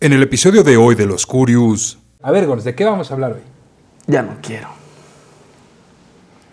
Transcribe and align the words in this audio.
En 0.00 0.12
el 0.12 0.22
episodio 0.22 0.62
de 0.62 0.76
hoy 0.76 0.94
de 0.94 1.06
Los 1.06 1.26
Curious. 1.26 1.98
A 2.22 2.30
ver, 2.30 2.46
Gons, 2.46 2.64
¿de 2.64 2.74
qué 2.74 2.84
vamos 2.84 3.10
a 3.10 3.14
hablar 3.14 3.32
hoy? 3.32 3.40
Ya 4.06 4.22
no 4.22 4.36
quiero. 4.42 4.68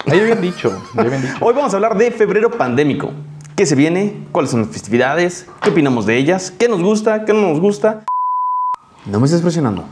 Ya 0.08 0.14
habían 0.22 0.42
dicho, 0.42 0.82
ya 0.96 1.02
habían 1.02 1.22
dicho. 1.22 1.36
Hoy 1.42 1.54
vamos 1.54 1.74
a 1.74 1.78
hablar 1.78 1.98
de 1.98 2.12
febrero 2.12 2.52
pandémico. 2.52 3.12
¿Qué 3.56 3.66
se 3.66 3.76
viene? 3.76 4.26
¿Cuáles 4.32 4.52
son 4.52 4.62
las 4.62 4.70
festividades? 4.70 5.48
¿Qué 5.62 5.70
opinamos 5.70 6.06
de 6.06 6.18
ellas? 6.18 6.52
¿Qué 6.58 6.68
nos 6.68 6.82
gusta? 6.82 7.26
¿Qué 7.26 7.34
no 7.34 7.42
nos 7.50 7.60
gusta? 7.60 8.04
No 9.06 9.20
me 9.20 9.26
estés 9.26 9.42
presionando. 9.42 9.86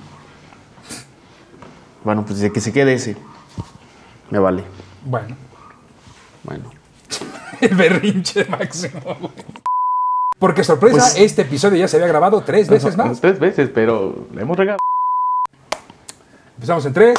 Bueno, 2.04 2.26
pues 2.26 2.40
de 2.40 2.52
que 2.52 2.60
se 2.60 2.74
quede 2.74 2.94
ese. 2.96 3.16
Me 4.30 4.40
vale. 4.40 4.64
Bueno, 5.06 5.36
Bueno. 6.44 6.72
el 7.62 7.76
berrinche 7.76 8.46
máximo. 8.46 9.00
güey. 9.20 9.32
Porque 10.44 10.66
sorpresa, 10.66 10.98
Pues- 10.98 11.16
este 11.20 11.44
episodio 11.44 11.78
ya 11.78 11.88
se 11.88 11.96
había 11.96 12.10
grabado 12.10 12.42
tres 12.42 12.68
veces 12.68 12.98
más. 12.98 13.22
Tres 13.22 13.40
veces, 13.40 13.70
pero 13.74 14.28
le 14.36 14.42
hemos 14.42 14.58
regado. 14.58 14.78
Empezamos 16.56 16.86
en 16.86 16.92
tres. 16.92 17.18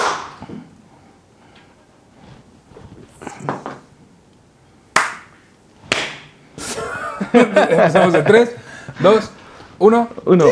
Empezamos 7.33 8.15
en 8.15 8.25
tres, 8.27 8.51
dos, 9.01 9.31
uno. 9.79 10.07
Uno. 10.27 10.45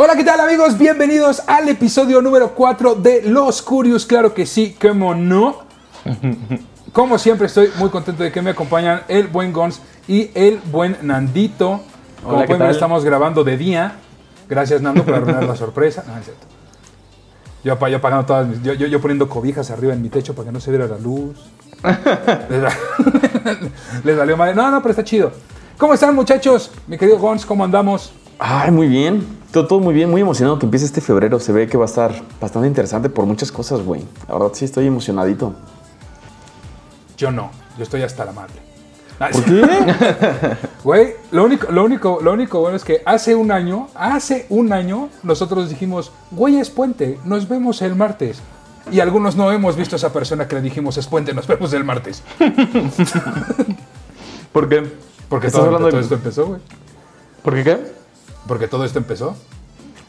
Hola, 0.00 0.14
¿qué 0.14 0.22
tal 0.22 0.38
amigos? 0.40 0.78
Bienvenidos 0.78 1.42
al 1.48 1.68
episodio 1.68 2.22
número 2.22 2.54
4 2.54 2.94
de 2.94 3.22
Los 3.22 3.62
Curious. 3.62 4.06
Claro 4.06 4.32
que 4.32 4.46
sí, 4.46 4.76
cómo 4.80 5.14
no. 5.14 5.62
Como 6.92 7.18
siempre 7.18 7.46
estoy 7.48 7.70
muy 7.78 7.90
contento 7.90 8.22
de 8.22 8.30
que 8.32 8.40
me 8.40 8.50
acompañan 8.50 9.02
el 9.08 9.26
buen 9.26 9.52
Gons 9.52 9.80
y 10.06 10.30
el 10.34 10.58
buen 10.70 10.96
Nandito. 11.02 11.80
Como 12.22 12.36
Hola, 12.36 12.42
¿qué 12.42 12.46
pueden 12.48 12.62
ver, 12.62 12.70
estamos 12.70 13.04
grabando 13.04 13.42
de 13.44 13.56
día. 13.56 13.96
Gracias 14.48 14.80
Nando 14.80 15.04
por 15.04 15.14
arruinar 15.14 15.44
la 15.44 15.56
sorpresa. 15.56 16.04
No, 16.06 16.16
es 16.16 16.24
cierto. 16.24 16.46
Yo, 17.64 17.76
yo 17.88 17.96
apagando 17.96 18.24
todas 18.24 18.46
mis- 18.46 18.62
yo, 18.62 18.72
yo- 18.74 18.86
yo 18.86 19.00
poniendo 19.00 19.28
cobijas 19.28 19.70
arriba 19.72 19.92
en 19.92 20.00
mi 20.00 20.08
techo 20.10 20.32
para 20.34 20.46
que 20.46 20.52
no 20.52 20.60
se 20.60 20.70
viera 20.70 20.86
la 20.86 20.96
luz. 20.98 21.36
Les, 24.04 24.16
valió 24.16 24.36
madre. 24.36 24.54
No, 24.54 24.70
no, 24.70 24.80
pero 24.80 24.90
está 24.92 25.02
chido. 25.04 25.32
¿Cómo 25.76 25.92
están 25.94 26.14
muchachos? 26.14 26.70
Mi 26.86 26.96
querido 26.96 27.18
Gons, 27.18 27.44
¿cómo 27.44 27.64
andamos? 27.64 28.12
Ay, 28.38 28.70
muy 28.70 28.86
bien. 28.88 29.37
Todo, 29.52 29.66
todo 29.66 29.80
muy 29.80 29.94
bien, 29.94 30.10
muy 30.10 30.20
emocionado 30.20 30.58
que 30.58 30.66
empiece 30.66 30.86
este 30.86 31.00
febrero. 31.00 31.40
Se 31.40 31.52
ve 31.52 31.66
que 31.66 31.76
va 31.78 31.84
a 31.84 31.88
estar 31.88 32.14
bastante 32.40 32.68
interesante 32.68 33.08
por 33.08 33.24
muchas 33.26 33.50
cosas, 33.50 33.80
güey. 33.82 34.04
La 34.28 34.34
verdad 34.34 34.50
sí 34.52 34.64
estoy 34.64 34.86
emocionadito. 34.86 35.54
Yo 37.16 37.30
no, 37.32 37.50
yo 37.76 37.82
estoy 37.84 38.02
hasta 38.02 38.24
la 38.24 38.32
madre. 38.32 38.54
¿Por 39.18 39.44
qué? 39.44 39.62
Güey, 40.84 41.14
lo 41.32 41.44
único, 41.44 41.72
lo, 41.72 41.84
único, 41.84 42.20
lo 42.22 42.32
único 42.32 42.60
bueno 42.60 42.76
es 42.76 42.84
que 42.84 43.02
hace 43.04 43.34
un 43.34 43.50
año, 43.50 43.88
hace 43.96 44.46
un 44.48 44.72
año, 44.72 45.08
nosotros 45.24 45.68
dijimos, 45.68 46.12
güey, 46.30 46.58
es 46.60 46.70
puente, 46.70 47.18
nos 47.24 47.48
vemos 47.48 47.82
el 47.82 47.96
martes. 47.96 48.38
Y 48.92 49.00
algunos 49.00 49.34
no 49.34 49.50
hemos 49.50 49.74
visto 49.76 49.96
a 49.96 49.98
esa 49.98 50.12
persona 50.12 50.46
que 50.46 50.54
le 50.54 50.62
dijimos, 50.62 50.96
es 50.98 51.08
puente, 51.08 51.34
nos 51.34 51.48
vemos 51.48 51.72
el 51.72 51.82
martes. 51.82 52.22
¿Por 54.52 54.68
qué? 54.68 54.84
Porque 55.28 55.48
¿Estás 55.48 55.62
todo, 55.64 55.74
hablando 55.74 55.96
de- 55.96 56.00
esto 56.02 56.14
empezó, 56.14 56.46
güey. 56.46 56.60
¿Por 57.42 57.54
qué 57.54 57.64
qué? 57.64 57.97
Porque 58.48 58.66
todo 58.66 58.84
esto 58.84 58.98
empezó. 58.98 59.36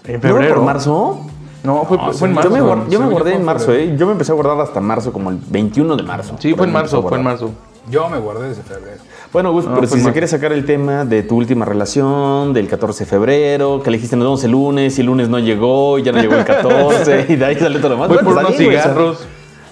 En 0.05 0.19
¿No 0.21 0.41
era 0.41 0.55
por 0.55 0.63
marzo? 0.63 1.19
No, 1.63 1.83
fue, 1.85 1.97
No, 1.97 2.13
fue 2.13 2.29
en 2.29 2.33
sí, 2.33 2.35
marzo. 2.35 2.49
Yo 2.49 2.75
me, 2.79 2.91
yo 2.91 3.09
guardé 3.09 3.31
fue 3.31 3.39
en 3.39 3.45
marzo, 3.45 3.65
febrero. 3.65 3.93
¿eh? 3.93 3.97
Yo 3.97 4.05
me 4.05 4.13
empecé 4.13 4.31
a 4.31 4.35
guardar 4.35 4.59
hasta 4.61 4.79
marzo, 4.79 5.11
como 5.13 5.29
el 5.29 5.37
21 5.47 5.97
de 5.97 6.03
marzo. 6.03 6.35
Sí, 6.39 6.55
fue 6.55 6.65
en 6.65 6.73
marzo, 6.73 7.03
fue 7.03 7.17
en 7.17 7.23
marzo. 7.23 7.51
Yo 7.89 8.07
me 8.09 8.17
guardé 8.17 8.49
desde 8.49 8.63
febrero. 8.63 8.97
Bueno, 9.33 9.51
Gus, 9.51 9.65
No, 9.65 9.75
pero 9.75 9.87
fue 9.87 9.97
si 9.97 10.03
se 10.03 10.11
quiere 10.11 10.27
sacar 10.27 10.53
el 10.53 10.65
tema 10.65 11.05
de 11.05 11.21
tu 11.23 11.35
última 11.35 11.65
relación, 11.65 12.53
del 12.53 12.67
14 12.67 13.03
de 13.03 13.09
febrero, 13.09 13.81
que 13.83 13.91
le 13.91 13.97
dijiste 13.97 14.15
nos 14.15 14.25
vemos 14.25 14.43
el 14.43 14.51
lunes 14.51 14.97
y 14.97 15.01
el 15.01 15.07
lunes 15.07 15.29
no 15.29 15.37
llegó 15.39 15.99
y 15.99 16.03
ya 16.03 16.11
no 16.11 16.21
llegó 16.21 16.35
el 16.35 16.45
14 16.45 17.25
y 17.29 17.35
de 17.35 17.45
ahí 17.45 17.55
salió 17.55 17.79
todo 17.79 17.89
lo 17.89 17.95
demás. 17.95 18.07
Voy 18.07 18.17
Bueno, 18.17 18.29
por 18.29 18.37
está 18.37 18.47
unos 18.47 18.57
cigarros. 18.57 19.17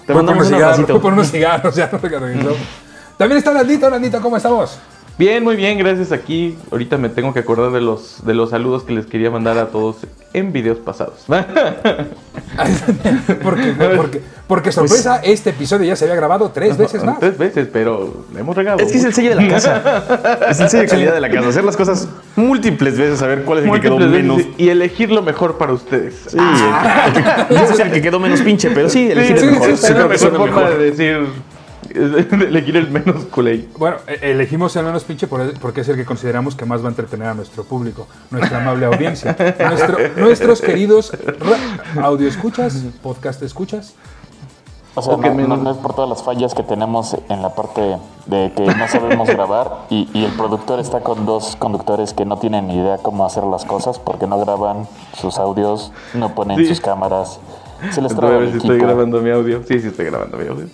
Te 0.06 0.12
Fue 0.12 0.24
por 0.24 0.34
mandamos 0.34 0.86
fue 0.86 1.00
por 1.00 1.12
unos 1.12 1.30
cigarros, 1.30 1.74
ya 1.74 1.88
no 1.90 1.98
regresó. 1.98 2.56
También 3.16 3.38
está 3.38 3.52
Nandito, 3.52 3.90
Nandito, 3.90 4.20
¿cómo 4.20 4.36
estamos? 4.36 4.78
Bien, 5.18 5.42
muy 5.42 5.56
bien, 5.56 5.76
gracias 5.78 6.12
aquí. 6.12 6.56
Ahorita 6.70 6.96
me 6.96 7.08
tengo 7.08 7.34
que 7.34 7.40
acordar 7.40 7.72
de 7.72 7.80
los, 7.80 8.24
de 8.24 8.34
los 8.34 8.50
saludos 8.50 8.84
que 8.84 8.92
les 8.92 9.04
quería 9.06 9.30
mandar 9.32 9.58
a 9.58 9.66
todos 9.66 9.96
en 10.32 10.52
videos 10.52 10.78
pasados. 10.78 11.24
porque, 13.42 13.72
porque, 13.96 14.20
porque 14.46 14.70
sorpresa, 14.72 15.20
este 15.24 15.50
episodio 15.50 15.86
ya 15.86 15.96
se 15.96 16.04
había 16.04 16.14
grabado 16.14 16.50
tres 16.50 16.76
veces 16.76 17.02
más. 17.02 17.18
Tres 17.18 17.36
veces, 17.36 17.68
pero 17.72 18.26
le 18.32 18.40
hemos 18.40 18.56
regado. 18.56 18.78
Es 18.78 18.92
que 18.92 18.98
es 18.98 19.04
el 19.04 19.12
sello 19.12 19.30
de 19.30 19.42
la 19.42 19.48
casa. 19.48 20.38
es 20.50 20.60
el 20.60 20.68
sello 20.70 20.82
de 20.84 20.88
calidad 20.88 21.14
de 21.14 21.20
la 21.20 21.30
casa. 21.30 21.48
Hacer 21.48 21.64
las 21.64 21.76
cosas 21.76 22.08
múltiples 22.36 22.96
veces, 22.96 23.20
a 23.20 23.26
ver 23.26 23.42
cuál 23.42 23.58
es 23.58 23.64
el 23.64 23.72
que 23.72 23.80
quedó 23.80 23.98
menos. 23.98 24.42
y 24.56 24.68
elegir 24.68 25.10
lo 25.10 25.22
mejor 25.22 25.58
para 25.58 25.72
ustedes. 25.72 26.14
Sí, 26.28 26.36
el 26.38 27.76
que- 27.76 27.82
el 27.82 27.90
que 27.92 28.02
quedó 28.02 28.20
menos 28.20 28.40
pinche, 28.42 28.70
pero 28.70 28.88
sí, 28.88 29.10
elegir 29.10 29.38
Sí, 29.38 29.44
el 29.46 29.50
sí, 29.50 29.54
mejor. 29.60 29.70
sí, 29.70 29.76
Sí, 29.78 29.92
es 29.92 29.98
la 29.98 30.06
mejor 30.06 30.30
forma 30.30 30.44
mejor. 30.46 30.78
de 30.78 30.90
decir, 30.90 31.26
elegir 31.94 32.76
el 32.76 32.90
menos 32.90 33.24
culé. 33.26 33.68
Bueno, 33.78 33.96
e- 34.06 34.30
elegimos 34.30 34.74
el 34.76 34.84
menos 34.84 35.04
pinche 35.04 35.26
por- 35.26 35.52
porque 35.60 35.80
es 35.82 35.88
el 35.88 35.96
que 35.96 36.04
consideramos 36.04 36.54
que 36.54 36.64
más 36.64 36.82
va 36.82 36.86
a 36.86 36.90
entretener 36.90 37.28
a 37.28 37.34
nuestro 37.34 37.64
público, 37.64 38.06
nuestra 38.30 38.58
amable 38.58 38.86
audiencia, 38.86 39.36
nuestro- 39.58 39.98
nuestros 40.16 40.60
queridos 40.60 41.12
audio 42.02 42.28
escuchas, 42.28 42.82
podcast 43.02 43.42
escuchas. 43.42 43.94
O 44.94 45.02
sea, 45.02 45.14
O 45.14 45.20
que 45.20 45.30
no, 45.30 45.46
no- 45.46 45.56
no 45.58 45.70
es 45.70 45.76
por 45.76 45.94
todas 45.94 46.10
las 46.10 46.24
fallas 46.24 46.54
que 46.54 46.64
tenemos 46.64 47.16
en 47.28 47.40
la 47.40 47.54
parte 47.54 47.98
de 48.26 48.52
que 48.56 48.64
no 48.66 48.88
sabemos 48.88 49.28
grabar 49.28 49.84
y, 49.90 50.08
y 50.12 50.24
el 50.24 50.32
productor 50.32 50.80
está 50.80 51.00
con 51.00 51.24
dos 51.24 51.54
conductores 51.56 52.14
que 52.14 52.24
no 52.24 52.38
tienen 52.38 52.66
ni 52.66 52.74
idea 52.76 52.98
cómo 52.98 53.24
hacer 53.24 53.44
las 53.44 53.64
cosas 53.64 54.00
porque 54.00 54.26
no 54.26 54.40
graban 54.40 54.88
sus 55.20 55.38
audios, 55.38 55.92
no 56.14 56.34
ponen 56.34 56.56
Sí. 56.58 56.66
sus 56.66 56.80
cámaras. 56.80 57.38
Se 57.92 58.02
les 58.02 58.12
traba 58.16 58.34
ver 58.38 58.42
el 58.44 58.50
si 58.50 58.56
equipo. 58.58 58.72
estoy 58.72 58.84
grabando 58.88 59.20
mi 59.20 59.30
audio. 59.30 59.62
Sí, 59.68 59.78
sí 59.80 59.86
estoy 59.86 60.06
grabando 60.06 60.36
mi 60.36 60.48
audio. 60.48 60.66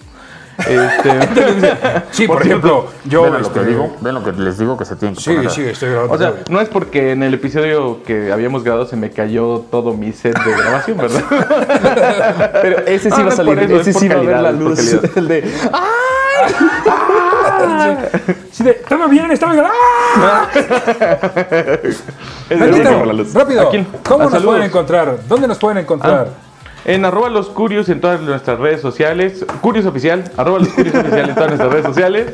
Este, 0.59 2.03
Sí, 2.13 2.27
por, 2.27 2.43
ejemplo, 2.43 2.87
yo... 3.05 3.23
¿Ven 3.25 3.33
lo 3.33 3.39
que 3.53 3.59
este, 3.61 3.65
digo? 3.65 3.97
¿Ven 4.01 4.15
lo 4.15 4.23
que 4.25 4.33
les 4.33 4.59
digo 4.59 4.77
que 4.79 4.85
se 4.85 4.97
tienen 4.97 5.17
que 5.17 5.21
Sí, 5.23 5.35
poner? 5.35 5.51
sí, 5.51 5.63
estoy 5.63 5.91
grabando. 5.91 6.15
o 6.15 6.19
sea, 6.19 6.33
no 6.49 6.61
es 6.61 6.69
porque 6.69 7.11
en 7.13 7.23
el 7.23 7.35
episodio 7.35 8.03
que 8.05 8.33
habíamos 8.33 8.63
grabado 8.65 8.87
se 8.87 8.97
me 8.97 9.11
cayó 9.11 9.65
todo 9.71 9.95
mi 9.95 10.13
set 10.13 10.39
de 10.45 10.53
grabación, 10.53 10.97
¿verdad? 10.99 11.23
Pero 12.63 12.79
ese 12.87 13.11
sí 13.11 13.17
Ah, 13.19 13.23
va 13.25 13.29
a 13.29 13.37
salir, 13.37 13.59
eso, 13.59 13.81
ese 13.81 13.93
sí 13.93 14.09
va 14.09 14.15
a 14.17 14.23
ver 14.23 14.41
la 14.41 14.53
luz. 14.53 14.79
El 15.17 15.29
de, 15.29 15.45
Sí, 18.53 18.63
de, 18.65 18.71
estamos 18.73 19.11
bien, 19.11 19.31
estamos 19.31 19.57
bien. 19.57 19.67
¡Ah! 19.69 20.49
Rápido. 23.35 23.71
¿cómo 23.71 24.21
Ah, 24.21 24.25
nos 24.25 24.31
saludos. 24.31 24.45
pueden 24.45 24.63
encontrar? 24.63 25.19
¿Dónde 25.29 25.49
nos 25.49 25.59
pueden 25.59 25.79
encontrar? 25.79 26.29
En 26.85 27.05
arroba 27.05 27.31
los 27.31 27.49
curios 27.49 27.89
en 27.89 28.01
todas 28.01 28.21
nuestras 28.21 28.59
redes 28.59 28.81
sociales. 28.81 29.45
Curios 29.61 29.87
oficial. 29.87 30.25
Arroba 30.37 30.59
los 30.59 30.69
curios 30.69 30.95
oficial 30.95 31.29
en 31.29 31.35
todas 31.35 31.49
nuestras 31.51 31.73
redes 31.73 31.87
sociales. 31.87 32.27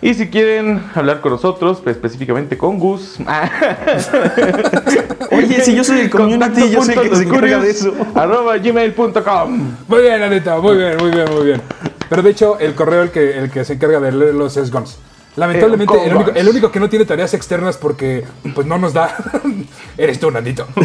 Y 0.00 0.14
si 0.14 0.28
quieren 0.28 0.80
hablar 0.94 1.20
con 1.20 1.32
nosotros, 1.32 1.80
pues, 1.82 1.96
específicamente 1.96 2.56
con 2.56 2.78
Gus. 2.78 3.16
Oye, 5.32 5.60
si 5.62 5.74
yo 5.74 5.82
soy 5.82 6.00
el 6.00 6.10
community, 6.10 6.70
yo 6.70 6.84
soy 6.84 6.94
el 6.94 7.10
que 7.10 7.16
se 7.16 7.22
encarga 7.24 7.58
de 7.58 7.70
eso. 7.70 7.92
Arroba 8.14 8.56
gmail.com. 8.58 9.76
Muy 9.88 10.02
bien, 10.02 10.22
Anita, 10.22 10.58
muy 10.60 10.76
bien, 10.76 10.96
muy 10.98 11.10
bien, 11.10 11.26
muy 11.34 11.46
bien. 11.46 11.62
Pero 12.08 12.22
de 12.22 12.30
hecho, 12.30 12.58
el 12.60 12.74
correo 12.74 13.02
el 13.02 13.10
que, 13.10 13.38
el 13.38 13.50
que 13.50 13.64
se 13.64 13.72
encarga 13.74 13.98
de 13.98 14.12
leerlos 14.12 14.56
es 14.56 14.70
Gons. 14.70 14.98
Lamentablemente, 15.36 15.94
Eh, 15.94 16.06
el, 16.06 16.14
único, 16.14 16.24
Gons. 16.30 16.36
el 16.36 16.48
único 16.48 16.72
que 16.72 16.80
no 16.80 16.88
tiene 16.88 17.04
tareas 17.04 17.34
externas 17.34 17.76
porque 17.76 18.24
pues 18.54 18.66
no 18.66 18.78
nos 18.78 18.92
da 18.92 19.14
eres 19.98 20.18
tú, 20.18 20.30
Nandito. 20.30 20.66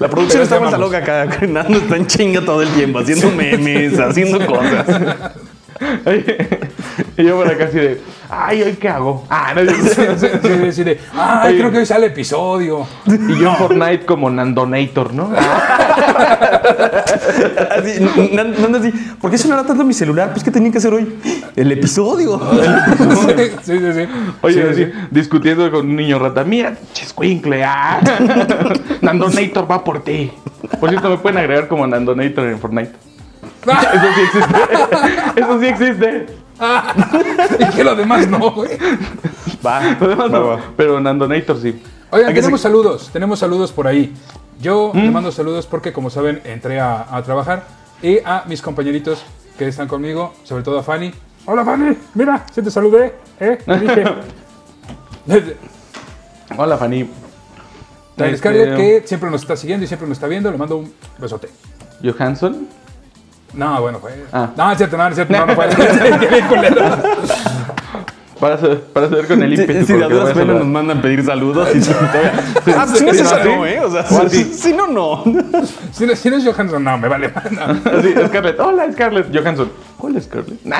La 0.00 0.08
producción 0.08 0.42
está 0.42 0.56
amamos. 0.56 0.80
loca 0.80 0.98
acá. 0.98 1.46
Nando 1.46 1.78
está 1.78 1.96
en 1.96 2.06
chinga 2.06 2.40
todo 2.40 2.62
el 2.62 2.68
tiempo, 2.70 2.98
haciendo 2.98 3.30
memes, 3.30 3.98
haciendo 3.98 4.44
cosas. 4.46 4.86
y 7.16 7.24
yo 7.24 7.36
por 7.36 7.48
acá 7.48 7.66
así 7.66 7.78
de, 7.78 8.00
ay, 8.30 8.62
¿hoy 8.62 8.74
qué 8.74 8.88
hago? 8.88 9.24
Ah, 9.30 9.52
no, 9.54 9.62
Sí, 9.70 9.76
sí, 9.94 10.26
sí, 10.42 10.72
sí, 10.72 10.84
de, 10.84 11.00
Ay, 11.16 11.58
creo 11.58 11.70
que 11.70 11.78
hoy 11.78 11.86
sale 11.86 12.06
episodio. 12.06 12.86
y 13.06 13.38
yo 13.38 13.50
en 13.50 13.56
Fortnite 13.56 14.04
como 14.06 14.28
Nandonator, 14.30 15.12
¿no? 15.14 15.30
Así, 17.70 18.00
Nan- 18.32 18.54
Nando 18.60 18.78
así, 18.78 18.90
¿por 19.20 19.30
qué 19.30 19.38
sonará 19.38 19.64
tanto 19.64 19.84
mi 19.84 19.94
celular? 19.94 20.30
Pues, 20.32 20.42
¿qué 20.44 20.50
tenía 20.50 20.70
que 20.72 20.78
hacer 20.78 20.92
hoy? 20.92 21.16
El 21.56 21.72
episodio. 21.72 22.40
Sí, 23.28 23.44
sí, 23.62 23.78
sí. 23.78 23.92
sí. 23.92 24.08
Oye, 24.42 24.54
Sí, 24.54 24.60
así, 24.68 24.84
sí. 24.84 24.90
discutiendo 25.10 25.70
con 25.70 25.86
un 25.86 25.96
niño 25.96 26.18
rata. 26.18 26.44
Mira, 26.44 26.74
chiscuincle, 26.92 27.62
ah. 27.64 28.00
Nandonator 29.00 29.70
va 29.70 29.82
por 29.84 30.02
ti. 30.02 30.30
Por 30.80 30.88
cierto, 30.90 31.08
me 31.10 31.18
pueden 31.18 31.38
agregar 31.38 31.68
como 31.68 31.86
Nandonator 31.86 32.46
en 32.48 32.58
Fortnite. 32.58 32.92
Eso 33.66 34.08
sí 34.14 34.20
existe. 34.22 34.54
Eso 35.40 35.60
sí 35.60 35.66
existe. 35.66 36.26
Y 37.58 37.76
que 37.76 37.84
lo 37.84 37.94
demás 37.94 38.28
no, 38.28 38.50
güey. 38.52 38.70
Va, 39.64 39.96
Lo 40.00 40.08
demás 40.08 40.26
va, 40.32 40.38
no, 40.38 40.46
va. 40.48 40.60
Pero 40.76 41.00
Nandonator 41.00 41.60
sí. 41.60 41.80
Oigan, 42.10 42.34
tenemos 42.34 42.60
saludos, 42.60 43.10
tenemos 43.12 43.38
saludos 43.38 43.72
por 43.72 43.86
ahí. 43.86 44.14
Yo 44.60 44.90
le 44.94 45.10
mando 45.10 45.30
saludos 45.30 45.66
porque, 45.66 45.92
como 45.92 46.10
saben, 46.10 46.40
entré 46.44 46.80
a, 46.80 47.14
a 47.14 47.22
trabajar. 47.22 47.64
Y 48.02 48.18
a 48.18 48.44
mis 48.46 48.62
compañeritos 48.62 49.22
que 49.56 49.68
están 49.68 49.88
conmigo, 49.88 50.34
sobre 50.44 50.62
todo 50.62 50.78
a 50.78 50.82
Fanny. 50.82 51.12
Hola, 51.46 51.64
Fanny. 51.64 51.96
Mira, 52.14 52.44
sí 52.52 52.62
te 52.62 52.70
saludé. 52.70 53.14
¿eh? 53.40 53.58
Te 53.64 53.78
dije. 53.78 54.04
Hola, 56.56 56.76
Fanny. 56.76 57.08
Este, 58.16 58.50
que 58.50 59.02
siempre 59.04 59.30
nos 59.30 59.42
está 59.42 59.56
siguiendo 59.56 59.84
y 59.84 59.86
siempre 59.86 60.08
nos 60.08 60.16
está 60.16 60.26
viendo. 60.26 60.50
Le 60.50 60.58
mando 60.58 60.76
un 60.78 60.92
besote. 61.18 61.48
Johansson. 62.02 62.68
No, 63.54 63.80
bueno, 63.80 63.98
fue. 63.98 64.24
Ah. 64.32 64.50
No, 64.56 64.70
es 64.72 64.78
cierto, 64.78 64.96
no, 64.96 65.08
es 65.08 65.14
cierto, 65.14 65.32
no, 65.32 65.46
no 65.46 65.54
fue. 65.54 65.68
Para, 68.38 68.56
saber- 68.56 68.82
para 68.92 69.08
saber 69.08 69.26
con 69.26 69.42
el 69.42 69.52
ímpetu. 69.52 69.84
si 69.84 69.92
de 69.94 69.98
saludar. 70.06 70.46
nos 70.46 70.64
mandan 70.66 71.00
pedir 71.02 71.24
saludos 71.24 71.68
y. 71.74 71.80
Ah, 72.70 72.86
no 72.86 73.10
es 73.10 73.44
no, 73.44 73.66
¿eh? 73.66 73.80
O 73.80 73.90
sea, 73.90 74.04
si, 74.28 74.72
no, 74.72 74.86
no. 74.86 75.24
Si 75.90 76.06
no, 76.06 76.14
si 76.14 76.30
no 76.30 76.36
es 76.36 76.44
Johansson, 76.44 76.84
no, 76.84 76.98
me 76.98 77.08
vale. 77.08 77.32
Así, 77.34 78.14
Scarlett. 78.28 78.60
Hola, 78.60 78.92
Scarlett. 78.92 79.36
Johansson. 79.36 79.72
Hola, 79.98 80.20
Scarlett. 80.20 80.64
Nah. 80.64 80.76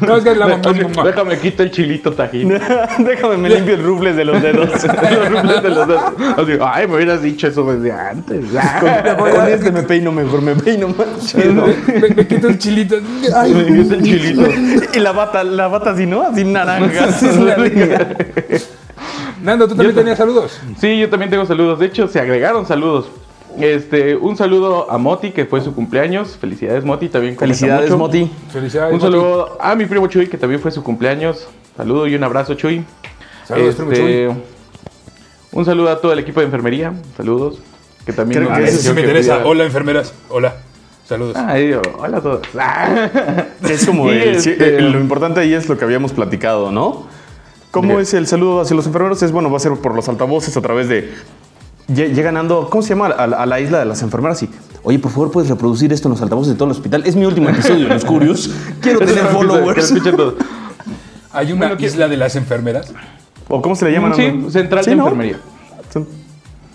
No, 0.00 0.16
es 0.16 0.24
que 0.24 0.34
la 0.34 0.46
Así, 0.46 0.80
mamá. 0.80 1.04
Déjame 1.04 1.38
quito 1.38 1.62
el 1.62 1.70
chilito 1.70 2.12
tajín. 2.12 2.48
Déjame, 2.98 3.36
me 3.36 3.48
limpio 3.50 3.74
el 3.74 3.82
rubles 3.82 4.16
de 4.16 4.24
los 4.24 4.40
dedos. 4.42 4.70
Los 4.84 5.28
rubles 5.30 5.62
de 5.62 5.70
los 5.70 5.88
dedos. 5.88 6.02
Así, 6.36 6.52
ay, 6.60 6.86
me 6.88 6.96
hubieras 6.96 7.22
dicho 7.22 7.46
eso 7.46 7.64
desde 7.64 7.92
antes. 7.92 8.44
Con 9.18 9.48
este 9.48 9.70
me 9.70 9.82
peino 9.82 10.12
mejor, 10.12 10.42
me 10.42 10.54
peino 10.54 10.88
más 10.88 11.26
chido. 11.26 11.66
Me, 11.86 12.08
me 12.08 12.26
quito 12.26 12.48
el 12.48 12.58
chilito. 12.58 12.96
Ay, 13.34 13.54
Me 13.54 13.64
quito 13.82 13.94
el 13.94 14.02
chilito. 14.02 14.42
Y 14.94 14.98
la 14.98 15.12
bata, 15.12 15.44
la 15.44 15.68
bata 15.68 15.90
así, 15.90 16.06
¿no? 16.06 16.22
Así 16.22 16.44
naranja. 16.44 17.04
así 17.04 17.26
es 17.26 17.36
la. 17.36 17.56
Nando, 19.42 19.68
¿tú 19.68 19.74
también 19.74 19.94
tenías 19.94 20.18
saludos? 20.18 20.60
Sí, 20.78 20.98
yo 20.98 21.10
también 21.10 21.30
tengo 21.30 21.44
saludos. 21.44 21.78
De 21.78 21.86
hecho, 21.86 22.08
se 22.08 22.18
agregaron 22.18 22.66
saludos. 22.66 23.08
Este, 23.60 24.16
un 24.16 24.36
saludo 24.36 24.90
a 24.90 24.98
Moti, 24.98 25.30
que 25.30 25.44
fue 25.46 25.60
su 25.60 25.74
cumpleaños. 25.74 26.36
Felicidades, 26.40 26.84
Moti, 26.84 27.08
también. 27.08 27.36
Felicidades, 27.36 27.90
mucho. 27.90 27.98
Moti. 27.98 28.30
Felicidades. 28.52 28.92
Un 28.94 29.00
saludo 29.00 29.56
a 29.60 29.74
mi 29.74 29.86
primo 29.86 30.06
Chuy, 30.08 30.26
que 30.26 30.36
también 30.38 30.60
fue 30.60 30.70
su 30.70 30.82
cumpleaños. 30.82 31.46
Saludo 31.76 32.06
y 32.06 32.14
un 32.14 32.24
abrazo, 32.24 32.54
Chuy. 32.54 32.84
Saludos, 33.46 33.74
primo 33.76 33.92
Chuy. 33.92 34.28
Un 35.52 35.64
saludo 35.64 35.90
a 35.90 36.00
todo 36.00 36.12
el 36.12 36.18
equipo 36.18 36.40
de 36.40 36.46
enfermería. 36.46 36.92
Saludos. 37.16 37.58
Que 38.04 38.12
también 38.12 38.44
Creo 38.44 38.56
que 38.56 38.70
sí 38.70 38.92
me 38.92 39.00
interesa. 39.02 39.40
Hola, 39.44 39.64
enfermeras. 39.64 40.12
Hola. 40.28 40.56
Saludos. 41.08 41.36
Ay, 41.36 41.74
hola 41.98 42.16
a 42.18 42.20
todos. 42.20 42.40
Es 43.68 43.84
como 43.86 44.10
el- 44.10 44.34
este- 44.36 44.78
el- 44.78 44.90
lo 44.92 44.98
importante 45.00 45.40
ahí 45.40 45.52
es 45.54 45.68
lo 45.68 45.76
que 45.78 45.84
habíamos 45.84 46.12
platicado, 46.12 46.72
¿no? 46.72 47.06
¿Cómo 47.70 47.98
es 48.00 48.14
el 48.14 48.26
saludo 48.26 48.60
hacia 48.60 48.74
los 48.76 48.86
enfermeros? 48.86 49.22
Es 49.22 49.32
bueno, 49.32 49.50
va 49.50 49.56
a 49.56 49.60
ser 49.60 49.72
por 49.72 49.94
los 49.94 50.08
altavoces 50.08 50.56
a 50.56 50.60
través 50.60 50.88
de. 50.88 51.12
Lle- 51.88 52.12
Llegan 52.14 52.36
ando, 52.36 52.68
¿cómo 52.70 52.82
se 52.82 52.90
llama? 52.90 53.06
A, 53.06 53.26
la- 53.26 53.36
a 53.38 53.46
la 53.46 53.60
isla 53.60 53.78
de 53.78 53.84
las 53.84 54.02
enfermeras 54.02 54.42
y. 54.42 54.50
Oye, 54.82 54.98
por 54.98 55.10
favor, 55.12 55.30
puedes 55.30 55.48
reproducir 55.48 55.92
esto 55.92 56.08
en 56.08 56.12
los 56.12 56.20
altavoces 56.22 56.52
de 56.52 56.58
todo 56.58 56.66
el 56.66 56.72
hospital. 56.72 57.02
Es 57.06 57.16
mi 57.16 57.24
último 57.24 57.48
episodio 57.48 57.88
de 57.88 57.94
Los 57.94 58.04
Curious. 58.04 58.50
Quiero 58.80 59.00
Eso 59.00 59.14
tener 59.14 59.24
lo 59.32 59.38
followers. 59.38 59.92
Hay 61.32 61.52
una 61.52 61.60
Bueno, 61.66 61.76
¿qué- 61.78 61.86
isla 61.86 62.06
de 62.08 62.16
las 62.16 62.36
enfermeras. 62.36 62.92
¿O 63.48 63.60
cómo 63.62 63.74
se 63.76 63.84
le 63.86 63.92
llama? 63.92 64.14
Sí, 64.14 64.30
no? 64.32 64.50
central 64.50 64.84
Sí, 64.84 64.90
de 64.90 64.96
¿no? 64.96 65.04
enfermería. 65.04 65.38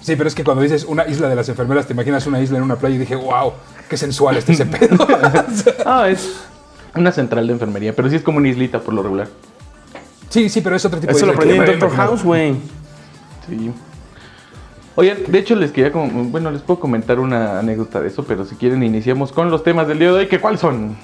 Sí, 0.01 0.15
pero 0.15 0.27
es 0.29 0.33
que 0.33 0.44
cuando 0.45 0.63
dices 0.63 0.85
una 0.88 1.06
isla 1.07 1.27
de 1.27 1.35
las 1.35 1.50
enfermeras, 1.50 1.85
te 1.85 1.94
imaginas 1.94 2.25
una 2.25 2.39
isla 2.39 2.57
en 2.57 2.63
una 2.63 2.77
playa 2.77 2.95
y 2.95 3.00
dije, 3.00 3.15
wow, 3.15 3.51
qué 3.89 3.97
sensual 3.97 4.38
está 4.38 4.53
ese 4.53 4.65
pedo. 4.65 5.06
Ah, 5.85 6.07
es 6.09 6.39
una 6.95 7.11
central 7.11 7.45
de 7.47 7.53
enfermería, 7.53 7.94
pero 7.95 8.09
sí 8.09 8.15
es 8.15 8.21
como 8.23 8.38
una 8.38 8.47
islita 8.47 8.79
por 8.79 8.94
lo 8.94 9.03
regular. 9.03 9.27
sí, 10.29 10.47
sí, 10.50 10.61
pero 10.61 10.75
es 10.77 10.85
otro 10.85 11.00
tipo 11.00 11.11
Eso 11.11 11.25
de 11.25 11.25
lo 11.27 11.33
isla 11.33 11.44
aprendí 11.53 11.71
en 11.73 11.79
Doctor. 11.79 11.97
House, 11.97 12.23
güey. 12.23 12.53
Sí. 13.47 13.71
Oigan, 14.95 15.18
de 15.27 15.39
hecho 15.39 15.56
les 15.56 15.71
quería, 15.71 15.91
bueno, 15.94 16.51
les 16.51 16.62
puedo 16.62 16.80
comentar 16.80 17.19
una 17.19 17.59
anécdota 17.59 18.01
de 18.01 18.07
eso, 18.09 18.24
pero 18.25 18.44
si 18.45 18.56
quieren 18.56 18.83
iniciamos 18.83 19.31
con 19.31 19.50
los 19.50 19.63
temas 19.63 19.88
del 19.88 20.00
día 20.00 20.09
de 20.09 20.13
hoy, 20.13 20.27
que 20.27 20.39
cuáles 20.39 20.59
son. 20.59 20.97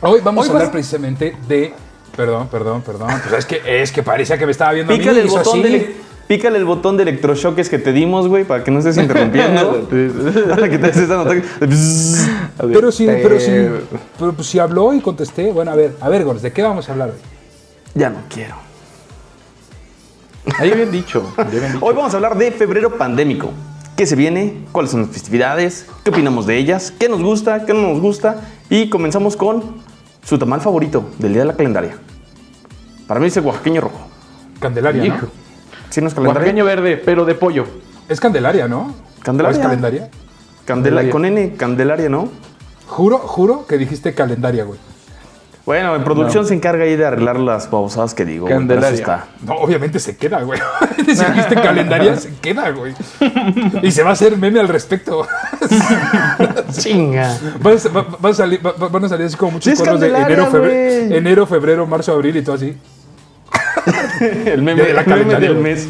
Hoy 0.00 0.20
vamos 0.22 0.44
Hoy 0.44 0.48
a 0.48 0.52
hablar 0.52 0.66
vas- 0.68 0.72
precisamente 0.72 1.36
de... 1.48 1.72
Perdón, 2.16 2.46
perdón, 2.48 2.82
perdón. 2.82 3.08
Pues 3.28 3.40
es 3.40 3.46
que, 3.46 3.82
es 3.82 3.90
que 3.90 4.02
parecía 4.04 4.38
que 4.38 4.46
me 4.46 4.52
estaba 4.52 4.72
viendo 4.72 4.92
a 4.92 4.96
Pícale 4.96 5.22
mí. 5.24 5.28
el, 5.28 5.28
botón 5.28 5.58
así. 5.60 5.62
de, 5.68 5.96
pícale 6.28 6.58
el 6.58 6.64
botón 6.64 6.96
de 6.96 7.02
electrochoques 7.02 7.68
que 7.68 7.78
te 7.80 7.92
dimos, 7.92 8.28
güey, 8.28 8.44
para 8.44 8.62
que 8.62 8.70
no 8.70 8.78
estés 8.78 8.96
interrumpiendo. 8.98 9.88
Para 10.48 10.68
que 10.68 10.78
te 10.78 10.86
estés 10.86 11.08
dando 11.08 11.24
ataques. 11.28 11.50
Pero 12.56 12.92
sí, 12.92 13.06
pero 13.20 13.40
sí. 13.40 13.50
Eh, 13.50 13.80
Pero 14.18 14.32
pues 14.32 14.46
sí 14.46 14.60
habló 14.60 14.94
y 14.94 15.00
contesté. 15.00 15.50
Bueno, 15.50 15.72
a 15.72 15.74
ver, 15.74 15.96
a 16.00 16.08
ver, 16.08 16.24
Gors, 16.24 16.40
¿de 16.42 16.52
qué 16.52 16.62
vamos 16.62 16.88
a 16.88 16.92
hablar 16.92 17.08
hoy? 17.10 17.16
Ya 17.94 18.10
no 18.10 18.18
quiero. 18.32 18.54
Ahí 20.58 20.70
habían 20.70 20.90
dicho. 20.90 21.32
Hoy 21.80 21.94
vamos 21.94 22.12
a 22.12 22.16
hablar 22.16 22.36
de 22.36 22.50
febrero 22.52 22.96
pandémico. 22.96 23.50
¿Qué 23.96 24.06
se 24.06 24.16
viene? 24.16 24.64
¿Cuáles 24.72 24.90
son 24.90 25.02
las 25.02 25.10
festividades? 25.10 25.86
¿Qué 26.02 26.10
opinamos 26.10 26.46
de 26.46 26.56
ellas? 26.56 26.92
¿Qué 26.98 27.08
nos 27.08 27.22
gusta? 27.22 27.64
¿Qué 27.64 27.72
no 27.72 27.82
nos 27.82 28.00
gusta? 28.00 28.36
Y 28.68 28.90
comenzamos 28.90 29.36
con 29.36 29.76
su 30.24 30.38
tamal 30.38 30.60
favorito 30.60 31.10
del 31.18 31.32
día 31.32 31.42
de 31.42 31.46
la 31.48 31.56
calendaria. 31.56 31.96
Para 33.06 33.20
mí 33.20 33.26
es 33.26 33.36
el 33.36 33.44
oaxaqueño 33.44 33.80
rojo. 33.80 34.08
Candelaria, 34.60 35.04
¿no? 35.04 35.14
Hijo. 35.16 35.26
¿Sí 35.90 36.00
no 36.00 36.08
es 36.08 36.14
calendaria? 36.14 36.40
Oaxaqueño 36.40 36.64
verde, 36.64 36.96
pero 37.04 37.24
de 37.24 37.34
pollo. 37.34 37.66
Es 38.08 38.20
Candelaria, 38.20 38.66
¿no? 38.68 38.92
Candelaria. 39.22 39.56
¿O 39.58 39.60
es 39.60 39.66
calendaria? 39.66 40.00
Candela- 40.02 40.64
Candelaria. 40.66 41.10
con 41.10 41.24
N, 41.24 41.54
Candelaria, 41.56 42.08
¿no? 42.08 42.28
Juro, 42.86 43.18
juro 43.18 43.66
que 43.66 43.78
dijiste 43.78 44.14
calendaria, 44.14 44.64
güey. 44.64 44.78
Bueno, 45.66 45.96
en 45.96 46.04
producción 46.04 46.46
se 46.46 46.52
encarga 46.52 46.84
ahí 46.84 46.94
de 46.94 47.06
arreglar 47.06 47.40
las 47.40 47.70
babosadas 47.70 48.12
que 48.12 48.26
digo. 48.26 48.46
güey, 48.46 48.54
pero 48.66 48.80
eso 48.80 48.90
Candelaria. 48.90 48.98
está. 49.00 49.26
No, 49.46 49.54
obviamente 49.60 49.98
se 49.98 50.14
queda, 50.16 50.42
güey. 50.42 50.60
si 50.98 51.04
dijiste 51.24 51.54
calendaria, 51.54 52.16
se 52.16 52.34
queda, 52.36 52.70
güey. 52.70 52.92
Y 53.82 53.90
se 53.90 54.02
va 54.02 54.10
a 54.10 54.12
hacer 54.12 54.36
meme 54.36 54.60
al 54.60 54.68
respecto. 54.68 55.26
Chinga. 56.72 57.38
Van 57.62 57.78
a, 57.78 57.88
va- 57.88 58.06
van 58.20 58.32
a 58.32 58.34
salir, 58.34 58.66
va- 58.66 58.72
va- 58.72 58.88
van 58.88 59.04
a 59.06 59.08
salir 59.08 59.26
así 59.26 59.36
como 59.36 59.52
muchos 59.52 59.72
Sí, 59.72 59.76
cuadros 59.82 60.00
de 60.00 60.08
enero 60.08 60.46
febrero, 60.48 61.14
enero, 61.16 61.46
febrero, 61.46 61.86
marzo, 61.86 62.12
abril 62.12 62.36
y 62.36 62.42
todo 62.42 62.56
así. 62.56 62.76
El 64.20 64.60
meme, 64.62 64.82
De 64.82 64.92
la 64.92 65.00
el 65.00 65.08
meme 65.08 65.34
del 65.40 65.56
mes. 65.56 65.88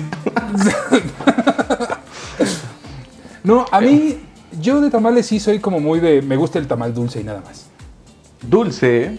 No, 3.42 3.66
a 3.70 3.80
mí, 3.80 4.18
yo 4.60 4.80
de 4.80 4.90
tamales 4.90 5.26
sí 5.26 5.38
soy 5.40 5.58
como 5.58 5.80
muy 5.80 6.00
de. 6.00 6.22
Me 6.22 6.36
gusta 6.36 6.58
el 6.58 6.66
tamal 6.66 6.94
dulce 6.94 7.20
y 7.20 7.24
nada 7.24 7.40
más. 7.44 7.66
Dulce, 8.42 9.02
¿eh? 9.04 9.18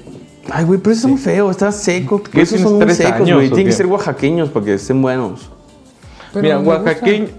Ay, 0.51 0.63
güey, 0.65 0.80
pero 0.80 0.94
eso 0.94 1.07
es 1.07 1.12
muy 1.13 1.21
feo, 1.21 1.50
está 1.50 1.71
seco. 1.71 2.21
¿Qué 2.21 2.42
Esos 2.42 2.62
son 2.62 2.77
muy 2.77 2.94
secos, 2.94 3.21
años, 3.21 3.36
güey. 3.38 3.47
Tienen 3.50 3.68
que 3.68 3.71
ser 3.74 3.88
oaxaqueños 3.88 4.50
para 4.50 4.65
que 4.65 4.74
estén 4.75 5.01
buenos. 5.01 5.50
Pero 6.33 6.44
Mira, 6.44 6.59
me 6.59 6.65
gusta. 6.65 6.83
oaxaqueñ- 7.01 7.30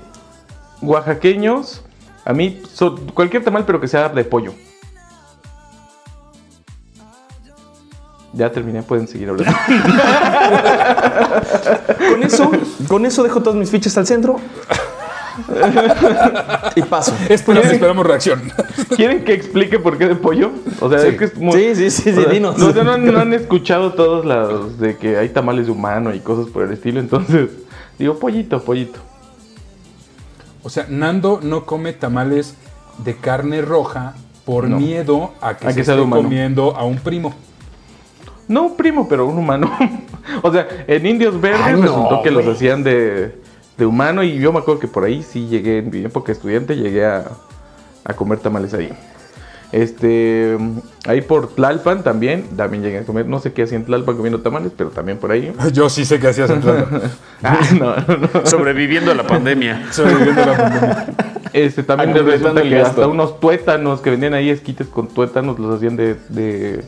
oaxaqueños, 0.82 1.82
a 2.24 2.32
mí, 2.32 2.60
so- 2.72 2.96
cualquier 3.14 3.44
tamal, 3.44 3.64
pero 3.64 3.80
que 3.80 3.86
sea 3.88 4.08
de 4.08 4.24
pollo. 4.24 4.52
Ya 8.32 8.50
terminé, 8.52 8.82
pueden 8.82 9.06
seguir 9.08 9.30
hablando. 9.30 9.56
Con 12.10 12.22
eso, 12.22 12.50
con 12.88 13.06
eso 13.06 13.22
dejo 13.22 13.40
todas 13.42 13.58
mis 13.58 13.70
fichas 13.70 13.96
al 13.96 14.06
centro. 14.06 14.36
y 16.76 16.82
paso. 16.82 17.14
Esperamos, 17.28 17.70
esperamos 17.72 18.06
reacción. 18.06 18.42
¿Quieren 18.96 19.24
que 19.24 19.34
explique 19.34 19.78
por 19.78 19.98
qué 19.98 20.08
de 20.08 20.14
pollo? 20.16 20.50
O 20.80 20.88
sea, 20.88 21.00
Sí. 21.00 21.08
es 21.08 21.16
que 21.16 21.24
es 21.26 21.36
muy... 21.36 21.52
Sí, 21.52 21.74
sí, 21.74 21.90
sí, 21.90 22.02
sí, 22.12 22.18
o 22.18 22.22
sea, 22.22 22.32
dinos. 22.32 22.58
No, 22.58 22.72
no, 22.72 22.96
no 22.98 23.20
han 23.20 23.32
escuchado 23.34 23.92
todos 23.92 24.24
los 24.24 24.78
de 24.78 24.96
que 24.96 25.16
hay 25.18 25.28
tamales 25.30 25.66
de 25.66 25.72
humano 25.72 26.14
y 26.14 26.20
cosas 26.20 26.46
por 26.50 26.64
el 26.64 26.72
estilo, 26.72 27.00
entonces 27.00 27.50
digo 27.98 28.18
pollito, 28.18 28.62
pollito. 28.62 29.00
O 30.62 30.68
sea, 30.70 30.86
Nando 30.88 31.40
no 31.42 31.64
come 31.64 31.92
tamales 31.92 32.54
de 33.04 33.14
carne 33.16 33.62
roja 33.62 34.14
por 34.44 34.68
No. 34.68 34.78
miedo 34.78 35.32
a 35.40 35.56
que 35.56 35.66
A 35.66 35.70
se 35.70 35.76
que 35.76 35.80
esté 35.82 36.00
humano. 36.00 36.22
comiendo 36.22 36.76
a 36.76 36.84
un 36.84 36.96
primo. 36.98 37.34
No 38.48 38.62
un 38.62 38.76
primo, 38.76 39.08
pero 39.08 39.26
un 39.26 39.38
humano. 39.38 39.70
o 40.42 40.52
sea, 40.52 40.66
en 40.86 41.04
Indios 41.06 41.40
Verdes 41.40 41.60
Ay, 41.64 41.74
no, 41.74 41.82
resultó 41.82 42.22
que 42.22 42.30
los 42.30 42.46
hacían 42.46 42.82
de, 42.84 43.40
de 43.76 43.86
humano 43.86 44.22
y 44.22 44.38
yo 44.38 44.52
me 44.52 44.58
acuerdo 44.58 44.80
que 44.80 44.88
por 44.88 45.04
ahí 45.04 45.22
sí 45.22 45.48
llegué, 45.48 45.78
en 45.78 45.90
mi 45.90 46.04
época 46.04 46.32
estudiante, 46.32 46.76
llegué 46.76 47.04
a, 47.06 47.24
a 48.04 48.14
comer 48.14 48.38
tamales 48.38 48.74
ahí. 48.74 48.92
Este, 49.72 50.56
ahí 51.06 51.22
por 51.22 51.48
Tlalpan 51.48 52.04
también, 52.04 52.44
también 52.56 52.82
llegué 52.82 52.98
a 52.98 53.04
comer, 53.04 53.26
no 53.26 53.40
sé 53.40 53.52
qué 53.52 53.64
hacían 53.64 53.82
en 53.82 53.86
Tlalpan 53.86 54.16
comiendo 54.16 54.40
tamales, 54.40 54.72
pero 54.76 54.90
también 54.90 55.18
por 55.18 55.32
ahí. 55.32 55.52
Yo 55.72 55.88
sí 55.88 56.04
sé 56.04 56.20
que 56.20 56.28
hacías 56.28 56.50
entrando. 56.50 57.00
Ah, 57.42 57.60
no, 57.78 57.94
no, 57.96 58.16
no. 58.32 58.46
Sobreviviendo 58.46 59.10
a 59.10 59.14
la 59.14 59.26
pandemia. 59.26 59.88
Sobreviviendo 59.92 60.46
la 60.46 60.56
pandemia. 60.56 61.06
Este, 61.52 61.82
también 61.82 62.14
resulta 62.14 62.62
que 62.62 62.70
gasto. 62.70 63.02
hasta 63.02 63.06
unos 63.08 63.38
tuétanos 63.40 64.00
que 64.00 64.08
vendían 64.08 64.32
ahí 64.32 64.48
esquites 64.48 64.86
con 64.86 65.08
tuétanos 65.08 65.58
los 65.58 65.76
hacían 65.76 65.96
de... 65.96 66.14
de 66.30 66.82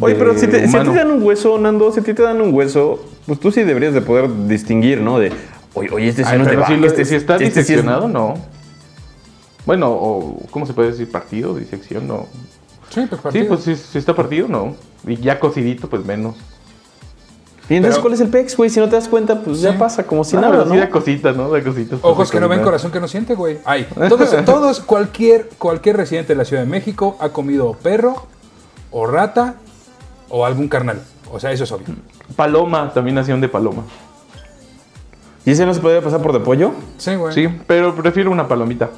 Oye, 0.00 0.14
pero 0.16 0.36
si, 0.38 0.46
te, 0.48 0.58
si 0.60 0.76
a 0.76 0.82
ti 0.82 0.88
humano. 0.88 0.92
te 0.92 0.98
dan 0.98 1.10
un 1.10 1.22
hueso, 1.22 1.58
Nando, 1.58 1.92
si 1.92 2.00
a 2.00 2.02
ti 2.02 2.14
te 2.14 2.22
dan 2.22 2.40
un 2.40 2.52
hueso, 2.54 3.02
pues 3.26 3.38
tú 3.40 3.50
sí 3.52 3.62
deberías 3.62 3.94
de 3.94 4.00
poder 4.00 4.28
distinguir, 4.48 5.00
¿no? 5.00 5.18
De, 5.18 5.32
oye, 5.74 5.88
oye 5.92 6.08
este 6.08 6.24
sí 6.24 6.30
Ay, 6.32 6.38
no 6.38 6.44
es 6.44 6.50
de 6.50 6.56
pero 6.56 6.66
si, 6.66 6.72
vaca, 6.72 6.80
lo- 6.82 6.86
este, 6.88 7.04
si 7.04 7.14
está 7.14 7.34
este 7.34 7.44
sí 7.46 7.48
es- 7.50 7.54
diseccionado, 7.66 8.08
no. 8.08 8.34
Bueno, 9.66 9.90
o 9.90 10.42
¿cómo 10.50 10.66
se 10.66 10.72
puede 10.74 10.90
decir? 10.90 11.10
¿Partido? 11.10 11.54
¿Disección? 11.54 12.06
No. 12.06 12.26
Sí, 12.90 13.00
pues 13.08 13.18
Sí, 13.20 13.22
partido. 13.22 13.48
pues 13.48 13.60
si, 13.62 13.76
si 13.76 13.98
está 13.98 14.14
partido, 14.14 14.46
no. 14.48 14.74
Y 15.06 15.16
ya 15.16 15.40
cocidito, 15.40 15.88
pues 15.88 16.04
menos. 16.04 16.34
Y 17.70 17.76
entonces, 17.76 17.94
Pero- 17.96 18.02
¿cuál 18.02 18.14
es 18.14 18.20
el 18.20 18.28
pex, 18.28 18.56
güey? 18.58 18.68
Si 18.68 18.78
no 18.78 18.88
te 18.90 18.96
das 18.96 19.08
cuenta, 19.08 19.40
pues 19.40 19.62
ya 19.62 19.78
pasa 19.78 20.04
como 20.06 20.22
si 20.22 20.36
Ah, 20.36 20.40
nada, 20.42 20.64
sí 20.64 20.70
¿no? 20.70 20.76
da 20.76 20.90
cositas, 20.90 21.34
¿no? 21.34 21.48
Da 21.50 21.62
cositas. 21.64 21.98
Ojos 22.02 22.30
que 22.30 22.38
no 22.40 22.48
ven, 22.48 22.60
corazón 22.62 22.90
que 22.92 23.00
no 23.00 23.08
siente, 23.08 23.34
güey. 23.34 23.58
Ay, 23.64 23.86
todos, 24.10 24.44
todos, 24.44 24.80
cualquier, 24.80 25.48
cualquier 25.56 25.96
residente 25.96 26.34
de 26.34 26.36
la 26.36 26.44
Ciudad 26.44 26.62
de 26.62 26.68
México 26.68 27.16
ha 27.20 27.30
comido 27.30 27.72
perro, 27.72 28.26
o 28.90 29.06
rata, 29.06 29.54
o 30.28 30.44
algún 30.46 30.68
carnal. 30.68 31.02
O 31.32 31.40
sea, 31.40 31.52
eso 31.52 31.64
es 31.64 31.72
obvio. 31.72 31.86
Paloma, 32.36 32.92
también 32.92 33.14
nación 33.16 33.40
de 33.40 33.48
paloma. 33.48 33.82
¿Y 35.44 35.50
ese 35.50 35.66
no 35.66 35.74
se 35.74 35.80
podría 35.80 36.00
pasar 36.00 36.22
por 36.22 36.32
de 36.32 36.40
pollo? 36.40 36.72
Sí, 36.96 37.14
güey. 37.16 37.34
Sí, 37.34 37.48
pero 37.66 37.94
prefiero 37.94 38.30
una 38.30 38.48
palomita. 38.48 38.90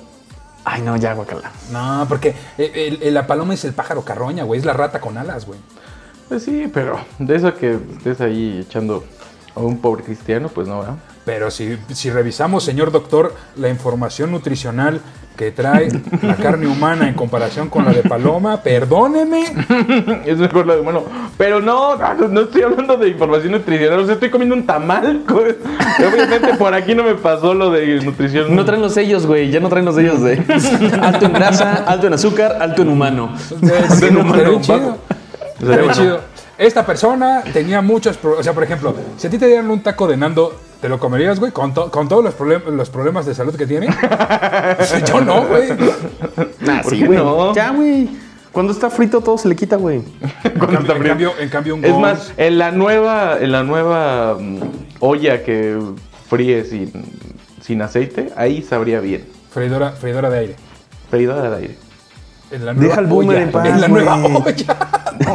Ay, 0.65 0.83
no, 0.83 0.97
ya, 0.97 1.15
guacala. 1.15 1.51
No, 1.73 2.07
porque 2.09 2.35
el- 2.59 3.03
el- 3.03 3.15
la 3.15 3.27
paloma 3.27 3.55
es 3.55 3.65
el 3.65 3.73
pájaro 3.73 4.03
carroña, 4.03 4.45
güey. 4.45 4.61
Es 4.61 4.67
la 4.67 4.73
rata 4.73 5.01
con 5.01 5.17
alas, 5.19 5.47
güey. 5.47 5.59
Pues 6.29 6.43
sí, 6.43 6.69
pero 6.73 6.99
de 7.19 7.37
eso 7.37 7.55
que 7.55 7.79
estés 7.97 8.21
ahí 8.21 8.65
echando 8.67 9.05
a 9.55 9.61
un 9.61 9.79
pobre 9.79 10.03
cristiano, 10.05 10.49
pues 10.49 10.67
no, 10.69 10.81
¿verdad? 10.81 10.97
Pero 11.27 11.51
si, 11.51 11.77
si 11.93 12.09
revisamos, 12.09 12.63
señor 12.63 12.93
doctor, 12.93 13.35
la 13.57 13.69
información 13.69 14.31
nutricional 14.31 15.01
que 15.37 15.51
trae 15.51 15.89
la 16.23 16.37
carne 16.37 16.69
humana 16.69 17.09
en 17.09 17.15
comparación 17.15 17.69
con 17.69 17.85
la 17.85 17.93
de 17.93 18.05
paloma, 18.05 18.63
perdóneme. 18.63 19.45
Es 20.25 20.39
mejor 20.39 20.69
la 20.69 20.77
de 20.77 20.83
humano. 20.83 21.03
Pero 21.37 21.61
no, 21.61 21.97
no, 21.97 22.29
no 22.29 22.41
estoy 22.43 22.63
hablando 22.63 22.97
de 22.97 23.09
información 23.09 23.53
nutricional. 23.53 23.99
O 23.99 24.05
sea, 24.05 24.15
estoy 24.15 24.31
comiendo 24.31 24.55
un 24.55 24.65
tamal. 24.67 25.25
güey. 25.29 25.57
Obviamente 25.99 26.55
por 26.55 26.73
aquí 26.73 26.95
no 26.95 27.03
me 27.03 27.17
pasó 27.17 27.55
lo 27.55 27.73
de 27.73 28.01
nutrición. 28.03 28.55
No 28.55 28.65
traen 28.65 28.81
los 28.81 28.95
sellos, 28.95 29.27
güey. 29.27 29.51
Ya 29.51 29.59
no 29.59 29.69
traen 29.69 29.85
los 29.85 29.97
sellos 29.97 30.23
de 30.23 30.35
alto 31.03 31.27
en 31.27 31.33
grasa, 31.33 31.85
alto 31.89 32.07
en 32.07 32.15
azúcar, 32.15 32.57
alto 32.61 32.83
en 32.83 32.89
humano. 32.89 33.37
Sí, 33.37 33.57
no, 34.13 34.21
estaría 34.21 34.49
no, 34.49 34.61
chido. 34.61 34.99
Chido. 35.93 36.21
Esta 36.57 36.87
persona 36.87 37.43
tenía 37.53 37.83
muchos 37.83 38.17
problemas. 38.17 38.41
O 38.41 38.45
sea, 38.45 38.53
por 38.55 38.63
ejemplo, 38.63 38.95
si 39.17 39.27
a 39.27 39.31
ti 39.31 39.39
te 39.39 39.49
dieran 39.49 39.69
un 39.69 39.83
taco 39.83 40.07
de 40.07 40.17
Nando, 40.17 40.55
¿te 40.81 40.89
lo 40.89 40.99
comerías, 40.99 41.39
güey? 41.41 41.53
Con, 41.53 41.73
to- 41.75 41.91
con 41.91 42.09
todos 42.09 42.23
los, 42.25 42.37
problem- 42.37 42.65
los 42.67 42.91
problemas 42.91 43.27
de 43.27 43.35
salud 43.35 43.55
que 43.57 43.67
tiene. 43.67 43.89
Yo 45.07 45.21
no, 45.21 45.47
güey. 45.47 45.69
¿Por 45.77 46.91
sí, 46.91 46.99
qué 47.01 47.07
güey. 47.07 47.19
no? 47.19 47.55
Ya, 47.55 47.71
güey. 47.71 48.09
Cuando 48.53 48.73
está 48.73 48.89
frito 48.89 49.21
todo 49.21 49.37
se 49.37 49.49
le 49.49 49.57
quita, 49.57 49.77
güey. 49.77 50.03
En 50.45 50.53
cambio, 50.53 50.79
en 50.97 51.03
cambio, 51.03 51.33
en 51.39 51.49
cambio, 51.51 51.75
un 51.75 51.85
Es 51.85 51.95
más, 51.99 52.33
en 52.39 52.57
la 52.59 52.71
nueva, 52.71 53.37
en 53.39 53.53
la 53.53 53.63
nueva 53.63 54.37
mm, 54.41 54.61
olla 55.01 55.43
que 55.43 55.79
fríe 56.31 56.65
sin, 56.65 56.91
sin 57.61 57.83
aceite, 57.83 58.33
ahí 58.37 58.63
sabría 58.63 59.01
bien. 59.01 59.27
freidora, 59.51 59.91
freidora 59.93 60.31
de 60.31 60.39
aire. 60.39 60.57
Freidora 61.11 61.51
de 61.51 61.57
aire. 61.57 61.79
En 62.51 62.65
la 62.65 62.73
Deja 62.75 62.99
al 63.01 63.07
boomer 63.07 63.37
olla. 63.37 63.45
en 63.45 63.51
paz, 63.53 63.67
En 63.67 63.81
la 63.81 63.89
güey. 63.89 64.05
nueva 64.05 64.25
olla. 64.25 64.77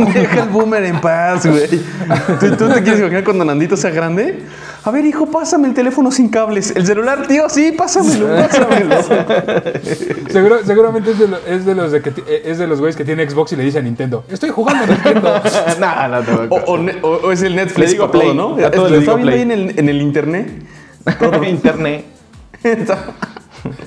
Deja 0.13 0.43
el 0.43 0.49
boomer 0.49 0.83
en 0.85 0.99
paz, 1.01 1.45
güey. 1.45 1.67
¿Tú, 1.67 2.55
tú 2.57 2.69
te 2.69 2.81
quieres 2.81 2.99
imaginar 3.01 3.23
cuando 3.23 3.45
Nandito 3.45 3.77
sea 3.77 3.91
grande? 3.91 4.39
A 4.83 4.89
ver, 4.89 5.05
hijo, 5.05 5.27
pásame 5.27 5.67
el 5.67 5.75
teléfono 5.75 6.09
sin 6.11 6.29
cables. 6.29 6.73
El 6.75 6.87
celular, 6.87 7.27
tío, 7.27 7.47
sí, 7.49 7.71
pásamelo, 7.71 8.27
pásamelo. 8.35 8.95
Seguro- 10.31 10.65
seguramente 10.65 11.11
es 11.11 11.19
de, 11.19 11.27
lo- 11.27 11.37
es 11.45 11.65
de 11.65 11.75
los 11.75 11.91
de 11.91 12.01
que 12.01 12.09
ti- 12.11 12.23
es 12.43 12.57
de 12.57 12.65
los 12.65 12.79
güeyes 12.79 12.95
que 12.95 13.05
tiene 13.05 13.29
Xbox 13.29 13.51
y 13.53 13.57
le 13.57 13.63
dice 13.63 13.77
a 13.77 13.81
Nintendo, 13.83 14.23
estoy 14.27 14.49
jugando 14.49 14.83
a 14.85 14.87
Nintendo. 14.87 15.41
no, 15.79 16.07
no, 16.07 16.21
te 16.23 16.31
O, 16.49 16.55
o 16.65 16.77
ne- 16.79 16.97
o- 17.03 17.09
o 17.27 17.31
es 17.31 17.43
el 17.43 17.55
Netflix 17.55 17.77
Le 17.89 17.93
digo 17.93 18.07
para 18.07 18.11
todo, 18.11 18.21
Play. 18.21 18.35
¿no? 18.35 18.65
A 18.65 18.71
todo 18.71 18.85
Lo 18.85 18.89
le 18.89 18.97
está 18.97 19.11
digo 19.11 19.15
viendo 19.17 19.31
ahí 19.31 19.45
Play. 19.45 19.59
en 19.59 19.69
el, 19.69 19.79
en 19.79 19.89
el 19.89 20.01
internet. 20.01 20.63
Todo 21.19 21.43
internet. 21.43 22.05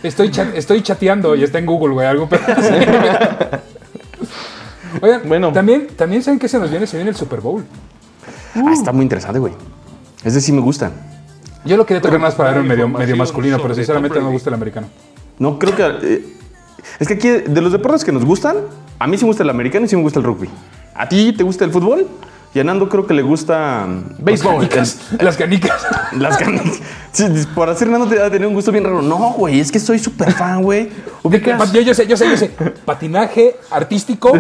Estoy, 0.05 0.31
chat- 0.31 0.55
estoy 0.55 0.81
chateando 0.83 1.35
y 1.35 1.43
está 1.43 1.59
en 1.59 1.67
Google, 1.67 1.95
güey, 1.95 2.07
algo 2.07 2.29
pero 2.29 2.45
así. 2.57 2.73
Oigan, 5.01 5.23
Bueno. 5.27 5.53
también, 5.53 5.89
también 5.97 6.23
saben 6.23 6.39
que 6.39 6.49
se 6.49 6.59
nos 6.59 6.71
viene, 6.71 6.87
se 6.87 6.97
viene 6.97 7.11
el 7.11 7.17
Super 7.17 7.41
Bowl. 7.41 7.65
Ah, 8.55 8.71
está 8.73 8.93
muy 8.93 9.03
interesante, 9.03 9.41
güey. 9.41 9.53
Es 10.25 10.35
decir, 10.35 10.55
me 10.55 10.61
gusta. 10.61 10.91
Yo 11.65 11.77
lo 11.77 11.87
quería 11.87 12.01
tocar 12.03 12.19
más 12.19 12.35
para 12.35 12.51
ver 12.51 12.61
un 12.61 12.69
medio, 12.69 12.89
medio 12.89 13.17
masculino, 13.17 13.59
pero 13.61 13.75
sinceramente 13.75 14.19
no 14.19 14.27
me 14.27 14.33
gusta 14.33 14.51
el 14.51 14.55
americano. 14.55 14.89
No, 15.39 15.59
creo 15.59 15.75
que. 15.75 15.83
eh, 16.07 16.25
es 16.99 17.09
que 17.09 17.15
aquí, 17.15 17.29
de 17.29 17.61
los 17.61 17.73
deportes 17.73 18.05
que 18.05 18.13
nos 18.13 18.25
gustan, 18.25 18.57
a 18.99 19.07
mí 19.07 19.17
sí 19.17 19.25
me 19.25 19.29
gusta 19.29 19.43
el 19.43 19.51
americano 19.51 19.87
y 19.87 19.89
sí 19.89 19.97
me 19.97 20.03
gusta 20.03 20.19
el 20.19 20.25
rugby. 20.25 20.49
¿A 20.95 21.09
ti 21.09 21.33
te 21.33 21.43
gusta 21.43 21.65
el 21.65 21.71
fútbol? 21.71 22.07
Y 22.55 22.61
a 22.61 22.65
Nando 22.65 22.89
creo 22.89 23.05
que 23.07 23.15
le 23.15 23.23
gusta. 23.23 23.85
mm, 23.87 24.25
Béisbol. 24.25 24.69
Las 25.21 25.37
canicas. 25.37 25.85
Las. 26.13 26.39
Sí, 27.11 27.25
por 27.55 27.69
hacer 27.69 27.89
Nando 27.89 28.07
te 28.07 28.17
va 28.19 28.27
a 28.27 28.31
tener 28.31 28.47
un 28.47 28.55
gusto 28.55 28.71
bien 28.71 28.85
raro. 28.85 29.03
No, 29.03 29.33
güey, 29.33 29.59
es 29.59 29.73
que 29.73 29.81
soy 29.81 29.99
súper 29.99 30.33
fan, 30.33 30.63
güey. 30.63 30.89
Ubicas. 31.23 31.73
Yo, 31.73 31.81
yo 31.81 31.95
sé, 31.95 32.07
yo 32.07 32.17
sé, 32.17 32.29
yo 32.31 32.37
sé. 32.37 32.51
Patinaje 32.85 33.57
artístico 33.71 34.33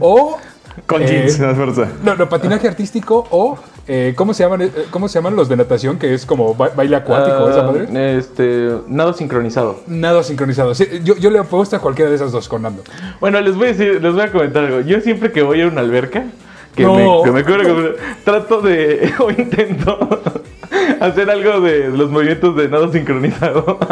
o... 0.00 0.38
Con 0.86 1.02
eh, 1.02 1.06
jeans, 1.06 1.38
más 1.40 1.56
fuerza. 1.56 1.88
No, 2.02 2.14
no, 2.14 2.28
patinaje 2.28 2.66
artístico 2.66 3.26
o... 3.30 3.58
eh, 3.86 4.14
¿cómo, 4.16 4.32
se 4.32 4.42
llaman, 4.42 4.62
eh, 4.62 4.70
¿Cómo 4.90 5.08
se 5.08 5.18
llaman 5.18 5.36
los 5.36 5.48
de 5.48 5.56
natación? 5.56 5.98
Que 5.98 6.14
es 6.14 6.24
como 6.24 6.54
ba- 6.54 6.70
baile 6.74 6.96
acuático, 6.96 7.50
esa 7.50 7.62
madre. 7.62 7.88
Ah, 7.94 8.18
este, 8.18 8.70
nado 8.88 9.12
sincronizado. 9.12 9.80
Nado 9.86 10.22
sincronizado. 10.22 10.74
Sí, 10.74 10.86
yo, 11.04 11.16
yo 11.16 11.30
le 11.30 11.38
apuesto 11.38 11.76
a 11.76 11.78
cualquiera 11.80 12.08
de 12.10 12.16
esas 12.16 12.32
dos 12.32 12.48
con 12.48 12.62
Nando. 12.62 12.82
Bueno, 13.20 13.40
les 13.40 13.54
voy 13.54 13.66
a 13.66 13.72
decir, 13.72 14.02
les 14.02 14.12
voy 14.12 14.22
a 14.22 14.32
comentar 14.32 14.64
algo. 14.64 14.80
Yo 14.80 15.00
siempre 15.00 15.30
que 15.30 15.42
voy 15.42 15.60
a 15.60 15.66
una 15.68 15.80
alberca, 15.82 16.24
que, 16.74 16.84
No. 16.84 16.94
me, 16.94 17.24
que 17.24 17.30
me 17.32 17.44
cubro 17.44 17.94
trato 18.24 18.60
de, 18.62 19.12
o 19.18 19.30
intento 19.30 20.20
hacer 21.00 21.28
algo 21.30 21.60
de 21.60 21.88
los 21.88 22.10
movimientos 22.10 22.56
de 22.56 22.68
nado 22.68 22.90
sincronizado. 22.90 23.78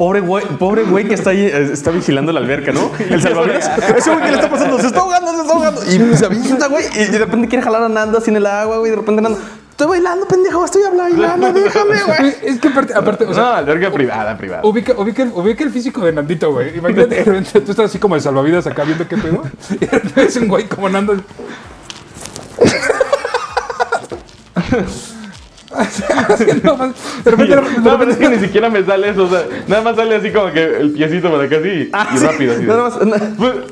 Pobre 0.00 0.20
güey, 0.20 0.46
pobre 0.56 0.84
güey 0.84 1.06
que 1.06 1.12
está 1.12 1.28
ahí, 1.28 1.44
eh, 1.44 1.72
está 1.74 1.90
vigilando 1.90 2.32
la 2.32 2.40
alberca, 2.40 2.72
¿no? 2.72 2.90
El 3.10 3.20
salvavidas. 3.20 3.70
Ese 3.98 4.10
güey 4.10 4.22
que 4.24 4.30
le 4.30 4.36
está 4.36 4.48
pasando, 4.48 4.80
se 4.80 4.86
está 4.86 5.00
ahogando, 5.00 5.30
se 5.30 5.42
está 5.42 5.52
ahogando. 5.52 5.82
Y 5.84 6.16
se 6.16 6.24
avienta, 6.24 6.68
güey. 6.68 6.86
Y 6.96 7.04
de 7.04 7.18
repente 7.18 7.48
quiere 7.48 7.62
jalar 7.62 7.82
a 7.82 7.88
Nando 7.90 8.16
así 8.16 8.30
en 8.30 8.38
el 8.38 8.46
agua, 8.46 8.78
güey. 8.78 8.92
De 8.92 8.96
repente 8.96 9.20
Nando, 9.20 9.38
estoy 9.68 9.88
bailando, 9.88 10.26
pendejo, 10.26 10.64
estoy 10.64 10.84
bailando, 10.96 11.52
déjame, 11.60 12.02
güey. 12.02 12.34
Es 12.44 12.58
que 12.60 12.68
aparte, 12.68 12.94
aparte 12.94 13.24
o 13.26 13.34
sea, 13.34 13.42
no, 13.42 13.52
alberca 13.56 13.92
privada, 13.92 14.38
privada. 14.38 14.62
Ubica, 14.64 14.94
ubica, 14.96 15.22
el- 15.22 15.32
ubica 15.34 15.64
el 15.64 15.70
físico 15.70 16.02
de 16.02 16.14
Nandito, 16.14 16.50
güey. 16.50 16.78
Imagínate, 16.78 17.16
de 17.16 17.24
repente 17.24 17.60
tú 17.60 17.72
estás 17.72 17.90
así 17.90 17.98
como 17.98 18.14
el 18.14 18.22
salvavidas 18.22 18.66
acá 18.66 18.84
viendo 18.84 19.06
qué 19.06 19.18
pedo. 19.18 19.42
Y 19.68 19.84
de 19.84 19.86
repente 19.86 20.22
es 20.22 20.36
un 20.36 20.48
güey 20.48 20.64
como 20.64 20.88
Nando. 20.88 21.12
Más- 25.70 25.98
de 27.24 27.30
repente, 27.30 27.56
de 27.56 27.62
No, 27.62 27.98
pero 27.98 28.10
es 28.10 28.18
repente- 28.18 28.18
que 28.18 28.28
ni 28.28 28.38
siquiera 28.38 28.68
me 28.70 28.84
sale 28.84 29.10
eso. 29.10 29.24
O 29.24 29.28
sea, 29.28 29.44
nada 29.68 29.82
más 29.82 29.96
sale 29.96 30.16
así 30.16 30.30
como 30.30 30.52
que 30.52 30.64
el 30.80 30.90
piecito 30.92 31.30
para 31.30 31.44
acá 31.44 31.56
así 31.58 31.68
y, 31.68 31.90
Ah, 31.92 32.08
y 32.14 32.18
sí, 32.18 32.26
rápido. 32.26 32.52
Así. 32.54 32.62
Nada 32.64 32.82
más. 32.82 33.06
na- 33.06 33.16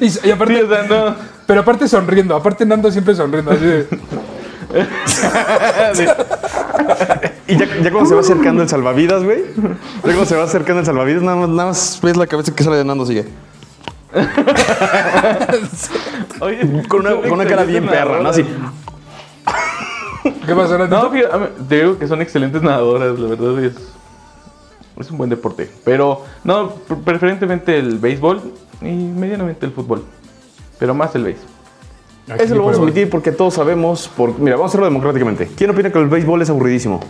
y, 0.00 0.04
y 0.04 0.10
Sí, 0.10 0.30
aparte, 0.30 0.64
o 0.64 0.68
sea, 0.68 0.82
no. 0.84 1.16
pero 1.46 1.60
aparte 1.60 1.88
sonriendo, 1.88 2.34
aparte 2.36 2.64
Nando 2.66 2.90
siempre 2.90 3.14
sonriendo, 3.14 3.50
así 3.52 3.64
de, 3.64 3.86
Y 7.48 7.56
ya, 7.56 7.66
ya 7.82 7.90
cuando 7.90 8.06
se 8.06 8.14
va 8.14 8.20
acercando 8.20 8.62
el 8.62 8.68
salvavidas, 8.68 9.24
güey. 9.24 9.42
Ya 9.56 10.02
cuando 10.02 10.26
se 10.26 10.36
va 10.36 10.44
acercando 10.44 10.80
el 10.80 10.86
salvavidas, 10.86 11.22
nada 11.22 11.38
más, 11.38 11.48
nada 11.48 11.68
más 11.70 11.98
ves 12.02 12.18
la 12.18 12.26
cabeza 12.26 12.54
que 12.54 12.62
sale 12.62 12.76
de 12.76 12.84
Nando, 12.84 13.06
sigue. 13.06 13.24
Oye, 16.40 16.82
Con 16.88 17.00
una, 17.00 17.16
con 17.16 17.32
una 17.32 17.44
cara 17.46 17.64
bien 17.64 17.86
perra, 17.86 18.20
¿no? 18.20 18.28
Así. 18.30 18.44
¿qué 20.46 20.54
pasó? 20.54 20.78
No, 20.86 21.10
mí- 21.10 21.20
te 21.68 21.76
digo 21.82 21.98
que 21.98 22.06
son 22.06 22.22
excelentes 22.22 22.62
nadadoras, 22.62 23.18
la 23.18 23.28
verdad 23.28 23.62
es. 23.64 23.74
Es 24.98 25.10
un 25.12 25.18
buen 25.18 25.30
deporte. 25.30 25.70
Pero, 25.84 26.24
no, 26.42 26.70
pre- 26.70 26.96
preferentemente 26.96 27.78
el 27.78 27.98
béisbol 27.98 28.42
y 28.82 28.86
medianamente 28.86 29.64
el 29.66 29.72
fútbol. 29.72 30.02
Pero 30.78 30.92
más 30.94 31.14
el 31.14 31.24
béis. 31.24 31.36
Aquí 32.28 32.44
Eso 32.44 32.54
lo 32.56 32.62
vamos 32.62 32.78
a 32.78 32.82
omitir 32.82 33.08
porque 33.08 33.30
todos 33.30 33.54
sabemos. 33.54 34.08
Por... 34.08 34.38
Mira, 34.38 34.56
vamos 34.56 34.70
a 34.70 34.72
hacerlo 34.72 34.86
democráticamente. 34.86 35.48
¿Quién 35.56 35.70
opina 35.70 35.92
que 35.92 35.98
el 35.98 36.08
béisbol 36.08 36.42
es 36.42 36.50
aburridísimo? 36.50 37.00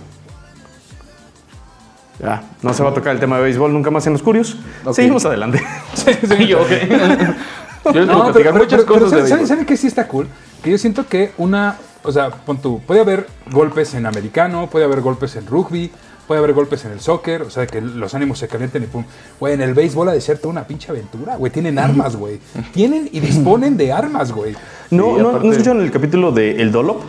Ya, 2.21 2.43
no 2.63 2.75
se 2.75 2.83
va 2.83 2.91
a 2.91 2.95
tocar 2.95 3.15
el 3.15 3.21
tema 3.21 3.37
de 3.37 3.45
béisbol 3.45 3.73
nunca 3.73 3.91
más 3.91 4.07
en 4.07 4.13
los 4.15 4.23
curios. 4.23 4.57
Seguimos 4.93 5.25
adelante. 5.25 5.63
Sí, 5.95 6.13
sí. 6.27 6.47
Yo, 6.47 6.63
ok. 6.63 6.69
Yo 7.95 8.01
les 8.01 8.07
No, 8.07 8.33
pero, 8.33 8.53
muchas 8.55 8.83
pero- 8.85 8.87
pero 8.87 8.87
cosas 8.87 9.11
de 9.11 9.17
¿saben- 9.19 9.23
béisbol. 9.29 9.47
¿Saben 9.47 9.67
qué 9.67 9.77
sí 9.77 9.87
está 9.87 10.07
cool? 10.09 10.27
Que 10.63 10.71
yo 10.73 10.79
siento 10.79 11.07
que 11.07 11.31
una, 11.39 11.77
o 12.03 12.11
sea, 12.11 12.31
pon 12.31 12.59
tú, 12.61 12.81
puede 12.87 13.01
haber 13.01 13.27
golpes 13.53 13.95
en 13.95 14.05
americano, 14.07 14.69
puede 14.69 14.85
haber 14.85 15.01
golpes 15.01 15.37
en 15.37 15.47
rugby, 15.47 15.91
puede 16.27 16.41
haber 16.41 16.53
golpes 16.53 16.85
en 16.85 16.91
el 16.93 17.01
soccer, 17.01 17.43
o 17.43 17.51
sea, 17.51 17.67
que 17.69 17.81
los 17.81 18.13
ánimos 18.15 18.39
se 18.41 18.49
calienten 18.49 18.83
y 18.83 18.87
pum. 18.87 19.05
Güey, 19.39 19.55
en 19.55 19.63
el 19.63 19.73
béisbol 19.75 20.09
ha 20.09 20.13
de 20.13 20.21
ser 20.21 20.39
toda 20.39 20.51
una 20.51 20.67
pinche 20.67 20.91
aventura, 20.91 21.37
güey. 21.37 21.53
Tienen 21.53 21.79
armas, 21.79 22.17
güey. 22.17 22.41
Tienen 22.73 23.09
y 23.13 23.21
disponen 23.21 23.77
de 23.77 23.93
armas, 23.93 24.33
güey. 24.33 24.55
No, 24.91 25.15
Sí, 25.17 25.23
no, 25.23 25.29
aparte- 25.31 25.47
¿no 25.47 25.53
escucharon 25.53 25.83
el 25.83 25.91
capítulo 25.93 26.33
de 26.33 26.61
El 26.61 26.73
Dolop? 26.73 27.03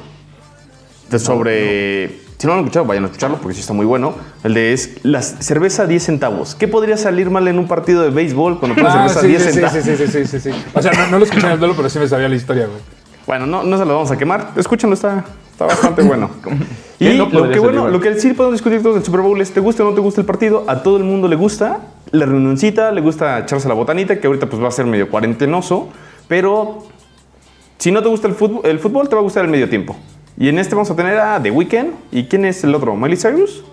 De 1.10 1.18
sobre. 1.20 2.29
Si 2.40 2.48
no 2.48 2.54
lo 2.54 2.60
han 2.60 2.66
escuchado, 2.66 2.86
vayan 2.86 3.04
a 3.04 3.08
escucharlo 3.08 3.38
porque 3.38 3.54
sí 3.54 3.60
está 3.60 3.74
muy 3.74 3.86
bueno. 3.86 4.14
El 4.46 4.54
de 4.54 4.72
es 4.72 4.92
la 5.04 5.22
cerveza 5.22 5.86
10 5.88 6.02
centavos. 6.02 6.56
¿Qué 6.56 6.70
podría 6.70 6.96
salir 6.96 7.30
mal 7.30 7.46
en 7.50 7.60
un 7.60 7.68
partido 7.68 8.02
de 8.02 8.12
béisbol 8.12 8.60
cuando 8.60 8.76
pones 8.76 8.94
Ah, 8.96 9.10
cerveza 9.10 9.22
sí, 9.22 9.28
10 9.28 9.42
sí, 9.42 9.48
sí, 9.50 9.54
centavos? 9.56 9.84
sí, 9.84 9.96
sí, 9.98 10.08
sí, 10.08 10.40
sí, 10.40 10.40
sí. 10.40 10.64
O 10.74 10.82
sea, 10.82 10.94
no, 10.94 11.08
no 11.08 11.20
lo 11.20 11.26
escuché 11.26 11.46
en 11.48 11.52
el 11.52 11.60
duelo, 11.60 11.74
pero 11.76 11.90
sí 11.90 12.00
me 12.00 12.08
sabía 12.08 12.30
la 12.30 12.36
historia, 12.36 12.68
güey. 12.68 12.80
Bueno, 13.28 13.46
no, 13.46 13.64
no 13.64 13.78
se 13.78 13.84
lo 13.86 13.94
vamos 13.94 14.10
a 14.10 14.18
quemar. 14.18 14.54
Escúchenlo, 14.56 14.94
está, 14.94 15.26
está 15.52 15.66
bastante 15.66 16.02
bueno. 16.02 16.30
y 17.00 17.10
¿Qué 17.10 17.14
no 17.16 17.26
lo 17.30 17.50
que, 17.52 17.60
bueno, 17.60 17.90
lo 17.90 18.00
que 18.00 18.18
sí 18.18 18.32
podemos 18.32 18.54
discutir 18.54 18.82
todos 18.82 18.96
del 18.96 19.04
Super 19.04 19.20
Bowl 19.20 19.40
es: 19.42 19.52
¿te 19.52 19.60
gusta 19.60 19.84
o 19.84 19.90
no 19.90 19.94
te 19.94 20.00
gusta 20.00 20.22
el 20.22 20.26
partido? 20.26 20.64
A 20.68 20.82
todo 20.82 20.96
el 20.96 21.04
mundo 21.04 21.28
le 21.28 21.36
gusta. 21.36 21.80
La 22.12 22.26
reunioncita, 22.26 22.92
le 22.94 23.02
gusta 23.02 23.38
echarse 23.40 23.68
la 23.68 23.74
botanita, 23.74 24.18
que 24.18 24.28
ahorita 24.28 24.48
pues 24.50 24.64
va 24.64 24.70
a 24.70 24.72
ser 24.72 24.86
medio 24.86 25.10
cuarentenoso. 25.10 25.90
Pero 26.30 26.88
Si 27.78 27.92
no 27.92 28.02
te 28.02 28.08
gusta 28.08 28.28
el 28.30 28.34
fútbol, 28.34 28.62
el 28.64 28.80
fútbol, 28.80 29.10
te 29.10 29.16
va 29.16 29.20
a 29.20 29.24
gustar 29.24 29.44
el 29.44 29.52
medio 29.52 29.68
tiempo. 29.70 29.96
Y 30.40 30.48
en 30.50 30.58
este 30.58 30.74
vamos 30.74 30.90
a 30.90 30.96
tener 30.96 31.20
a 31.20 31.40
The 31.42 31.52
Weeknd. 31.52 31.92
¿Y 32.12 32.24
quién 32.26 32.46
es 32.46 32.64
el 32.64 32.74
otro? 32.74 32.96
¿Miley 32.96 33.18
Cyrus? 33.18 33.64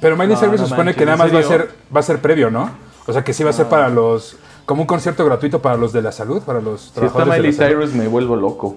Pero 0.00 0.16
Miley 0.16 0.34
No, 0.34 0.40
Cyrus 0.40 0.60
no 0.60 0.66
se 0.66 0.70
supone 0.70 0.84
manches, 0.92 0.96
que 0.96 1.04
nada 1.06 1.14
¿en 1.14 1.18
más 1.18 1.34
va 1.34 1.40
a, 1.40 1.42
ser, 1.48 1.70
va 1.94 2.00
a 2.00 2.02
ser 2.02 2.18
previo, 2.20 2.50
¿no? 2.50 2.70
O 3.06 3.12
sea, 3.12 3.24
que 3.24 3.32
sí 3.32 3.42
va 3.42 3.50
a 3.50 3.54
ser 3.54 3.66
para 3.66 3.88
los... 3.88 4.36
Como 4.66 4.82
un 4.82 4.86
concierto 4.86 5.24
gratuito 5.24 5.62
para 5.62 5.76
los 5.76 5.92
de 5.92 6.02
la 6.02 6.12
salud, 6.12 6.42
para 6.42 6.60
los 6.60 6.80
Si 6.82 6.86
está 6.88 7.00
trabajadores 7.00 7.32
de 7.32 7.38
Miley 7.40 7.52
la 7.52 7.56
salud. 7.56 7.80
Cyrus 7.80 7.94
me 7.94 8.08
vuelvo 8.08 8.36
loco. 8.36 8.76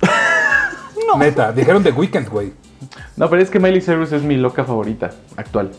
Neta, 1.18 1.52
dijeron 1.52 1.82
The 1.82 1.90
Weeknd, 1.90 2.28
güey. 2.28 2.52
No, 3.16 3.28
pero 3.28 3.42
es 3.42 3.50
que 3.50 3.58
Miley 3.60 3.80
Cyrus 3.82 4.12
es 4.12 4.22
mi 4.22 4.36
loca 4.36 4.64
favorita 4.64 5.10
actual. 5.36 5.70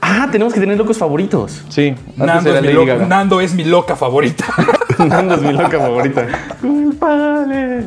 Ah, 0.00 0.28
tenemos 0.30 0.52
que 0.52 0.60
tener 0.60 0.76
locos 0.76 0.98
favoritos. 0.98 1.62
Sí, 1.70 1.94
Nando 2.16 2.50
es, 2.54 2.60
mi 2.60 2.66
Lady 2.68 2.74
lo- 2.74 2.84
Gaga. 2.86 3.06
Nando 3.06 3.40
es 3.40 3.54
mi 3.54 3.64
loca 3.64 3.96
favorita. 3.96 4.44
Nando 4.98 5.36
es 5.36 5.42
mi 5.42 5.52
loca 5.52 5.78
favorita. 5.78 6.26
Culpable. 6.60 7.86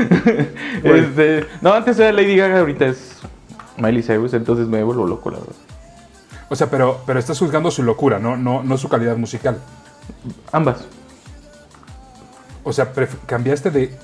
Este, 0.84 1.46
no, 1.60 1.72
antes 1.72 1.98
era 1.98 2.12
Lady 2.12 2.36
Gaga, 2.36 2.60
ahorita 2.60 2.86
es 2.86 3.18
Miley 3.76 4.02
Cyrus, 4.02 4.34
entonces 4.34 4.66
me 4.66 4.82
vuelvo 4.82 5.06
loco, 5.06 5.30
la 5.30 5.38
verdad. 5.38 5.54
o 6.48 6.56
sea, 6.56 6.68
pero, 6.70 7.00
pero 7.06 7.18
estás 7.18 7.38
juzgando 7.38 7.70
su 7.70 7.82
locura, 7.82 8.18
no, 8.18 8.36
no, 8.36 8.62
no 8.62 8.78
su 8.78 8.88
calidad 8.88 9.16
musical. 9.16 9.58
Ambas. 10.52 10.84
O 12.64 12.72
sea, 12.72 12.92
cambiaste 13.26 13.70
de... 13.70 13.94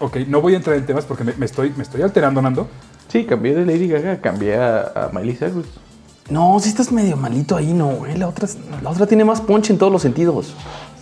Ok, 0.00 0.16
no 0.28 0.40
voy 0.40 0.54
a 0.54 0.56
entrar 0.56 0.76
en 0.76 0.86
temas 0.86 1.04
porque 1.04 1.24
me, 1.24 1.34
me 1.34 1.46
estoy, 1.46 1.72
me 1.76 1.82
estoy 1.82 2.02
alterando, 2.02 2.40
Nando. 2.40 2.68
Sí, 3.08 3.24
cambié 3.24 3.54
de 3.54 3.66
Lady 3.66 3.88
Gaga, 3.88 4.20
cambié 4.20 4.56
a, 4.56 4.92
a 4.94 5.10
Miley 5.12 5.36
Cyrus. 5.36 5.66
No, 6.30 6.58
si 6.60 6.68
estás 6.68 6.92
medio 6.92 7.16
malito 7.16 7.56
ahí, 7.56 7.72
no, 7.72 7.88
güey. 7.88 8.16
La 8.16 8.28
otra, 8.28 8.48
la 8.82 8.90
otra 8.90 9.06
tiene 9.06 9.24
más 9.24 9.40
punch 9.40 9.70
en 9.70 9.78
todos 9.78 9.92
los 9.92 10.00
sentidos. 10.00 10.54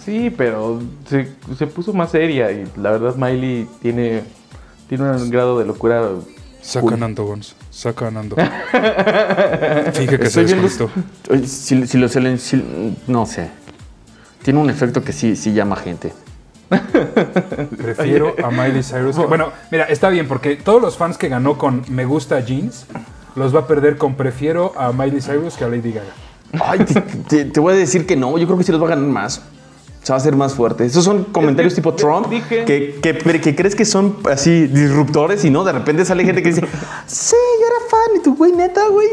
Sí, 0.08 0.30
pero 0.34 0.80
se, 1.06 1.28
se 1.58 1.66
puso 1.66 1.92
más 1.92 2.10
seria 2.10 2.50
y 2.50 2.64
la 2.78 2.92
verdad 2.92 3.14
Miley 3.16 3.68
tiene, 3.82 4.22
tiene 4.88 5.04
un 5.10 5.28
grado 5.28 5.58
de 5.58 5.66
locura. 5.66 6.08
Saca 6.62 6.96
Nando, 6.96 7.24
Gons. 7.26 7.54
Saca 7.70 8.10
Nando. 8.10 8.34
Finge 9.92 10.18
que 10.18 10.30
se 10.30 10.40
Estoy 10.40 10.44
viendo- 10.46 10.62
desconectó. 10.62 10.90
Oye, 11.30 11.46
Si, 11.46 11.86
si 11.86 11.98
lo- 11.98 12.08
no 13.06 13.26
sé. 13.26 13.50
Tiene 14.42 14.60
un 14.60 14.70
efecto 14.70 15.04
que 15.04 15.12
sí, 15.12 15.36
sí 15.36 15.52
llama 15.52 15.76
gente. 15.76 16.14
Prefiero 17.76 18.34
a 18.42 18.50
Miley 18.50 18.82
Cyrus. 18.82 19.16
que- 19.18 19.26
bueno, 19.26 19.52
mira, 19.70 19.84
está 19.84 20.08
bien, 20.08 20.26
porque 20.26 20.56
todos 20.56 20.80
los 20.80 20.96
fans 20.96 21.18
que 21.18 21.28
ganó 21.28 21.58
con 21.58 21.84
Me 21.90 22.06
Gusta 22.06 22.40
Jeans 22.40 22.86
los 23.36 23.54
va 23.54 23.60
a 23.60 23.66
perder 23.66 23.98
con 23.98 24.14
Prefiero 24.14 24.72
a 24.78 24.90
Miley 24.92 25.20
Cyrus 25.20 25.54
que 25.58 25.64
a 25.64 25.68
Lady 25.68 25.92
Gaga. 25.92 26.12
Ay, 26.64 26.78
te, 26.80 27.00
te- 27.02 27.44
te 27.44 27.60
voy 27.60 27.74
a 27.74 27.76
decir 27.76 28.06
que 28.06 28.16
no. 28.16 28.38
Yo 28.38 28.46
creo 28.46 28.56
que 28.56 28.64
sí 28.64 28.72
los 28.72 28.80
va 28.80 28.86
a 28.86 28.90
ganar 28.90 29.04
más. 29.06 29.42
Se 30.02 30.12
va 30.12 30.17
a 30.17 30.21
hacer 30.21 30.37
más 30.37 30.55
fuerte. 30.55 30.85
Esos 30.87 31.05
son 31.05 31.25
comentarios 31.25 31.75
tipo 31.75 31.93
Trump 31.95 32.28
dije- 32.28 32.64
que, 32.64 32.99
que, 33.02 33.40
que 33.40 33.55
crees 33.57 33.75
que 33.75 33.85
son 33.85 34.17
así 34.31 34.67
disruptores 34.67 35.45
y 35.45 35.50
no. 35.50 35.64
De 35.64 35.73
repente 35.73 36.05
sale 36.05 36.25
gente 36.25 36.43
que 36.43 36.49
dice, 36.50 36.62
sí, 37.07 37.37
yo 37.61 37.67
era 37.67 37.90
fan 37.90 38.17
y 38.21 38.23
tu 38.23 38.35
güey, 38.37 38.52
neta, 38.52 38.88
güey. 38.88 39.09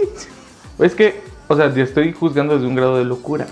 Es 0.79 0.95
que, 0.95 1.21
o 1.47 1.55
sea, 1.55 1.73
te 1.73 1.81
estoy 1.81 2.13
juzgando 2.13 2.53
desde 2.53 2.67
un 2.67 2.75
grado 2.75 2.97
de 2.97 3.03
locura. 3.05 3.47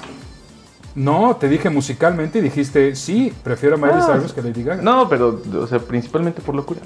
No, 0.95 1.35
te 1.37 1.49
dije 1.49 1.69
musicalmente 1.69 2.37
y 2.37 2.41
dijiste, 2.41 2.95
sí, 2.95 3.33
prefiero 3.43 3.75
a 3.75 3.77
Miley 3.79 3.95
Ah. 3.99 4.13
Cyrus 4.13 4.31
que 4.31 4.41
Lady 4.43 4.63
Gaga. 4.63 4.81
No, 4.81 5.09
pero, 5.09 5.41
o 5.59 5.67
sea, 5.67 5.79
principalmente 5.79 6.41
por 6.41 6.53
locura. 6.55 6.81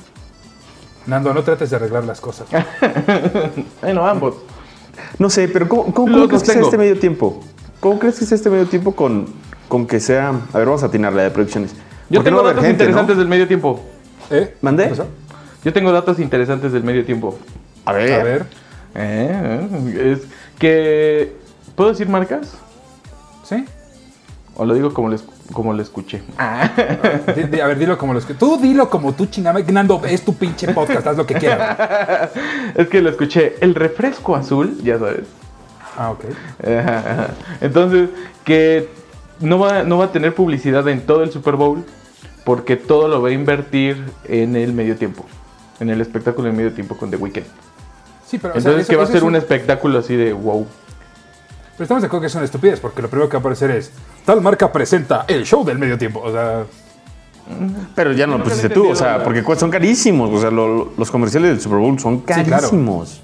Nando, 1.06 1.34
no 1.34 1.44
trates 1.44 1.70
de 1.70 1.76
arreglar 1.76 2.04
las 2.06 2.20
cosas. 2.22 2.48
Bueno, 3.82 4.06
ambos. 4.08 4.36
No 5.20 5.30
sé, 5.30 5.48
pero 5.48 5.68
¿cómo, 5.68 5.94
cómo, 5.94 6.28
crees 6.28 6.44
que 6.44 6.52
sea 6.54 6.62
este 6.62 6.78
medio 6.78 6.98
tiempo? 7.00 7.44
¿Cómo 7.80 8.00
crees 8.00 8.18
que 8.20 8.26
sea 8.26 8.36
este 8.36 8.50
medio 8.50 8.66
tiempo 8.66 8.94
con, 8.96 9.26
con 9.68 9.86
que 9.88 10.00
sea... 10.00 10.30
A 10.54 10.58
ver, 10.58 10.66
vamos 10.68 10.84
a 10.84 10.88
atinarle 10.88 11.24
de 11.24 11.32
producciones. 11.32 11.76
Yo 12.10 12.24
tengo 12.24 12.42
no 12.42 12.48
datos 12.48 12.64
gente, 12.64 12.84
¿no? 12.84 12.90
interesantes 12.90 13.18
del 13.18 13.28
medio 13.28 13.48
tiempo. 13.48 13.82
¿Eh? 14.30 14.56
¿Mandé? 14.62 14.92
Yo 15.64 15.74
tengo 15.74 15.92
datos 15.92 16.20
interesantes 16.20 16.72
del 16.72 16.84
medio 16.84 17.06
tiempo. 17.06 17.38
A 17.86 17.92
ver. 17.94 18.20
A 18.20 18.24
ver, 18.24 18.46
Eh, 18.96 19.68
eh, 19.96 20.14
es 20.14 20.28
que... 20.60 21.36
¿Puedo 21.76 21.92
decir 21.92 22.10
marcas? 22.10 22.54
¿sí? 23.44 23.66
¿O 24.56 24.66
lo 24.66 24.74
digo 24.74 24.92
como, 24.94 25.10
les, 25.10 25.24
como 25.54 25.72
lo 25.74 25.82
escuché? 25.84 26.24
Di- 27.52 27.60
a 27.60 27.68
ver, 27.68 27.78
dilo 27.78 27.98
como 27.98 28.14
los 28.14 28.26
que... 28.26 28.34
Tú 28.34 28.58
dilo 28.58 28.90
como 28.90 29.14
tú, 29.14 29.28
chingame. 29.28 29.64
Nando, 29.64 30.02
es 30.06 30.24
tu 30.26 30.34
pinche 30.34 30.74
podcast, 30.74 31.06
haz 31.06 31.18
lo 31.18 31.26
que 31.28 31.36
quieras. 31.36 32.30
Es 32.76 32.88
que 32.88 33.02
lo 33.02 33.10
escuché. 33.10 33.56
El 33.62 33.76
refresco 33.76 34.36
azul, 34.36 34.80
ya 34.84 34.98
sabes. 34.98 35.26
Ah, 35.98 36.12
ok. 36.12 36.26
Entonces, 37.62 38.10
que 38.44 38.90
no 39.40 39.60
va, 39.60 39.84
no 39.84 39.98
va 39.98 40.06
a 40.06 40.12
tener 40.12 40.34
publicidad 40.36 40.88
en 40.88 41.02
todo 41.06 41.24
el 41.24 41.32
Super 41.32 41.56
Bowl 41.56 41.84
porque 42.46 42.76
todo 42.78 43.08
lo 43.08 43.22
va 43.22 43.30
a 43.30 43.32
invertir 43.32 44.04
en 44.26 44.56
el 44.56 44.74
medio 44.74 44.96
tiempo. 44.96 45.26
En 45.80 45.90
el 45.90 46.02
espectáculo 46.02 46.48
de 46.50 46.54
medio 46.56 46.74
tiempo 46.74 46.98
con 46.98 47.12
The 47.12 47.18
Weeknd. 47.18 47.46
Sí, 48.26 48.38
pero... 48.40 48.54
o 48.56 48.60
sea, 48.62 48.72
Entonces, 48.72 48.82
eso- 48.82 48.90
que 48.90 48.96
va 48.98 49.04
a 49.04 49.08
ser 49.08 49.18
es 49.18 49.24
un 49.24 49.36
espectáculo 49.36 50.00
así 50.00 50.16
de 50.16 50.34
wow. 50.34 50.66
Pero 51.76 51.84
estamos 51.84 52.02
de 52.02 52.08
acuerdo 52.08 52.22
que 52.22 52.28
es 52.28 52.36
una 52.36 52.46
estupidez, 52.46 52.80
porque 52.80 53.02
lo 53.02 53.10
primero 53.10 53.30
que 53.30 53.34
va 53.36 53.40
a 53.40 53.42
aparecer 53.42 53.70
es... 53.72 53.92
Tal 54.26 54.42
marca 54.42 54.72
presenta 54.72 55.26
el 55.28 55.46
show 55.46 55.64
del 55.64 55.78
medio 55.78 55.98
tiempo. 55.98 56.22
O 56.22 56.32
sea... 56.32 56.66
Pero 57.96 58.12
ya 58.12 58.28
no 58.28 58.38
lo 58.38 58.44
pusiste 58.44 58.68
tú, 58.70 58.90
o 58.90 58.96
sea, 58.96 59.20
la- 59.20 59.24
porque 59.24 59.44
son 59.56 59.70
carísimos. 59.70 60.30
O 60.34 60.42
sea, 60.42 60.50
lo- 60.52 60.68
lo- 60.68 60.94
los 60.98 61.12
comerciales 61.12 61.52
del 61.52 61.62
Super 61.62 61.78
Bowl 61.80 61.98
son 62.00 62.20
claro. 62.22 62.50
carísimos. 62.50 63.22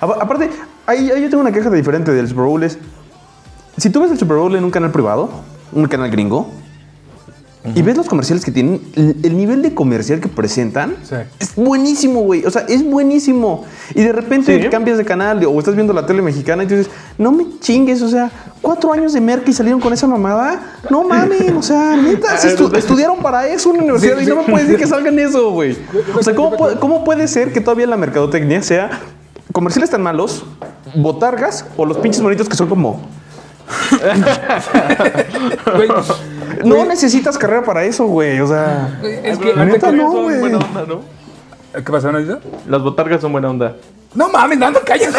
Apa- 0.00 0.18
Aparte, 0.20 0.50
ahí, 0.86 1.10
ahí 1.10 1.22
yo 1.22 1.30
tengo 1.30 1.40
una 1.40 1.50
queja 1.52 1.70
diferente 1.70 2.12
del 2.12 2.28
Super 2.28 2.44
Bowl. 2.44 2.62
Es, 2.62 2.78
si 3.76 3.90
tú 3.90 4.00
ves 4.00 4.10
el 4.10 4.18
Super 4.18 4.36
Bowl 4.38 4.54
en 4.56 4.64
un 4.64 4.70
canal 4.70 4.90
privado, 4.90 5.30
un 5.72 5.86
canal 5.86 6.10
gringo, 6.10 6.48
y 7.74 7.80
ves 7.80 7.96
los 7.96 8.06
comerciales 8.08 8.44
que 8.44 8.50
tienen, 8.52 8.82
el, 8.94 9.16
el 9.22 9.36
nivel 9.38 9.62
de 9.62 9.72
comercial 9.72 10.20
que 10.20 10.28
presentan 10.28 10.96
Sí. 11.02 11.14
es 11.38 11.54
buenísimo, 11.54 12.20
güey. 12.20 12.44
O 12.44 12.50
sea, 12.50 12.66
es 12.68 12.84
buenísimo. 12.84 13.64
Y 13.94 14.02
de 14.02 14.12
repente 14.12 14.62
Sí. 14.62 14.68
cambias 14.68 14.98
de 14.98 15.04
canal 15.06 15.42
o 15.46 15.58
estás 15.58 15.74
viendo 15.74 15.94
la 15.94 16.04
tele 16.04 16.20
mexicana 16.20 16.64
y 16.64 16.66
tú 16.66 16.74
dices, 16.76 16.92
no 17.16 17.32
me 17.32 17.46
chingues, 17.60 18.02
o 18.02 18.08
sea, 18.10 18.30
cuatro 18.60 18.92
años 18.92 19.14
de 19.14 19.22
merca 19.22 19.48
y 19.50 19.54
salieron 19.54 19.80
con 19.80 19.94
esa 19.94 20.06
mamada. 20.06 20.60
No 20.90 21.04
mames, 21.04 21.52
o 21.56 21.62
sea, 21.62 21.96
neta, 22.02 22.36
si 22.36 22.48
estu- 22.48 22.76
estudiaron 22.76 23.20
para 23.22 23.48
eso 23.48 23.70
en 23.70 23.78
la 23.78 23.82
universidad 23.84 24.20
y 24.20 24.26
no 24.26 24.36
me 24.36 24.42
puedes 24.42 24.68
decir 24.68 24.78
que 24.82 24.86
salgan 24.86 25.18
eso, 25.18 25.50
güey. 25.52 25.74
O 26.18 26.22
sea, 26.22 26.34
¿cómo, 26.34 26.54
¿cómo 26.78 27.02
puede 27.02 27.26
ser 27.28 27.50
que 27.54 27.62
todavía 27.62 27.86
la 27.86 27.96
mercadotecnia 27.96 28.62
sea 28.62 28.90
comerciales 29.52 29.88
tan 29.88 30.02
malos, 30.02 30.44
botargas 30.94 31.64
o 31.78 31.86
los 31.86 31.96
pinches 31.96 32.20
bonitos 32.20 32.46
que 32.46 32.56
son 32.56 32.68
como... 32.68 33.00
Güey, 35.76 35.88
No 36.64 36.84
necesitas 36.84 37.36
carrera 37.38 37.62
para 37.64 37.84
eso, 37.84 38.06
güey. 38.06 38.40
O 38.40 38.46
sea, 38.46 38.98
es 39.22 39.38
que... 39.38 39.54
Neta, 39.54 39.90
no, 39.92 40.12
son 40.12 40.22
güey. 40.24 40.40
buena 40.40 40.58
onda, 40.58 40.84
¿no? 40.86 41.00
¿Qué 41.74 41.82
pasa, 41.92 42.12
Nando? 42.12 42.40
Las 42.68 42.82
botargas 42.82 43.20
son 43.20 43.32
buena 43.32 43.50
onda. 43.50 43.76
No 44.14 44.28
mames, 44.28 44.58
Nando, 44.58 44.80
cállate. 44.84 45.18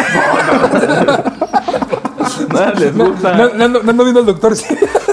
Nada 2.52 2.72
les 2.74 2.96
gusta. 2.96 3.36
Nando, 3.54 3.82
Nando, 3.82 4.04
viendo 4.04 4.20
al 4.20 4.26
doctor. 4.26 4.56
sí. 4.56 4.64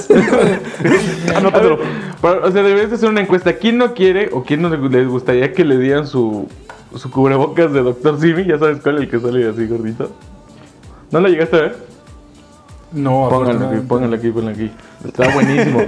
Anótatelo. 1.36 1.80
O 2.22 2.52
sea, 2.52 2.64
deberías 2.64 2.92
hacer 2.94 3.10
una 3.10 3.22
encuesta. 3.22 3.54
¿Quién 3.54 3.78
no 3.78 3.94
quiere 3.94 4.30
o 4.32 4.44
quién 4.44 4.62
no 4.62 4.70
le- 4.70 4.78
les 4.90 5.08
gustaría 5.08 5.52
que 5.54 5.66
le 5.66 5.78
dieran 5.78 6.08
su, 6.08 6.48
su 6.96 7.12
cubrebocas 7.12 7.74
de 7.74 7.82
Dr. 7.82 8.20
Simi? 8.22 8.46
Ya 8.46 8.58
sabes 8.58 8.80
cuál, 8.82 9.00
el 9.00 9.10
que 9.10 9.20
sale 9.20 9.50
así 9.50 9.68
gordito. 9.68 10.12
¿No 11.12 11.20
la 11.20 11.28
llegaste 11.30 11.56
a 11.58 11.62
ver? 11.62 11.93
No, 12.94 13.28
Pónganlo 13.30 13.70
aquí, 13.70 13.80
pónganlo 13.88 14.16
aquí, 14.18 14.30
pónganlo 14.30 14.52
aquí. 14.52 14.72
Está 15.06 15.34
buenísimo. 15.34 15.82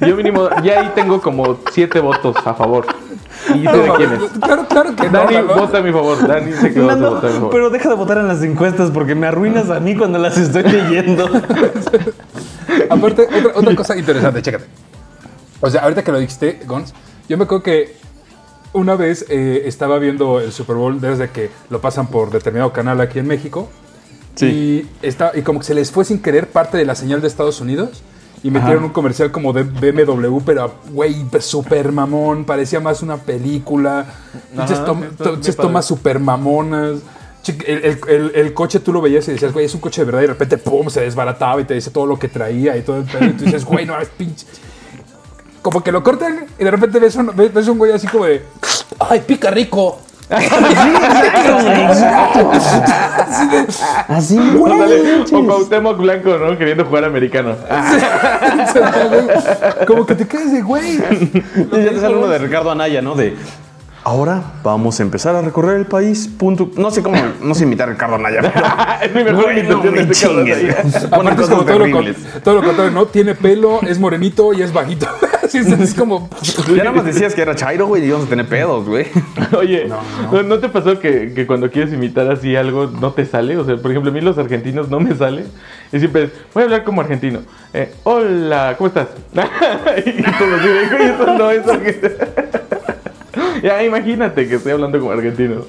Yo 0.00 0.14
mínimo, 0.16 0.48
ya 0.62 0.80
ahí 0.80 0.92
tengo 0.94 1.20
como 1.20 1.58
siete 1.72 1.98
votos 2.00 2.36
a 2.44 2.54
favor. 2.54 2.86
Y 3.48 3.66
sé 3.66 3.76
de 3.76 3.86
No, 3.88 3.94
quiénes. 3.94 4.20
Claro, 4.40 4.66
claro 4.68 4.94
que 4.94 5.06
no. 5.06 5.12
Dani, 5.12 5.34
Nando. 5.34 5.54
vota 5.56 5.78
a 5.78 5.82
mi 5.82 5.90
favor. 5.92 6.26
Dani 6.26 6.52
sé 6.52 6.72
que 6.72 6.80
vas 6.80 6.96
a 6.96 7.08
votar 7.08 7.24
a 7.24 7.32
mi 7.32 7.34
favor. 7.34 7.50
pero 7.50 7.70
deja 7.70 7.88
de 7.88 7.94
votar 7.96 8.18
en 8.18 8.28
las 8.28 8.42
encuestas 8.42 8.90
porque 8.92 9.14
me 9.16 9.26
arruinas 9.26 9.70
a 9.70 9.80
mí 9.80 9.96
cuando 9.96 10.18
las 10.18 10.38
estoy 10.38 10.62
leyendo. 10.62 11.26
Aparte, 12.90 13.22
otra, 13.22 13.52
otra 13.56 13.74
cosa 13.76 13.96
interesante, 13.96 14.42
chécate. 14.42 14.64
O 15.60 15.68
sea, 15.70 15.82
ahorita 15.82 16.02
que 16.04 16.12
lo 16.12 16.18
dijiste, 16.18 16.60
Gons, 16.66 16.94
yo 17.28 17.36
me 17.38 17.44
acuerdo 17.44 17.64
que 17.64 17.96
una 18.72 18.94
vez 18.94 19.26
eh, 19.28 19.62
estaba 19.66 19.98
viendo 19.98 20.40
el 20.40 20.52
Super 20.52 20.76
Bowl 20.76 21.00
desde 21.00 21.30
que 21.30 21.50
lo 21.70 21.80
pasan 21.80 22.06
por 22.06 22.30
determinado 22.30 22.72
canal 22.72 23.00
aquí 23.00 23.18
en 23.18 23.26
México. 23.26 23.68
Y, 24.46 24.86
está, 25.02 25.32
y 25.34 25.42
como 25.42 25.58
que 25.60 25.66
se 25.66 25.74
les 25.74 25.90
fue 25.90 26.04
sin 26.04 26.20
querer 26.22 26.48
parte 26.50 26.78
de 26.78 26.84
la 26.84 26.94
señal 26.94 27.20
de 27.20 27.28
Estados 27.28 27.60
Unidos. 27.60 28.02
Y 28.44 28.50
metieron 28.50 28.82
un 28.82 28.90
comercial 28.90 29.30
como 29.30 29.52
de 29.52 29.62
BMW, 29.62 30.38
pero, 30.44 30.74
güey, 30.90 31.14
super 31.40 31.92
mamón. 31.92 32.44
Parecía 32.44 32.80
más 32.80 33.00
una 33.02 33.16
película. 33.18 34.06
Ajá, 34.64 34.84
tom- 35.16 35.40
tomas 35.62 35.84
super 35.86 36.18
mamonas. 36.18 36.98
El, 37.46 37.84
el- 37.84 37.98
el- 38.08 38.32
el 38.34 38.54
coche 38.54 38.80
tú 38.80 38.92
lo 38.92 39.00
veías 39.00 39.28
y 39.28 39.32
decías, 39.32 39.52
güey, 39.52 39.66
es 39.66 39.74
un 39.74 39.80
coche 39.80 40.00
de 40.00 40.06
verdad. 40.06 40.20
Y 40.20 40.22
de 40.22 40.28
repente, 40.28 40.58
pum, 40.58 40.88
se 40.90 41.02
desbarataba 41.02 41.60
y 41.60 41.64
te 41.64 41.74
dice 41.74 41.90
todo 41.90 42.06
lo 42.06 42.18
que 42.18 42.26
traía 42.28 42.76
y 42.76 42.82
todo 42.82 42.96
el 42.96 43.04
pedo. 43.04 43.26
Y 43.26 43.32
tú 43.34 43.44
dices, 43.44 43.64
güey, 43.64 43.86
no, 43.86 44.00
es 44.00 44.08
pinche. 44.08 44.44
Como 45.60 45.84
que 45.84 45.92
lo 45.92 46.02
cortan 46.02 46.46
y 46.58 46.64
de 46.64 46.70
repente 46.72 46.98
ves 46.98 47.14
un, 47.14 47.30
ves, 47.36 47.54
ves 47.54 47.68
un 47.68 47.78
güey 47.78 47.92
así 47.92 48.08
como 48.08 48.24
de, 48.24 48.42
ay, 48.98 49.22
pica 49.24 49.50
rico. 49.52 50.00
Así, 54.08 54.38
Ándale, 54.38 55.24
o 55.32 55.46
Cuauhtémoc 55.46 55.98
Blanco, 55.98 56.38
¿no? 56.38 56.56
Queriendo 56.56 56.84
jugar 56.84 57.04
americano. 57.04 57.56
Como 59.86 60.06
que 60.06 60.14
te 60.14 60.26
quedes 60.26 60.52
de 60.52 60.62
güey. 60.62 60.96
Y 60.96 61.82
ya 61.84 61.90
te 61.90 62.00
sale 62.00 62.16
uno 62.16 62.28
de 62.28 62.38
Ricardo 62.38 62.70
Anaya, 62.70 63.02
¿no? 63.02 63.14
De. 63.14 63.36
Ahora 64.04 64.42
vamos 64.64 64.98
a 64.98 65.04
empezar 65.04 65.36
a 65.36 65.42
recorrer 65.42 65.76
el 65.76 65.86
país. 65.86 66.28
Punto. 66.28 66.70
No 66.76 66.90
sé 66.90 67.02
cómo. 67.02 67.16
No 67.40 67.54
sé 67.54 67.64
imitar 67.64 67.88
a 67.88 67.92
Ricardo 67.92 68.16
Anaya, 68.16 68.40
pero. 68.42 68.64
es 69.02 69.14
mi 69.14 69.24
mejor 69.24 69.44
Güey, 69.44 69.62
no 69.64 69.84
imitación 69.84 70.36
de 70.36 70.44
me 70.44 70.50
este. 70.70 71.08
Ponen 71.08 71.32
Aparte 71.32 71.42
es 71.42 71.48
como 71.48 71.64
todo 71.64 71.78
lo 72.54 72.62
contrario, 72.62 72.90
¿no? 72.90 73.06
Tiene 73.06 73.34
pelo, 73.34 73.80
es 73.82 73.98
morenito 73.98 74.52
y 74.52 74.62
es 74.62 74.72
bajito. 74.72 75.06
Es, 75.54 75.94
como... 75.94 76.28
Ya 76.68 76.84
nada 76.84 76.92
más 76.92 77.04
decías 77.04 77.34
que 77.34 77.42
era 77.42 77.54
Chairo, 77.54 77.86
güey, 77.86 78.02
y 78.04 78.06
íbamos 78.06 78.26
a 78.26 78.30
tener 78.30 78.46
pedos, 78.48 78.86
güey. 78.86 79.06
Oye, 79.58 79.86
no, 79.86 80.42
¿no 80.42 80.58
te 80.58 80.68
pasó 80.68 80.98
que, 80.98 81.32
que 81.34 81.46
cuando 81.46 81.70
quieres 81.70 81.92
imitar 81.92 82.30
así 82.30 82.56
algo 82.56 82.86
no 82.86 83.12
te 83.12 83.24
sale? 83.26 83.56
O 83.58 83.64
sea, 83.64 83.76
por 83.76 83.90
ejemplo, 83.90 84.10
a 84.10 84.14
mí 84.14 84.20
los 84.20 84.38
argentinos 84.38 84.88
no 84.88 84.98
me 85.00 85.14
sale. 85.14 85.44
Y 85.92 85.98
siempre 85.98 86.24
es, 86.24 86.30
voy 86.54 86.62
a 86.62 86.64
hablar 86.64 86.84
como 86.84 87.00
argentino. 87.02 87.40
Eh, 87.74 87.92
Hola, 88.04 88.74
¿cómo 88.78 88.88
estás? 88.88 89.08
y 89.34 89.38
así 90.24 90.68
de, 90.68 90.88
"Güey, 90.90 91.08
eso 91.10 91.26
no 91.38 91.50
es 91.50 91.66
argentino. 91.68 92.12
ya, 93.62 93.82
imagínate 93.84 94.48
que 94.48 94.54
estoy 94.56 94.72
hablando 94.72 94.98
como 94.98 95.12
argentino. 95.12 95.64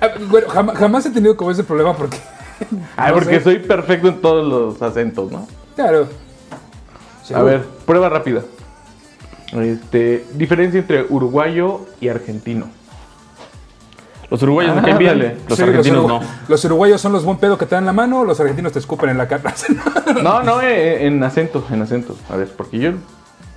Ah, 0.00 0.08
Bueno, 0.28 0.48
jamás, 0.48 0.76
jamás 0.78 1.06
he 1.06 1.10
tenido 1.10 1.36
como 1.36 1.50
ese 1.50 1.64
problema 1.64 1.94
porque... 1.96 2.16
Ah, 2.96 3.08
No 3.08 3.14
porque 3.14 3.38
sé. 3.38 3.44
soy 3.44 3.58
perfecto 3.58 4.08
en 4.08 4.20
todos 4.20 4.46
los 4.46 4.80
acentos, 4.82 5.30
¿no? 5.30 5.46
Claro. 5.76 6.08
A 7.32 7.42
ver, 7.42 7.62
prueba 7.86 8.08
rápida. 8.08 8.42
Este, 9.52 10.24
diferencia 10.34 10.80
entre 10.80 11.06
uruguayo 11.08 11.82
y 12.00 12.08
argentino. 12.08 12.66
Los 14.30 14.42
uruguayos 14.42 14.74
me 14.74 14.82
caen 14.82 14.96
Ándale. 14.96 15.24
bien. 15.28 15.38
Los 15.48 15.56
Sí, 15.58 15.62
argentinos 15.62 16.04
urugu- 16.04 16.08
no. 16.08 16.20
Los 16.48 16.64
uruguayos 16.64 17.00
son 17.00 17.12
los 17.12 17.24
buen 17.24 17.36
pedo 17.38 17.56
que 17.56 17.66
te 17.66 17.74
dan 17.76 17.86
la 17.86 17.92
mano, 17.92 18.24
los 18.24 18.40
argentinos 18.40 18.72
te 18.72 18.78
escupen 18.80 19.10
en 19.10 19.18
la 19.18 19.28
cara. 19.28 19.54
No, 20.22 20.42
no, 20.42 20.60
eh, 20.60 21.06
en 21.06 21.22
acento, 21.22 21.64
en 21.70 21.82
acento. 21.82 22.16
A 22.30 22.36
ver, 22.36 22.48
porque 22.56 22.78
yo 22.78 22.92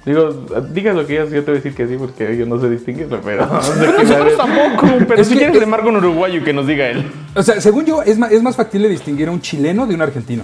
digo, 0.05 0.29
digas 0.71 0.95
lo 0.95 1.05
que 1.07 1.13
digas, 1.13 1.29
yo 1.31 1.43
te 1.43 1.51
voy 1.51 1.59
a 1.59 1.63
decir 1.63 1.73
que 1.75 1.87
sí, 1.87 1.95
porque 1.97 2.37
yo 2.37 2.45
no 2.45 2.59
sé 2.59 2.69
distinguirlo, 2.69 3.19
pero. 3.23 3.45
no 3.51 3.61
sé 3.61 3.73
qué 3.97 4.03
Nosotros 4.03 4.37
tampoco, 4.37 4.87
pero 5.07 5.21
Es 5.21 5.27
si 5.27 5.33
que- 5.33 5.39
quieres 5.39 5.55
es- 5.55 5.61
le 5.61 5.65
marco 5.65 5.89
un 5.89 5.95
uruguayo 5.97 6.39
y 6.41 6.43
que 6.43 6.53
nos 6.53 6.67
diga 6.67 6.87
él. 6.89 7.09
o 7.35 7.41
sea, 7.41 7.59
según 7.59 7.85
yo, 7.85 8.03
es 8.03 8.17
más, 8.19 8.31
es 8.31 8.43
más 8.43 8.55
factible 8.55 8.87
distinguir 8.89 9.29
a 9.29 9.31
un 9.31 9.41
chileno 9.41 9.87
de 9.87 9.95
un 9.95 10.01
argentino. 10.01 10.43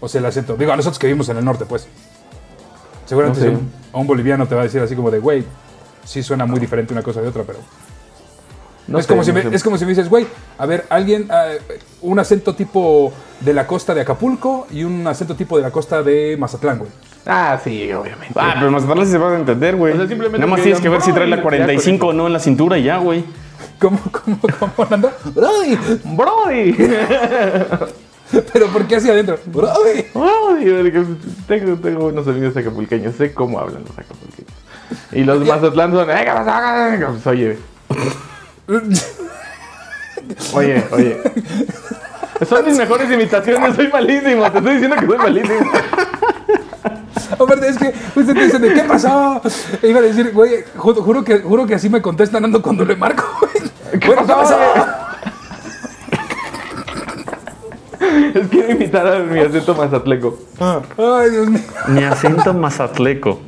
O 0.00 0.08
sea, 0.08 0.18
el 0.20 0.26
acento. 0.26 0.56
Digo, 0.56 0.72
a 0.72 0.76
nosotros 0.76 0.98
que 0.98 1.06
vivimos 1.06 1.28
en 1.28 1.36
el 1.36 1.44
norte, 1.44 1.66
pues. 1.66 1.86
Seguramente 3.06 3.40
No 3.40 3.46
sé. 3.46 3.50
si 3.52 3.56
un- 3.62 3.72
a 3.92 3.98
un 3.98 4.06
boliviano 4.06 4.46
te 4.46 4.54
va 4.54 4.62
a 4.62 4.64
decir 4.64 4.80
así 4.80 4.94
como 4.96 5.10
de, 5.10 5.18
güey, 5.18 5.44
sí 6.04 6.22
suena 6.22 6.46
muy 6.46 6.58
diferente 6.60 6.92
una 6.92 7.02
cosa 7.02 7.20
de 7.20 7.28
otra, 7.28 7.42
pero... 7.44 7.58
No 8.88 8.98
es, 8.98 9.04
sé, 9.06 9.12
como 9.12 9.22
si 9.22 9.32
no 9.32 9.42
me, 9.50 9.54
es 9.56 9.62
como 9.62 9.78
si 9.78 9.84
me 9.84 9.90
dices, 9.90 10.08
güey, 10.08 10.26
a 10.58 10.66
ver, 10.66 10.84
alguien, 10.88 11.28
ah, 11.30 11.50
un 12.00 12.18
acento 12.18 12.54
tipo 12.54 13.12
de 13.40 13.52
la 13.54 13.64
costa 13.66 13.94
de 13.94 14.00
Acapulco 14.00 14.66
y 14.72 14.82
un 14.82 15.06
acento 15.06 15.36
tipo 15.36 15.56
de 15.56 15.62
la 15.62 15.70
costa 15.70 16.02
de 16.02 16.36
Mazatlán, 16.38 16.78
güey. 16.78 16.90
Ah, 17.24 17.60
sí, 17.62 17.92
obviamente. 17.92 18.34
Ah, 18.34 18.54
pero 18.58 18.72
Mazatlán 18.72 19.06
sí 19.06 19.12
se 19.12 19.18
va 19.18 19.30
a 19.30 19.36
entender, 19.38 19.76
güey. 19.76 19.92
O 19.92 19.96
sea, 19.96 20.08
simplemente 20.08 20.38
Nada 20.40 20.50
más 20.50 20.62
tienes 20.62 20.80
que 20.80 20.88
ver 20.88 21.00
si 21.00 21.12
trae 21.12 21.28
la 21.28 21.36
"Ay, 21.36 21.42
45 21.42 22.06
ya, 22.06 22.10
o 22.10 22.12
no 22.12 22.26
en 22.26 22.32
la 22.32 22.40
cintura 22.40 22.76
y 22.78 22.82
ya, 22.82 22.98
güey. 22.98 23.24
¿Cómo, 23.78 24.00
cómo, 24.10 24.38
cómo, 24.74 24.88
Nando? 24.90 25.12
Brody, 25.32 25.78
Brody. 26.04 26.76
pero 28.52 28.66
¿por 28.68 28.86
qué 28.86 28.96
hacia 28.96 29.12
adentro? 29.12 29.38
Brody. 29.46 30.04
Brody. 30.14 30.92
Tengo, 31.46 31.76
tengo 31.76 32.06
unos 32.06 32.26
amigos 32.28 32.56
acapulqueños, 32.56 33.14
sé 33.16 33.32
cómo 33.32 33.58
hablan 33.58 33.82
los 33.86 33.98
acapulqueños. 33.98 34.52
Y 35.12 35.24
los 35.24 35.46
Mazatlán 35.46 35.92
son. 35.92 36.10
"Eh, 36.10 36.22
¿qué 36.24 36.30
pasa? 36.32 36.96
Pues, 36.96 37.22
Oye, 37.24 37.56
oye, 40.54 40.84
oye. 40.92 41.20
Son 42.48 42.64
mis 42.64 42.76
mejores 42.76 43.10
imitaciones, 43.10 43.74
soy 43.76 43.88
malísimo, 43.88 44.50
te 44.50 44.58
estoy 44.58 44.72
diciendo 44.74 44.96
que 44.96 45.06
soy 45.06 45.18
malísimo. 45.18 45.70
Aparte, 47.38 47.68
es 47.68 47.78
que 47.78 47.92
usted 48.16 48.34
te 48.34 48.44
dicen, 48.44 48.62
de, 48.62 48.74
¿qué 48.74 48.82
pasó? 48.82 49.40
E 49.82 49.88
iba 49.88 49.98
a 50.00 50.02
decir, 50.02 50.30
güey, 50.32 50.64
ju- 50.76 50.94
juro, 51.02 51.24
que, 51.24 51.38
juro 51.40 51.66
que 51.66 51.74
así 51.74 51.88
me 51.88 52.00
contesta 52.02 52.38
Nando 52.40 52.60
cuando 52.62 52.84
le 52.84 52.94
marco, 52.96 53.24
güey. 53.40 54.00
¿Qué 54.00 54.10
pasó? 54.12 54.42
Es 54.42 54.50
que 54.50 54.80
iba 58.52 58.66
a 58.66 58.70
imitar 58.70 59.06
a 59.06 59.18
mi 59.20 59.40
acento 59.40 59.74
mazatleco. 59.74 60.38
Ay, 60.60 61.30
Dios 61.30 61.48
mío. 61.50 61.60
Mi 61.88 62.02
acento 62.04 62.52
mazatleco. 62.54 63.40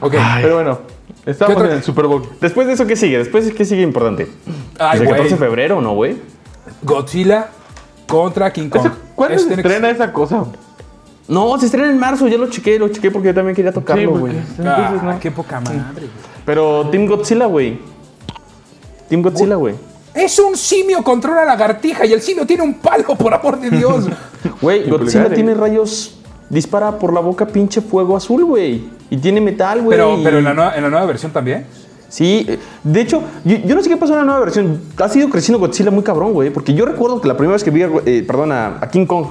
Ok. 0.00 0.14
Pero 0.42 0.54
bueno, 0.54 0.78
estamos 1.26 1.54
¿Qué 1.54 1.60
otra- 1.60 1.70
en 1.72 1.76
el 1.78 1.82
Super 1.82 2.06
Bowl. 2.06 2.22
Después 2.40 2.66
de 2.66 2.74
eso, 2.74 2.86
¿qué 2.86 2.96
sigue? 2.96 3.18
Después, 3.18 3.50
¿qué 3.52 3.64
sigue 3.64 3.82
importante? 3.82 4.28
Ay, 4.78 4.96
¿Es 4.96 5.02
el 5.02 5.08
14 5.08 5.30
de 5.30 5.36
febrero 5.36 5.78
o 5.78 5.80
no, 5.80 5.94
güey? 5.94 6.16
Godzilla 6.82 7.48
contra 8.06 8.52
King 8.52 8.68
Kong. 8.68 8.86
¿Ese- 8.86 8.94
¿Cuándo 9.14 9.38
se 9.38 9.54
estrena 9.54 9.90
esa 9.90 10.12
cosa? 10.12 10.44
No, 11.26 11.58
se 11.58 11.66
estrena 11.66 11.90
en 11.90 11.98
marzo, 11.98 12.26
ya 12.28 12.38
lo 12.38 12.48
chequé, 12.48 12.78
lo 12.78 12.88
chequé 12.88 13.10
porque 13.10 13.28
yo 13.28 13.34
también 13.34 13.54
quería 13.54 13.72
tocarlo, 13.72 14.02
Sí, 14.02 14.06
güey. 14.18 14.32
porque- 14.56 14.68
Ah, 14.68 14.94
no. 15.02 15.20
qué 15.20 15.30
poca 15.30 15.60
madre. 15.60 15.80
Pero 16.46 16.88
Team 16.90 17.06
Godzilla, 17.06 17.46
güey. 17.46 17.78
Team 19.08 19.20
Godzilla, 19.22 19.56
güey. 19.56 19.74
Es 20.18 20.36
un 20.40 20.56
simio 20.56 21.00
contra 21.04 21.30
una 21.30 21.44
lagartija 21.44 22.04
y 22.04 22.12
el 22.12 22.20
simio 22.20 22.44
tiene 22.44 22.64
un 22.64 22.74
palo, 22.74 23.14
por 23.14 23.32
amor 23.32 23.60
de 23.60 23.70
Dios. 23.70 24.06
Güey, 24.60 24.88
Godzilla 24.88 25.32
tiene 25.32 25.54
rayos. 25.54 26.18
Dispara 26.48 26.98
por 26.98 27.12
la 27.12 27.20
boca 27.20 27.46
pinche 27.46 27.80
fuego 27.80 28.16
azul, 28.16 28.44
güey. 28.44 28.82
Y 29.10 29.16
tiene 29.18 29.40
metal, 29.40 29.82
güey. 29.82 29.96
pero 29.96 30.18
pero 30.22 30.38
en, 30.38 30.44
la 30.44 30.54
nueva, 30.54 30.76
en 30.76 30.82
la 30.82 30.90
nueva 30.90 31.06
versión 31.06 31.32
también. 31.32 31.66
Sí, 32.08 32.46
eh, 32.48 32.58
de 32.82 33.00
hecho, 33.00 33.22
yo, 33.44 33.58
yo 33.58 33.74
no 33.76 33.82
sé 33.82 33.88
qué 33.88 33.96
pasó 33.96 34.14
en 34.14 34.20
la 34.20 34.24
nueva 34.24 34.40
versión. 34.40 34.80
Ha 34.96 35.08
sido 35.08 35.28
creciendo 35.28 35.60
Godzilla 35.60 35.90
muy 35.90 36.02
cabrón, 36.02 36.32
güey. 36.32 36.50
Porque 36.50 36.74
yo 36.74 36.84
recuerdo 36.84 37.20
que 37.20 37.28
la 37.28 37.36
primera 37.36 37.52
vez 37.52 37.62
que 37.62 37.70
vi 37.70 37.82
a, 37.82 37.90
eh, 38.04 38.24
perdón, 38.26 38.50
a, 38.50 38.78
a 38.80 38.88
King 38.88 39.06
Kong, 39.06 39.26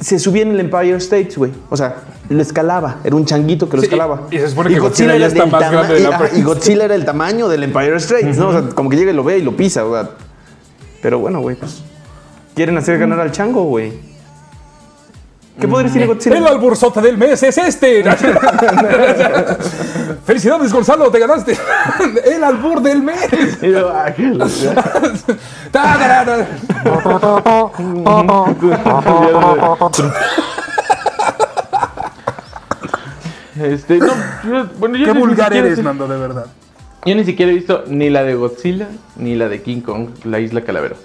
se 0.00 0.18
subía 0.18 0.42
en 0.42 0.50
el 0.52 0.60
Empire 0.60 0.96
State, 0.96 1.30
güey. 1.36 1.52
O 1.68 1.76
sea, 1.76 1.96
lo 2.28 2.40
escalaba. 2.40 2.96
Era 3.04 3.14
un 3.16 3.24
changuito 3.26 3.68
que 3.68 3.76
lo 3.76 3.82
Sí, 3.82 3.86
escalaba. 3.86 4.28
y- 4.30 4.36
y 4.36 4.38
se 4.38 4.48
supone 4.48 4.70
que 4.70 4.78
Godzilla 4.78 5.16
ya 5.16 5.26
está 5.26 5.46
más 5.46 5.62
y, 6.34 6.38
y 6.38 6.42
Godzilla 6.42 6.84
era 6.86 6.94
el 6.94 7.04
tamaño 7.04 7.48
del 7.48 7.64
Empire 7.64 7.96
State, 7.96 8.32
¿no? 8.34 8.48
O 8.48 8.52
sea, 8.52 8.62
como 8.74 8.88
que 8.90 8.96
llega 8.96 9.12
y 9.12 9.14
lo 9.14 9.24
ve 9.24 9.38
y 9.38 9.42
lo 9.42 9.56
pisa, 9.56 9.84
o 9.84 9.92
sea. 9.94 10.10
Pero 11.02 11.18
bueno, 11.18 11.40
güey, 11.40 11.56
pues. 11.56 11.82
Quieren 12.54 12.76
hacer 12.78 12.98
ganar 12.98 13.20
al 13.20 13.30
chango, 13.32 13.64
güey. 13.64 13.92
¿Qué 15.60 15.68
poderes 15.68 15.92
tiene 15.92 16.06
Godzilla? 16.06 16.38
El 16.38 16.46
alburzote 16.46 17.00
del 17.00 17.18
mes 17.18 17.42
es 17.42 17.58
este. 17.58 18.02
Felicidades, 20.24 20.72
Gonzalo, 20.72 21.10
te 21.10 21.18
ganaste. 21.18 21.56
El 22.24 22.42
albur 22.44 22.80
del 22.80 23.02
mes. 23.02 23.18
Este, 33.60 33.98
no, 33.98 34.06
yo- 34.44 34.66
bueno, 34.78 34.96
yo 34.96 35.06
Qué 35.06 35.14
ni 35.14 35.20
vulgar 35.20 35.46
siquiera 35.48 35.66
eres, 35.66 35.76
sé- 35.78 35.82
Nando, 35.82 36.06
de 36.08 36.16
verdad. 36.18 36.46
Yo 37.04 37.14
ni 37.14 37.24
siquiera 37.24 37.50
he 37.50 37.54
visto 37.54 37.84
ni 37.88 38.10
la 38.10 38.22
de 38.22 38.34
Godzilla 38.34 38.88
ni 39.16 39.34
la 39.34 39.48
de 39.48 39.62
King 39.62 39.80
Kong, 39.80 40.08
la 40.24 40.38
isla 40.38 40.62
Calavera. 40.62 40.96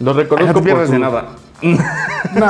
Los 0.00 0.16
Ay, 0.16 0.22
reconozco 0.24 0.46
no 0.48 0.52
te 0.52 0.58
por 0.60 0.64
pierdes 0.64 0.86
su- 0.88 0.92
de 0.94 0.98
nada. 0.98 1.24
No, 2.34 2.46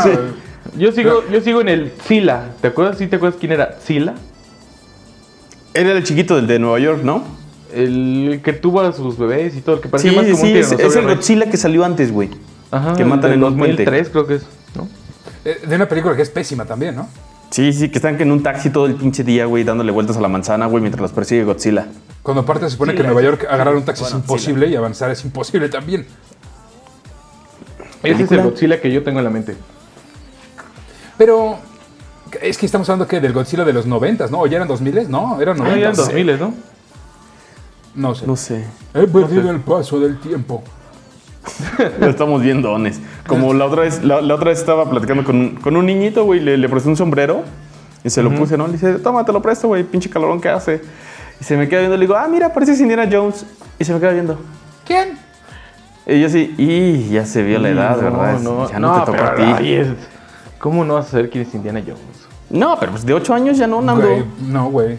Yo 0.76 0.90
sigo, 0.92 1.22
yo 1.30 1.40
sigo 1.40 1.60
en 1.60 1.68
el 1.68 1.92
Sila. 2.06 2.46
¿Te 2.60 2.68
acuerdas? 2.68 2.98
¿Sí 2.98 3.06
te 3.06 3.16
acuerdas 3.16 3.38
quién 3.38 3.52
era 3.52 3.78
Sila? 3.84 4.14
Era 5.74 5.92
el 5.92 6.04
chiquito 6.04 6.36
del 6.36 6.46
de 6.46 6.58
Nueva 6.58 6.78
York, 6.78 7.02
¿no? 7.02 7.24
El 7.74 8.40
que 8.44 8.52
tuvo 8.52 8.80
a 8.80 8.92
sus 8.92 9.16
bebés 9.18 9.56
y 9.56 9.60
todo, 9.60 9.76
el 9.76 9.80
que 9.80 9.88
parecía 9.88 10.10
Sí, 10.10 10.16
más 10.16 10.26
como 10.26 10.36
sí, 10.44 10.52
un 10.52 10.58
es, 10.58 10.72
es 10.72 10.96
el. 10.96 11.06
Godzilla 11.06 11.46
que 11.50 11.56
salió 11.56 11.84
antes, 11.84 12.12
güey. 12.12 12.30
Ajá, 12.70 12.94
que 12.94 13.04
matan 13.04 13.32
en 13.32 13.44
un 13.44 13.56
puente. 13.56 13.84
2003 13.84 14.08
creo 14.10 14.26
que 14.26 14.34
es, 14.36 14.42
¿no? 14.74 14.88
Eh, 15.44 15.60
De 15.66 15.76
una 15.76 15.88
película 15.88 16.14
que 16.16 16.22
es 16.22 16.30
pésima 16.30 16.64
también, 16.64 16.96
¿no? 16.96 17.08
Sí, 17.50 17.72
sí, 17.72 17.90
que 17.90 17.98
están 17.98 18.20
en 18.20 18.32
un 18.32 18.42
taxi 18.42 18.70
todo 18.70 18.86
el 18.86 18.94
pinche 18.94 19.24
día, 19.24 19.44
güey, 19.44 19.62
dándole 19.64 19.92
vueltas 19.92 20.16
a 20.16 20.20
la 20.22 20.28
manzana, 20.28 20.66
güey, 20.66 20.80
mientras 20.80 21.02
los 21.02 21.12
persigue 21.12 21.44
Godzilla. 21.44 21.86
Cuando 22.22 22.42
aparte 22.42 22.64
se 22.64 22.70
supone 22.70 22.94
que 22.94 23.00
en 23.00 23.06
Nueva 23.06 23.22
York 23.22 23.46
agarrar 23.50 23.74
un 23.74 23.84
taxi 23.84 24.04
es 24.04 24.12
imposible 24.12 24.68
y 24.68 24.74
avanzar 24.76 25.10
es 25.10 25.22
imposible 25.24 25.68
también. 25.68 26.06
Ese 28.02 28.22
es 28.22 28.32
el. 28.32 28.42
Godzilla 28.42 28.80
que 28.80 28.90
yo 28.90 29.02
tengo 29.02 29.18
en 29.18 29.24
la 29.24 29.30
mente. 29.30 29.54
Pero 31.18 31.56
es 32.40 32.56
que 32.58 32.66
estamos 32.66 32.88
hablando 32.88 33.06
que 33.06 33.20
del 33.20 33.32
Godzilla 33.32 33.64
de 33.64 33.72
los 33.72 33.86
noventas, 33.86 34.30
¿no? 34.30 34.40
¿O 34.40 34.46
ya 34.46 34.56
eran 34.56 34.68
2000? 34.68 35.10
No, 35.10 35.40
eran 35.40 35.56
No, 35.58 35.64
ya 35.64 35.72
en 35.74 35.80
90. 35.96 36.02
2000, 36.02 36.38
¿no? 36.40 36.54
No 37.94 38.14
sé. 38.14 38.26
No 38.26 38.36
sé. 38.36 38.64
He 38.94 39.06
perdido 39.06 39.50
el 39.50 39.60
paso 39.60 40.00
del 40.00 40.18
tiempo. 40.18 40.62
Lo 42.00 42.06
estamos 42.08 42.40
viendo, 42.40 42.72
Ones. 42.72 43.00
Como 43.26 43.52
la 43.52 43.66
otra 43.66 43.82
vez, 43.82 44.02
la, 44.02 44.20
la 44.20 44.34
otra 44.34 44.50
vez 44.50 44.60
estaba 44.60 44.88
platicando 44.88 45.24
con, 45.24 45.36
un- 45.36 45.54
con 45.56 45.76
un 45.76 45.84
niñito, 45.86 46.24
güey, 46.24 46.40
le, 46.40 46.56
le 46.56 46.68
presté 46.68 46.88
un 46.88 46.96
sombrero 46.96 47.42
y 48.04 48.10
se 48.10 48.22
lo 48.22 48.30
puse, 48.34 48.56
¿no? 48.56 48.66
Le 48.66 48.74
dice, 48.74 48.94
toma, 48.94 49.24
te 49.24 49.32
lo 49.32 49.42
presto, 49.42 49.68
güey, 49.68 49.84
pinche 49.84 50.08
calorón 50.08 50.40
que 50.40 50.48
hace. 50.48 50.80
Y 51.40 51.44
se 51.44 51.56
me 51.56 51.68
queda 51.68 51.80
viendo, 51.80 51.96
le 51.96 52.02
digo, 52.06 52.16
ah, 52.16 52.26
mira, 52.28 52.52
pareces 52.52 52.80
Indiana 52.80 53.08
Jones. 53.10 53.44
Y 53.78 53.84
se 53.84 53.92
me 53.92 54.00
queda 54.00 54.12
viendo. 54.12 54.38
¿Quién? 54.86 55.18
Y 56.06 56.20
yo 56.20 56.26
así, 56.28 56.54
y 56.58 57.10
ya 57.10 57.26
se 57.26 57.42
vio 57.42 57.58
la 57.58 57.68
edad, 57.68 57.96
No, 57.96 58.02
¿verdad? 58.02 58.40
No, 58.40 58.70
ya 58.70 58.78
no, 58.80 59.04
te 59.04 59.12
tocó 59.12 59.22
a 59.24 59.34
ti. 59.34 59.44
¿Cómo 60.62 60.84
no 60.84 60.94
vas 60.94 61.08
a 61.08 61.10
saber 61.10 61.28
quién 61.28 61.42
es 61.42 61.52
Indiana 61.56 61.82
Jones? 61.84 61.98
No, 62.48 62.78
pero 62.78 62.92
pues 62.92 63.04
de 63.04 63.12
8 63.12 63.34
años 63.34 63.58
ya 63.58 63.66
no, 63.66 63.82
Nando. 63.82 64.06
Güey, 64.06 64.24
no, 64.46 64.70
güey. 64.70 64.96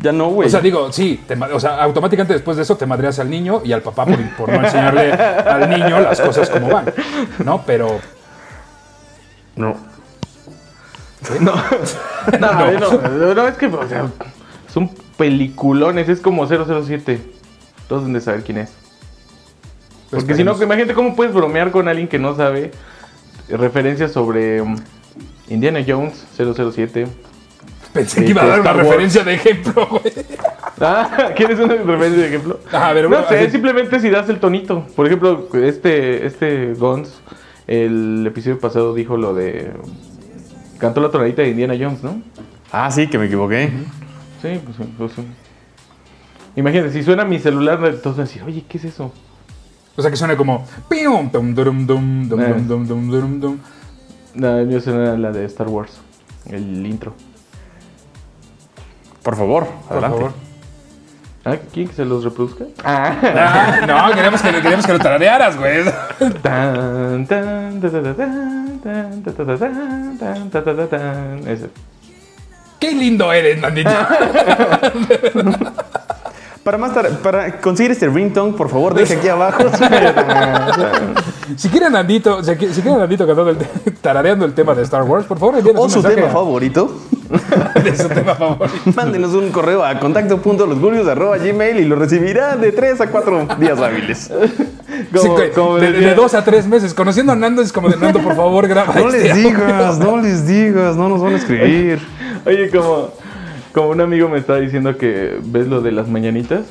Ya 0.00 0.10
no, 0.10 0.30
güey. 0.30 0.48
O 0.48 0.50
sea, 0.50 0.60
digo, 0.60 0.90
sí, 0.90 1.22
te 1.28 1.34
o 1.34 1.60
sea, 1.60 1.80
automáticamente 1.80 2.32
después 2.32 2.56
de 2.56 2.64
eso 2.64 2.76
te 2.76 2.86
madreas 2.86 3.20
al 3.20 3.30
niño 3.30 3.62
y 3.64 3.70
al 3.72 3.82
papá 3.82 4.04
por, 4.04 4.18
por 4.30 4.48
no 4.48 4.64
enseñarle 4.64 5.12
al 5.12 5.70
niño 5.70 6.00
las 6.00 6.20
cosas 6.20 6.50
como 6.50 6.70
van, 6.70 6.86
¿no? 7.44 7.62
Pero, 7.64 8.00
no. 9.54 9.76
No, 12.40 12.50
no, 12.50 12.98
no, 13.08 13.34
no, 13.34 13.46
es 13.46 13.56
que, 13.56 13.66
o 13.66 13.88
sea, 13.88 14.06
son 14.72 14.90
peliculones, 15.16 16.08
es 16.08 16.18
como 16.18 16.48
007. 16.48 17.20
Todos 17.88 18.02
deben 18.02 18.14
de 18.14 18.20
saber 18.20 18.42
quién 18.42 18.58
es. 18.58 18.72
Porque 20.10 20.34
si 20.34 20.42
no, 20.42 20.60
imagínate 20.60 20.94
cómo 20.94 21.14
puedes 21.14 21.32
bromear 21.32 21.70
con 21.70 21.86
alguien 21.86 22.08
que 22.08 22.18
no 22.18 22.34
sabe 22.34 22.72
referencias 23.48 24.12
sobre 24.12 24.60
um, 24.60 24.76
Indiana 25.48 25.80
Jones 25.86 26.26
007. 26.36 27.06
pensé 27.92 28.24
que 28.24 28.30
iba 28.30 28.42
a 28.42 28.44
Este, 28.44 28.50
dar 28.50 28.60
una 28.60 28.70
Wars. 28.72 28.86
referencia 28.88 29.24
de 29.24 29.34
ejemplo, 29.34 29.86
güey. 29.90 30.02
Ah, 30.78 31.30
¿Quieres 31.34 31.58
una 31.58 31.74
referencia 31.74 32.20
de 32.22 32.26
ejemplo? 32.28 32.60
Pero 32.70 33.02
no 33.04 33.08
bueno, 33.08 33.28
sé, 33.30 33.38
así- 33.38 33.52
simplemente 33.52 33.98
si 33.98 34.10
das 34.10 34.28
el 34.28 34.38
tonito. 34.38 34.86
Por 34.94 35.06
ejemplo, 35.06 35.48
este, 35.54 36.26
este 36.26 36.74
Gons, 36.74 37.18
el 37.66 38.24
episodio 38.26 38.58
pasado 38.58 38.92
dijo 38.92 39.16
lo 39.16 39.32
de... 39.32 39.70
Cantó 40.76 41.00
la 41.00 41.10
tonadita 41.10 41.40
de 41.40 41.48
Indiana 41.48 41.74
Jones, 41.80 42.02
¿no? 42.02 42.20
Ah, 42.70 42.90
sí, 42.90 43.06
que 43.06 43.18
me 43.18 43.24
equivoqué. 43.24 43.70
Sí, 44.42 44.60
pues, 44.62 44.76
sí, 44.76 44.94
pues 44.98 45.12
sí. 45.12 45.22
Imagínate, 46.56 46.92
si 46.92 47.02
suena 47.02 47.24
mi 47.24 47.38
celular, 47.38 47.78
a 48.18 48.22
decir, 48.24 48.42
oye, 48.42 48.62
¿qué 48.68 48.76
es 48.76 48.84
eso? 48.84 49.12
O 49.96 50.02
sea, 50.02 50.10
que 50.10 50.16
suena 50.16 50.36
como... 50.36 50.66
pium, 50.88 51.30
tum, 51.30 51.54
durum, 51.54 51.86
dum, 51.86 52.28
dum, 52.28 52.38
dum, 52.40 52.66
dum, 52.68 52.86
dum, 52.86 53.10
durum, 53.10 53.40
dum. 53.40 53.58
No, 54.34 54.58
el 54.58 54.66
mío 54.66 54.80
suena 54.80 55.16
la 55.16 55.32
de 55.32 55.44
Star 55.46 55.68
Wars, 55.68 55.92
el 56.50 56.86
intro. 56.86 57.14
Por 59.22 59.36
favor, 59.36 59.66
Por 59.88 59.96
adelante. 59.96 60.18
favor. 60.18 60.32
Ah, 61.46 61.56
¿quién 61.72 61.86
que 61.88 61.94
se 61.94 62.04
los 62.04 62.24
reproduzca? 62.24 62.64
Ah, 62.84 63.80
no, 63.86 64.14
queríamos 64.14 64.42
que, 64.42 64.50
queríamos 64.50 64.84
que 64.84 64.92
lo 64.92 64.98
tararearas, 64.98 65.56
güey. 65.56 65.84
Tan, 66.42 67.24
tan, 67.26 67.80
ta, 67.80 67.90
ta, 67.90 68.02
ta, 68.02 68.14
tan, 68.14 68.80
tan, 68.80 69.22
ta, 69.22 69.32
ta, 69.32 69.46
ta, 69.46 69.56
tan, 69.58 70.18
tan, 70.18 70.50
ta, 70.50 70.64
ta, 70.64 70.76
ta, 70.76 70.86
tan. 70.88 71.48
Ese. 71.48 71.70
Qué 72.80 72.92
lindo 72.92 73.32
eres, 73.32 73.60
Nandito. 73.60 73.90
Para 76.66 76.78
más 76.78 76.92
tar- 76.92 77.08
para 77.22 77.60
conseguir 77.60 77.92
este 77.92 78.08
ringtone, 78.08 78.52
por 78.54 78.68
favor, 78.68 78.92
deje 78.92 79.14
aquí 79.14 79.28
abajo. 79.28 79.62
Si 81.56 81.68
quieren 81.68 81.92
Nandito, 81.92 82.42
si, 82.42 82.50
si 82.56 82.82
quieren 82.82 82.98
Nandito 82.98 83.24
cantando 83.24 83.50
el 83.50 83.56
tarareando 84.02 84.44
el 84.44 84.52
tema 84.52 84.74
de 84.74 84.82
Star 84.82 85.04
Wars, 85.04 85.26
por 85.26 85.38
favor, 85.38 85.56
envíenos 85.56 85.80
o 85.80 85.84
un 85.84 85.90
su 85.90 85.96
mensaje 85.98 86.16
tema 86.16 86.26
a- 86.26 86.32
favorito. 86.32 86.92
de 87.84 87.96
su 87.96 88.08
tema 88.08 88.34
favorito. 88.34 88.76
Mándenos 88.96 89.32
un 89.32 89.50
correo 89.52 89.84
a 89.84 89.96
contacto.losgurios.gmail 90.00 91.78
y 91.78 91.84
lo 91.84 91.94
recibirá 91.94 92.56
de 92.56 92.72
3 92.72 93.00
a 93.00 93.06
4 93.10 93.46
días 93.60 93.78
hábiles. 93.80 94.28
Sí, 95.14 95.28
güey, 95.28 95.52
como 95.52 95.76
de, 95.76 95.92
de 95.92 96.14
dos 96.16 96.34
a 96.34 96.42
tres 96.42 96.66
meses. 96.66 96.92
Conociendo 96.94 97.30
a 97.32 97.36
Nando 97.36 97.62
es 97.62 97.72
como 97.72 97.88
de 97.90 97.96
Nando, 97.96 98.18
por 98.20 98.34
favor, 98.34 98.66
graba 98.66 98.92
No 98.92 99.06
este 99.08 99.22
les 99.22 99.30
audio". 99.32 99.48
digas, 99.50 99.98
no 100.00 100.16
les 100.20 100.46
digas, 100.48 100.96
no 100.96 101.08
nos 101.08 101.22
van 101.22 101.34
a 101.34 101.36
escribir. 101.36 102.00
Oye, 102.44 102.70
como, 102.70 103.10
como 103.76 103.90
un 103.90 104.00
amigo 104.00 104.30
me 104.30 104.38
estaba 104.38 104.58
diciendo 104.58 104.96
que 104.96 105.38
ves 105.44 105.68
lo 105.68 105.82
de 105.82 105.92
las 105.92 106.08
mañanitas. 106.08 106.62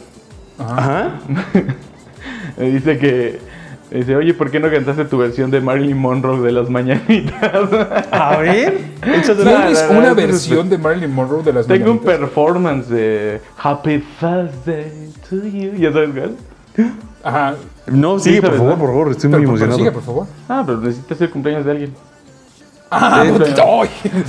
Ajá. 0.58 1.20
Me 2.58 2.72
dice 2.72 2.98
que. 2.98 3.40
me 3.92 4.00
Dice, 4.00 4.16
oye, 4.16 4.34
¿por 4.34 4.50
qué 4.50 4.60
no 4.60 4.72
cantaste 4.72 5.06
tu 5.06 5.20
versión 5.20 5.52
de 5.52 5.62
Marilyn 5.62 5.98
Monroe 6.00 6.42
de 6.42 6.52
las 6.52 6.68
mañanitas? 6.68 7.52
A 8.12 8.38
ver. 8.38 8.80
¿Tienes 9.04 9.30
una 9.92 10.14
versión 10.16 10.68
de 10.68 10.80
Marilyn 10.80 11.14
Monroe 11.14 11.44
de 11.44 11.54
las 11.54 11.68
Tengo 11.68 11.92
un 11.92 11.98
mañanitas? 11.98 12.18
performance 12.20 12.90
de 12.90 13.40
Happy 13.62 14.04
Thursday 14.20 15.12
to 15.30 15.36
you. 15.46 15.74
¿Ya 15.78 15.92
sabes 15.94 16.10
cuál? 16.10 16.36
Ajá. 17.24 17.56
No, 17.86 18.18
sigue, 18.18 18.42
por 18.42 18.50
sabes, 18.50 18.62
favor, 18.62 18.78
por 18.80 18.88
favor, 18.90 19.12
estoy 19.12 19.30
Pero, 19.30 19.38
muy 19.44 19.46
pero 19.46 19.54
emocionado. 19.66 19.78
sigue, 19.78 19.92
por 19.92 20.02
favor. 20.04 20.28
Ah, 20.50 20.64
pero 20.66 20.80
necesitas 20.82 21.22
el 21.22 21.30
cumpleaños 21.30 21.66
de 21.66 21.72
alguien. 21.72 21.94
Ah, 22.92 23.22
¡ay! 23.24 23.32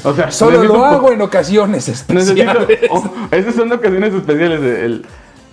O 0.03 0.15
sea, 0.15 0.31
Solo 0.31 0.53
necesito 0.53 0.79
lo 0.79 0.85
hago 0.85 1.13
en 1.13 1.21
ocasiones 1.23 1.89
Necesito. 1.89 2.19
especiales. 2.19 2.81
oh, 2.91 3.05
esas 3.31 3.55
son 3.55 3.71
ocasiones 3.73 4.15
especiales. 4.15 4.61
El, 4.61 5.07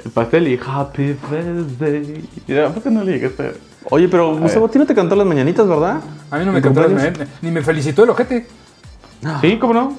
el 0.06 0.12
pastel 0.12 0.48
y 0.48 0.60
Happy 0.66 1.16
Thursday. 1.30 2.24
¿Y 2.48 2.58
¿A 2.58 2.70
poco 2.70 2.90
no 2.90 3.04
le 3.04 3.12
llegaste? 3.14 3.44
a- 3.48 3.52
Oye, 3.90 4.08
pero 4.08 4.38
Gustavo, 4.38 4.70
ti 4.70 4.80
no 4.80 4.86
te 4.86 4.96
cantó 4.96 5.16
las 5.16 5.28
mañanitas, 5.28 5.68
¿verdad? 5.68 6.00
A 6.32 6.38
mí 6.40 6.46
no 6.46 6.52
me 6.54 6.60
¿En 6.60 6.64
cantó 6.64 6.82
las 6.82 6.92
mañanitas, 6.92 7.28
ni 7.42 7.52
me 7.52 7.62
felicitó 7.62 8.06
el 8.06 8.12
ojete. 8.12 8.48
Sí, 9.42 9.58
¿cómo 9.60 9.74
no? 9.74 9.94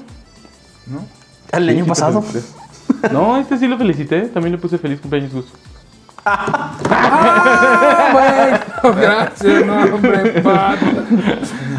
El 1.52 1.64
Sí, 1.64 1.70
año 1.70 1.84
sí 1.84 1.88
pasado. 1.88 2.24
No, 3.12 3.36
este 3.36 3.58
sí 3.58 3.66
lo 3.68 3.76
felicité. 3.78 4.22
También 4.22 4.52
le 4.52 4.58
puse 4.58 4.78
feliz 4.78 5.00
cumpleaños, 5.00 5.32
Gus. 5.32 5.44
Ah, 6.26 8.10
bueno, 8.82 8.96
gracias, 9.00 9.66
no, 9.66 9.94
hombre, 9.94 10.40
pato. 10.42 10.86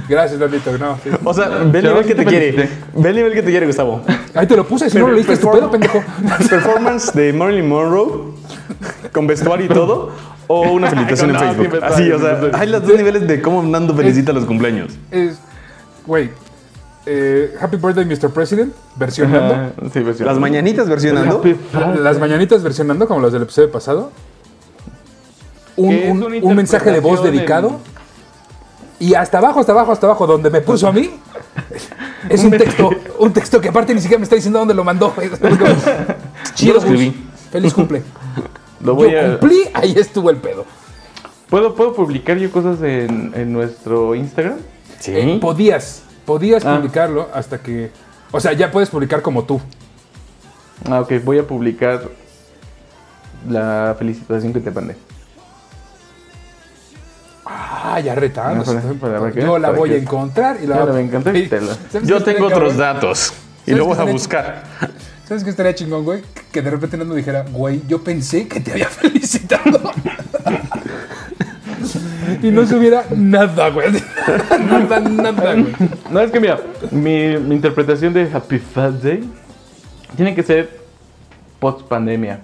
Gracias, 0.08 0.40
Nandito, 0.40 0.78
no. 0.78 0.98
sí. 1.04 1.10
O 1.24 1.34
sea, 1.34 1.50
ve 1.50 1.80
el 1.80 1.86
nivel 1.86 2.06
que 2.06 2.16
te 2.16 2.26
quiere. 2.26 2.70
Ve 2.94 3.10
el 3.10 3.16
nivel 3.16 3.34
que 3.34 3.42
te 3.42 3.50
quiere, 3.50 3.66
Gustavo. 3.66 4.02
Ahí 4.34 4.46
te 4.46 4.56
lo 4.56 4.68
puse, 4.68 4.90
si 4.90 4.98
no 4.98 5.08
lo 5.08 5.14
leíste, 5.14 5.34
es 5.34 5.40
tu 5.40 5.52
pedo, 5.52 5.72
pendejo. 5.72 6.04
Performance 6.50 7.12
de 7.14 7.34
Marilyn 7.34 7.68
Monroe 7.68 8.34
con 9.12 9.28
vestuario 9.28 9.66
y 9.66 9.70
todo. 9.70 10.12
O 10.48 10.72
una 10.72 10.90
felicitación 10.90 11.32
en 11.32 11.40
Facebook. 11.40 11.84
Así, 11.84 12.12
o 12.12 12.20
sea, 12.20 12.40
hay 12.54 12.70
los 12.70 12.86
dos 12.86 12.96
niveles 12.96 13.28
de 13.28 13.42
cómo 13.42 13.64
Nando 13.64 13.96
felicita 13.96 14.32
los 14.32 14.46
cumpleaños. 14.46 14.94
Es, 15.10 15.40
güey, 16.06 16.30
eh, 17.08 17.56
Happy 17.60 17.78
Birthday, 17.78 18.06
Mr. 18.06 18.30
President, 18.30 18.74
versionando. 18.96 19.74
Sí, 19.92 20.00
versión. 20.02 20.28
Las 20.28 20.38
mañanitas 20.38 20.88
versionando. 20.88 21.42
Las 22.00 22.20
mañanitas 22.20 22.62
versionando, 22.62 23.08
como 23.08 23.22
las 23.22 23.32
del 23.32 23.44
episodio 23.44 23.72
pasado. 23.72 24.12
Un, 25.78 26.24
un- 26.42 26.56
mensaje 26.56 26.92
de 26.92 27.00
voz 27.00 27.22
dedicado. 27.24 27.80
Y 28.98 29.14
hasta 29.14 29.40
abajo, 29.40 29.60
hasta 29.60 29.74
abajo, 29.74 29.92
hasta 29.92 30.08
abajo, 30.08 30.26
donde 30.26 30.50
me 30.50 30.62
puso 30.62 30.88
a 30.88 30.92
mí. 30.92 31.10
Es 32.30 32.44
un 32.44 32.50
texto, 32.52 32.90
un 33.20 33.32
texto 33.34 33.62
que 33.62 33.70
aparte 33.70 33.94
ni 33.94 34.02
siquiera 34.02 34.18
me 34.20 34.24
está 34.24 34.36
diciendo 34.36 34.58
dónde 34.58 34.74
lo 34.74 34.84
mandó. 34.84 35.14
Chido. 36.56 36.82
Feliz 37.52 37.74
cumple. 37.74 38.02
Lo 38.80 38.88
Yo 38.94 38.96
voy 38.96 39.16
a- 39.16 39.38
cumplí, 39.38 39.62
ahí 39.74 39.94
estuvo 39.98 40.30
el 40.32 40.38
pedo. 40.38 40.66
¿Puedo, 41.50 41.76
¿Puedo 41.76 41.94
publicar 41.94 42.38
yo 42.38 42.50
cosas 42.52 42.82
en, 42.82 43.32
en 43.36 43.54
nuestro 43.54 44.16
Instagram? 44.16 44.58
Eh, 45.08 45.38
podías, 45.40 46.02
podías 46.26 46.66
Ah. 46.66 46.78
publicarlo 46.78 47.30
hasta 47.34 47.60
que. 47.60 47.92
O 48.32 48.40
sea, 48.40 48.54
ya 48.54 48.72
puedes 48.72 48.90
publicar 48.90 49.22
como 49.22 49.44
tú. 49.44 49.62
Ah, 50.90 51.02
ok. 51.02 51.14
Voy 51.24 51.38
a 51.38 51.46
publicar 51.46 52.02
la 53.48 53.96
felicitación 54.00 54.52
que 54.52 54.60
te 54.62 54.72
mandé. 54.72 54.96
Ah, 57.46 58.00
ya 58.04 58.16
que- 58.16 59.42
Yo 59.42 59.60
la 59.60 59.70
voy 59.72 59.92
a 59.92 59.98
encontrar 59.98 60.58
y 60.62 60.68
la 60.68 60.84
voy 60.84 60.98
a 60.98 61.00
encontrar 61.02 61.36
y 61.36 61.48
te 61.48 61.62
la- 61.62 61.76
¿Sabes 61.92 62.08
Yo 62.08 62.24
tengo 62.24 62.46
otros 62.48 62.74
cabrón? 62.74 62.78
datos. 62.78 63.34
Y 63.68 63.72
¿Sabes 63.72 63.78
lo 63.80 63.86
voy 63.86 63.98
a 64.00 64.04
buscar. 64.12 64.64
¿Sabes 65.28 65.44
qué 65.44 65.50
estaría 65.50 65.74
chingón, 65.74 66.04
güey? 66.04 66.22
Que 66.52 66.62
de 66.62 66.70
repente 66.70 66.98
Nando 66.98 67.16
dijera, 67.16 67.46
güey, 67.52 67.82
yo 67.88 68.04
pensé 68.04 68.48
que 68.48 68.60
te 68.60 68.72
había 68.72 68.88
felicitado. 68.90 69.92
y 72.42 72.50
no 72.52 72.66
subiera 72.66 73.06
nada, 73.16 73.70
güey. 73.70 73.88
nada, 74.70 75.00
nada, 75.00 75.54
güey. 75.54 75.76
No, 76.12 76.20
es 76.22 76.32
que 76.32 76.40
mira, 76.40 76.60
mi, 76.92 77.38
mi 77.38 77.56
interpretación 77.56 78.14
de 78.14 78.30
Happy 78.32 78.60
Thursday 78.60 79.24
tiene 80.16 80.34
que 80.36 80.44
ser 80.44 80.80
post 81.60 81.88
pandemia. 81.88 82.42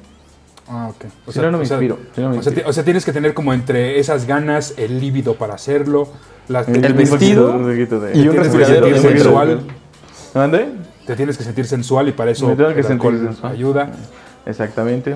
Ah, 0.67 0.87
ok. 0.89 1.05
O 1.27 1.31
Si 1.31 1.39
no, 1.39 1.51
no 1.51 1.57
me 1.57 1.63
inspiro, 1.65 1.97
si 2.15 2.21
no 2.21 2.29
me 2.29 2.37
o, 2.37 2.41
sea, 2.41 2.51
inspiro. 2.51 2.69
o 2.69 2.73
sea, 2.73 2.83
tienes 2.83 3.03
que 3.05 3.11
tener 3.11 3.33
como 3.33 3.53
entre 3.53 3.99
esas 3.99 4.25
ganas 4.25 4.73
el 4.77 4.99
líbido 4.99 5.35
para 5.35 5.55
hacerlo. 5.55 6.07
Te, 6.47 6.71
El 6.85 6.93
vestido 6.93 7.51
Un 7.55 7.63
poquito 7.63 7.99
de- 7.99 8.17
y 8.17 8.27
un 8.27 8.35
respiradero 8.35 8.85
de 8.87 8.99
sensual. 8.99 9.61
¿Mande? 10.33 10.69
Te 11.05 11.15
tienes 11.15 11.37
que 11.37 11.43
sentir 11.43 11.65
sensual 11.65 12.07
y 12.09 12.11
para 12.11 12.31
eso 12.31 12.47
Me 12.47 12.55
tengo 12.55 12.73
que 12.73 12.79
el 12.81 12.85
alcohol 12.87 13.19
sensual. 13.19 13.51
ayuda. 13.53 13.91
Exactamente. 14.45 15.15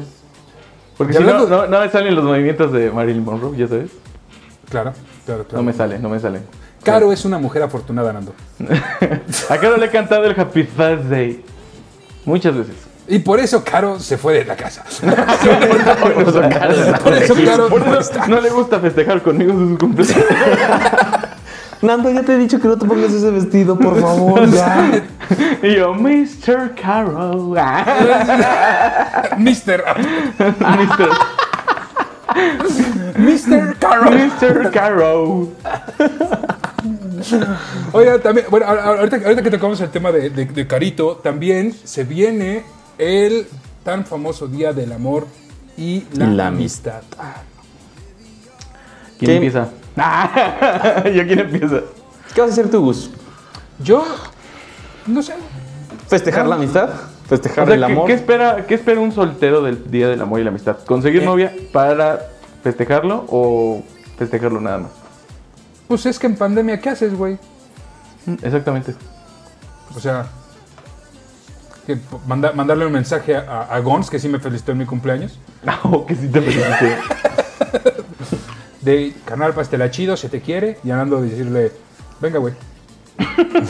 Porque 0.97 1.13
si 1.13 1.19
no, 1.23 1.29
hablando- 1.31 1.49
no, 1.49 1.67
no 1.67 1.79
me 1.81 1.89
salen 1.89 2.15
los 2.15 2.23
movimientos 2.23 2.71
de 2.71 2.91
Marilyn 2.91 3.23
Monroe, 3.23 3.57
ya 3.57 3.67
sabes. 3.67 3.91
Claro, 4.69 4.93
claro, 5.25 5.43
claro. 5.43 5.57
No 5.57 5.63
me 5.63 5.73
sale, 5.73 5.99
no 5.99 6.09
me 6.09 6.19
sale. 6.19 6.39
Caro 6.83 7.11
es 7.11 7.25
una 7.25 7.37
mujer 7.37 7.63
afortunada, 7.63 8.13
Nando. 8.13 8.33
A 9.49 9.57
Caro 9.57 9.77
le 9.77 9.85
he 9.87 9.89
cantado 9.89 10.25
el 10.25 10.39
Happy 10.39 10.63
Thursday 10.65 11.43
muchas 12.25 12.55
veces. 12.55 12.75
Y 13.07 13.19
por 13.19 13.39
eso 13.39 13.63
Caro 13.63 13.99
se 13.99 14.17
fue 14.17 14.33
de 14.35 14.45
la 14.45 14.55
casa. 14.55 14.83
Por 14.83 16.23
eso 16.23 16.41
Caro- 16.49 16.97
por 17.03 17.13
eso 17.13 17.35
Caro 17.45 17.67
por 17.69 17.85
no 17.85 17.91
eso 17.93 17.99
está. 18.11 18.27
no 18.27 18.41
le 18.41 18.49
gusta 18.49 18.79
festejar 18.79 19.21
conmigo 19.21 19.53
su 19.53 19.77
cumpleaños. 19.77 20.25
Nando, 21.81 22.09
ya 22.09 22.23
te 22.23 22.33
he 22.33 22.37
dicho 22.37 22.59
que 22.59 22.67
no 22.67 22.77
te 22.77 22.85
pongas 22.87 23.11
ese 23.11 23.29
vestido, 23.29 23.77
por 23.77 23.99
favor. 23.99 24.47
Ya. 24.49 25.03
Y 25.61 25.75
yo, 25.75 25.93
Mr. 25.93 26.73
Caro. 26.81 27.53
Ah, 27.57 29.35
Mister, 29.37 29.83
Mr. 30.37 31.09
Mr. 33.17 33.75
Caro. 33.79 34.11
Mr. 34.11 34.71
Caro. 34.71 35.47
Oiga, 37.93 38.19
también, 38.19 38.45
bueno, 38.49 38.65
ahorita, 38.67 39.17
ahorita 39.17 39.41
que 39.41 39.51
tocamos 39.51 39.79
el 39.81 39.89
tema 39.89 40.11
de, 40.11 40.29
de- 40.29 40.45
de 40.45 40.67
Carito, 40.67 41.15
también 41.23 41.73
se 41.83 42.03
viene 42.03 42.63
el 42.97 43.47
tan 43.83 44.05
famoso 44.05 44.47
Día 44.47 44.73
del 44.73 44.91
Amor 44.91 45.27
y 45.77 46.05
la, 46.13 46.47
amistad? 46.47 47.01
Ah, 47.17 47.35
¿Quién 49.19 49.29
¿Qué? 49.29 49.35
empieza? 49.35 49.69
¿Yo 51.13 51.25
quién 51.27 51.39
empieza? 51.39 51.81
¿Qué 52.33 52.41
vas 52.41 52.49
a 52.49 52.53
hacer 52.53 52.69
tú, 52.69 52.81
Gus? 52.81 53.09
Yo, 53.79 54.05
no 55.07 55.21
sé. 55.21 55.33
¿Festejar 56.07 56.47
la 56.47 56.55
amistad? 56.55 56.89
¿Festejar 57.27 57.63
O 57.63 57.67
sea, 57.67 57.75
el 57.75 57.79
¿qué, 57.85 57.91
amor? 57.91 58.07
qué 58.07 58.13
espera, 58.13 58.65
¿Qué 58.67 58.73
espera 58.75 58.99
un 58.99 59.11
soltero 59.11 59.61
del 59.61 59.89
Día 59.89 60.07
del 60.09 60.21
Amor 60.21 60.39
y 60.39 60.43
la 60.43 60.49
Amistad? 60.51 60.77
¿Conseguir 60.85 61.23
Eh. 61.23 61.25
novia 61.25 61.53
para 61.71 62.19
festejarlo 62.63 63.25
o 63.29 63.83
festejarlo 64.17 64.61
nada 64.61 64.79
más? 64.79 64.91
Pues 65.87 66.05
es 66.05 66.19
que 66.19 66.27
en 66.27 66.35
pandemia, 66.35 66.79
¿qué 66.79 66.89
haces, 66.89 67.15
güey? 67.15 67.37
Exactamente. 68.43 68.93
O 69.95 69.99
sea, 69.99 70.27
que 71.85 71.97
manda- 72.27 72.51
mandarle 72.53 72.85
un 72.85 72.91
mensaje 72.93 73.35
a, 73.35 73.61
a 73.69 73.79
Gons, 73.79 74.09
que 74.09 74.19
sí 74.19 74.27
me 74.27 74.39
felicitó 74.39 74.71
en 74.71 74.79
mi 74.79 74.85
cumpleaños. 74.85 75.39
No, 75.65 76.05
que 76.05 76.15
sí 76.15 76.27
te 76.27 76.41
felicité. 76.41 76.97
De 78.81 79.13
canal 79.25 79.53
Pastela 79.53 79.89
Chido, 79.89 80.15
se 80.15 80.29
te 80.29 80.41
quiere. 80.41 80.77
Y 80.83 80.91
andando 80.91 81.21
decirle, 81.21 81.71
venga, 82.21 82.37
güey. 82.39 82.53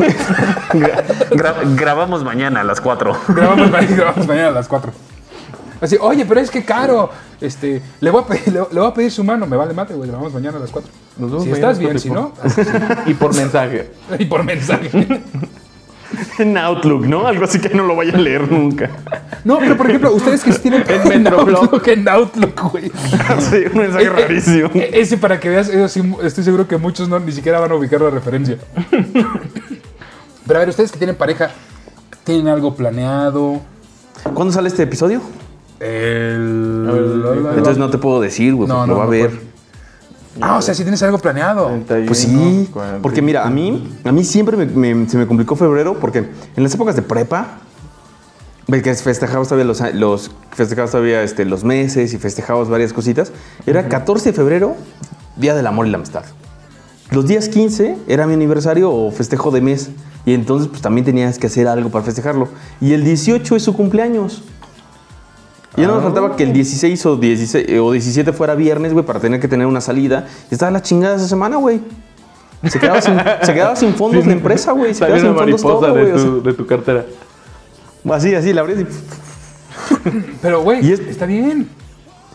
Gra- 1.32 1.76
grabamos 1.76 2.24
mañana 2.24 2.62
a 2.62 2.64
las 2.64 2.82
4. 2.82 3.16
Grabamos, 3.30 3.72
grabamos 3.90 4.28
mañana 4.28 4.48
a 4.50 4.52
las 4.52 4.68
4. 4.68 4.92
Así, 5.82 5.98
oye, 6.02 6.26
pero 6.26 6.40
es 6.40 6.50
que 6.50 6.64
caro. 6.66 7.10
Este, 7.42 7.82
le 8.00 8.10
voy 8.12 8.24
a 8.24 8.28
pedir, 8.28 8.48
le, 8.48 8.60
le 8.72 8.80
voy 8.80 8.90
a 8.90 8.94
pedir 8.94 9.12
su 9.12 9.24
mano, 9.24 9.46
me 9.46 9.56
vale 9.58 9.74
mate, 9.74 9.94
güey. 9.94 10.10
Grabamos 10.10 10.34
mañana 10.34 10.58
a 10.58 10.62
las 10.62 10.72
4. 10.72 10.90
Nos 11.18 11.30
vemos 11.32 11.44
Si 11.46 11.52
estás 11.52 11.80
bien, 11.80 12.00
si 12.00 12.10
no, 12.10 12.34
y 13.06 13.14
por 13.14 13.34
mensaje. 13.36 13.92
y 14.20 14.26
por 14.26 14.44
mensaje. 14.44 15.22
En 16.40 16.58
Outlook, 16.58 17.06
¿no? 17.08 17.28
Algo 17.28 17.46
así 17.46 17.60
que 17.60 17.70
no 17.76 17.84
lo 17.84 17.96
vaya 17.96 18.14
a 18.14 18.18
leer 18.18 18.52
nunca. 18.52 18.90
No, 19.44 19.58
pero 19.60 19.76
por 19.78 19.88
ejemplo, 19.88 20.14
ustedes 20.14 20.44
que 20.44 20.52
sí 20.52 20.60
tienen 20.60 20.84
En. 21.12 21.28
Outlook, 21.28 21.88
en 21.88 22.08
Outlook, 22.08 22.72
güey. 22.72 22.86
sí, 23.40 23.64
un 23.72 23.78
mensaje 23.80 24.06
Eh, 24.06 24.08
eh, 24.08 24.10
rarísimo. 24.10 24.70
eh, 24.74 24.90
Ese 24.94 25.18
para 25.18 25.40
que 25.40 25.50
veas, 25.50 25.70
eso 25.70 25.88
sí, 25.88 26.02
estoy 26.24 26.44
seguro 26.44 26.68
que 26.68 26.78
muchos 26.78 27.10
no, 27.10 27.20
ni 27.20 27.32
siquiera 27.32 27.60
van 27.60 27.72
a 27.72 27.76
ubicar 27.76 28.02
la 28.02 28.10
referencia. 28.10 28.58
Pero 30.48 30.58
a 30.58 30.60
ver, 30.60 30.70
ustedes 30.70 30.92
que 30.92 30.98
tienen 30.98 31.16
pareja, 31.16 31.50
¿tienen 32.24 32.48
algo 32.48 32.76
planeado? 32.76 33.62
¿Cuándo 34.34 34.54
sale 34.54 34.68
este 34.68 34.84
episodio? 34.84 35.22
El... 35.80 36.88
Entonces 37.58 37.78
no 37.78 37.90
te 37.90 37.98
puedo 37.98 38.22
decir, 38.22 38.54
güey, 38.56 38.68
No, 38.68 38.86
no, 38.88 38.94
lo 38.94 39.00
va 39.00 39.06
a 39.06 39.08
ver. 39.08 39.32
Ah, 40.42 40.58
o 40.58 40.62
sea, 40.62 40.74
si 40.74 40.84
tienes 40.84 41.02
algo 41.04 41.18
planeado. 41.18 41.68
31, 41.68 42.06
Pues 42.08 42.20
sí, 42.20 42.70
40. 42.74 43.02
porque 43.02 43.22
mira, 43.22 43.46
a 43.46 43.50
mí, 43.50 43.98
a 44.04 44.12
mí 44.12 44.24
siempre 44.24 44.58
me- 44.58 44.66
me- 44.94 45.10
se 45.10 45.18
me 45.18 45.28
complicó 45.28 45.56
febrero 45.56 45.98
porque 46.00 46.20
en 46.56 46.64
las 46.64 46.74
épocas 46.74 46.96
de 46.96 47.02
prepa, 47.02 47.60
que 48.68 48.96
festejabas 48.96 49.48
todavía 49.48 49.66
los, 49.66 49.82
los 49.94 50.32
festejabas 50.52 50.92
todavía 50.92 51.22
este, 51.24 51.46
los 51.46 51.64
meses 51.64 52.14
y 52.14 52.18
festejabas 52.18 52.68
varias 52.68 52.94
cositas. 52.94 53.32
Era 53.66 53.88
14 53.88 54.32
de 54.32 54.34
febrero, 54.36 54.76
Día 55.38 55.54
del 55.56 55.68
Amor 55.68 55.88
y 55.88 55.92
la 55.92 55.98
Amistad. 55.98 56.24
Los 57.12 57.28
días 57.28 57.48
15 57.48 57.96
era 58.08 58.26
mi 58.26 58.34
aniversario 58.34 58.92
o 58.92 59.12
festejo 59.12 59.52
de 59.52 59.62
mes 59.62 59.90
y 60.26 60.34
entonces 60.34 60.68
pues 60.68 60.82
también 60.82 61.06
tenías 61.06 61.38
que 61.38 61.46
hacer 61.48 61.68
algo 61.68 61.90
para 61.92 62.04
festejarlo. 62.04 62.50
Y 62.82 62.94
el 62.94 63.04
18 63.04 63.56
es 63.56 63.62
su 63.64 63.74
cumpleaños. 63.76 64.44
Y 65.78 65.82
ya 65.82 65.88
no 65.88 65.96
nos 65.96 66.04
faltaba 66.04 66.36
que 66.36 66.44
el 66.44 66.54
16 66.54 67.06
o, 67.06 67.16
16 67.18 67.80
o 67.80 67.92
17 67.92 68.34
fuera 68.34 68.56
viernes, 68.56 68.94
güey, 68.94 69.06
para 69.06 69.20
tener 69.20 69.40
que 69.40 69.48
tener 69.48 69.68
una 69.68 69.82
salida. 69.82 70.28
Y 70.50 70.54
estaba 70.54 70.72
la 70.72 70.82
chingada 70.82 71.16
esa 71.16 71.28
semana, 71.28 71.58
güey. 71.58 71.82
Se 72.64 72.80
quedaba 72.80 73.02
sin, 73.02 73.18
se 73.44 73.54
quedaba 73.54 73.76
sin 73.76 73.94
fondos 73.96 74.26
la 74.26 74.34
empresa, 74.34 74.72
güey. 74.72 74.94
Se 74.94 75.06
quedaba 75.06 75.20
una 75.20 75.22
sin 75.22 75.30
fondos 75.60 75.62
mariposa 75.62 75.88
todo, 75.88 75.94
de, 75.94 76.14
o 76.14 76.16
tu, 76.16 76.44
de 76.44 76.54
tu 76.54 76.66
cartera. 76.66 77.06
así, 78.12 78.34
así, 78.34 78.54
la 78.54 78.62
abrí 78.62 78.74
y- 78.82 78.88
Pero, 80.42 80.64
güey, 80.64 80.92
está 80.92 81.26
bien. 81.26 81.70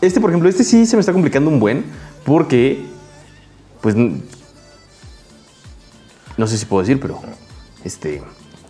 Este, 0.01 0.21
por 0.21 0.29
ejemplo, 0.29 0.47
este 0.49 0.63
sí 0.63 0.85
se 0.85 0.95
me 0.95 0.99
está 0.99 1.13
complicando 1.13 1.49
un 1.49 1.59
buen 1.59 1.85
porque, 2.25 2.85
pues, 3.81 3.95
no 3.95 4.19
sé 6.47 6.57
si 6.57 6.65
puedo 6.65 6.81
decir, 6.81 6.99
pero, 6.99 7.19
este, 7.83 8.21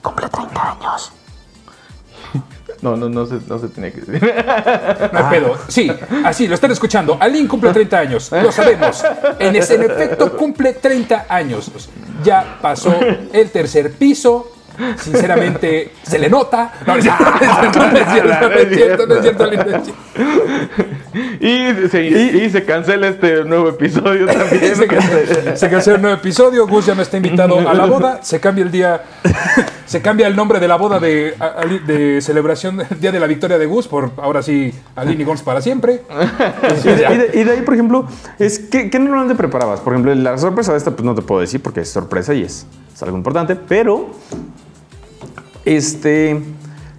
No, 2.82 2.98
no, 2.98 3.10
no 3.10 3.26
se, 3.26 3.40
no 3.48 3.60
se 3.60 3.68
tenía 3.68 3.92
que 3.92 4.02
decir. 4.02 4.36
No 5.14 5.20
hay 5.20 5.40
pedo. 5.40 5.58
Sí, 5.68 5.92
así, 6.26 6.48
lo 6.48 6.56
están 6.56 6.72
escuchando. 6.72 7.18
Alin 7.20 7.48
cumple 7.48 7.72
30 7.72 8.00
años. 8.00 8.32
Lo 8.32 8.52
sabemos. 8.52 9.04
En, 9.40 9.56
ese, 9.56 9.76
en 9.76 9.84
efecto, 9.84 10.36
cumple 10.36 10.74
30 10.74 11.28
años. 11.30 11.72
Ya 12.24 12.58
pasó 12.62 12.96
el 13.32 13.50
tercer 13.52 13.92
piso. 13.94 14.51
Sinceramente, 14.98 15.92
se 16.04 16.20
le 16.20 16.30
nota. 16.30 16.74
No, 16.86 16.96
es 16.96 17.04
cierto, 17.04 19.08
no 19.08 19.16
es 19.16 19.22
cierto. 19.22 19.50
Y 21.40 21.90
se, 21.90 22.06
y, 22.06 22.50
se 22.50 22.64
cancela 22.64 23.10
este 23.10 23.44
nuevo 23.44 23.70
episodio 23.70 24.28
también. 24.28 24.76
Se 24.76 24.88
cancela- 24.88 25.82
Se 25.84 25.94
un 25.94 26.02
nuevo 26.02 26.18
episodio. 26.18 26.68
Gus 26.68 26.86
ya 26.86 26.96
no 26.96 27.02
está 27.02 27.18
invitado 27.18 27.68
a 27.68 27.74
la 27.74 27.86
boda. 27.86 28.24
Se 28.24 28.40
cambia 28.40 28.64
el 28.64 28.72
día. 28.72 29.04
Se 29.86 30.02
cambia 30.02 30.28
el 30.28 30.38
nombre 30.38 30.62
de 30.62 30.70
la 30.70 30.78
boda 30.78 31.00
de, 31.00 32.20
celebración 32.22 32.78
del 32.78 33.00
Día 33.00 33.12
de 33.12 33.20
la 33.20 33.28
Victoria 33.28 33.58
de 33.58 33.66
Gus 33.66 33.90
por 33.90 34.12
ahora 34.18 34.42
sí 34.42 34.74
Alin 34.96 35.20
y 35.20 35.24
Gons 35.26 35.42
para 35.42 35.62
siempre. 35.62 36.02
Y 36.84 36.88
de, 36.88 37.32
y 37.34 37.42
y 37.42 37.50
ahí, 37.50 37.62
por 37.62 37.74
ejemplo, 37.74 38.08
es 38.40 38.60
que, 38.60 38.90
¿qué 38.90 39.00
normalmente 39.00 39.36
preparabas? 39.36 39.82
Por 39.82 39.94
ejemplo, 39.94 40.14
la 40.16 40.38
sorpresa 40.38 40.72
de 40.72 40.78
esta, 40.78 40.92
pues 40.92 41.04
no 41.04 41.16
te 41.16 41.22
puedo 41.22 41.42
decir 41.42 41.62
porque 41.62 41.82
es 41.82 41.90
sorpresa 41.90 42.34
y 42.34 42.44
es, 42.44 42.66
es 43.02 43.04
algo 43.04 43.18
importante, 43.18 43.56
pero, 43.56 44.12
este, 45.66 46.40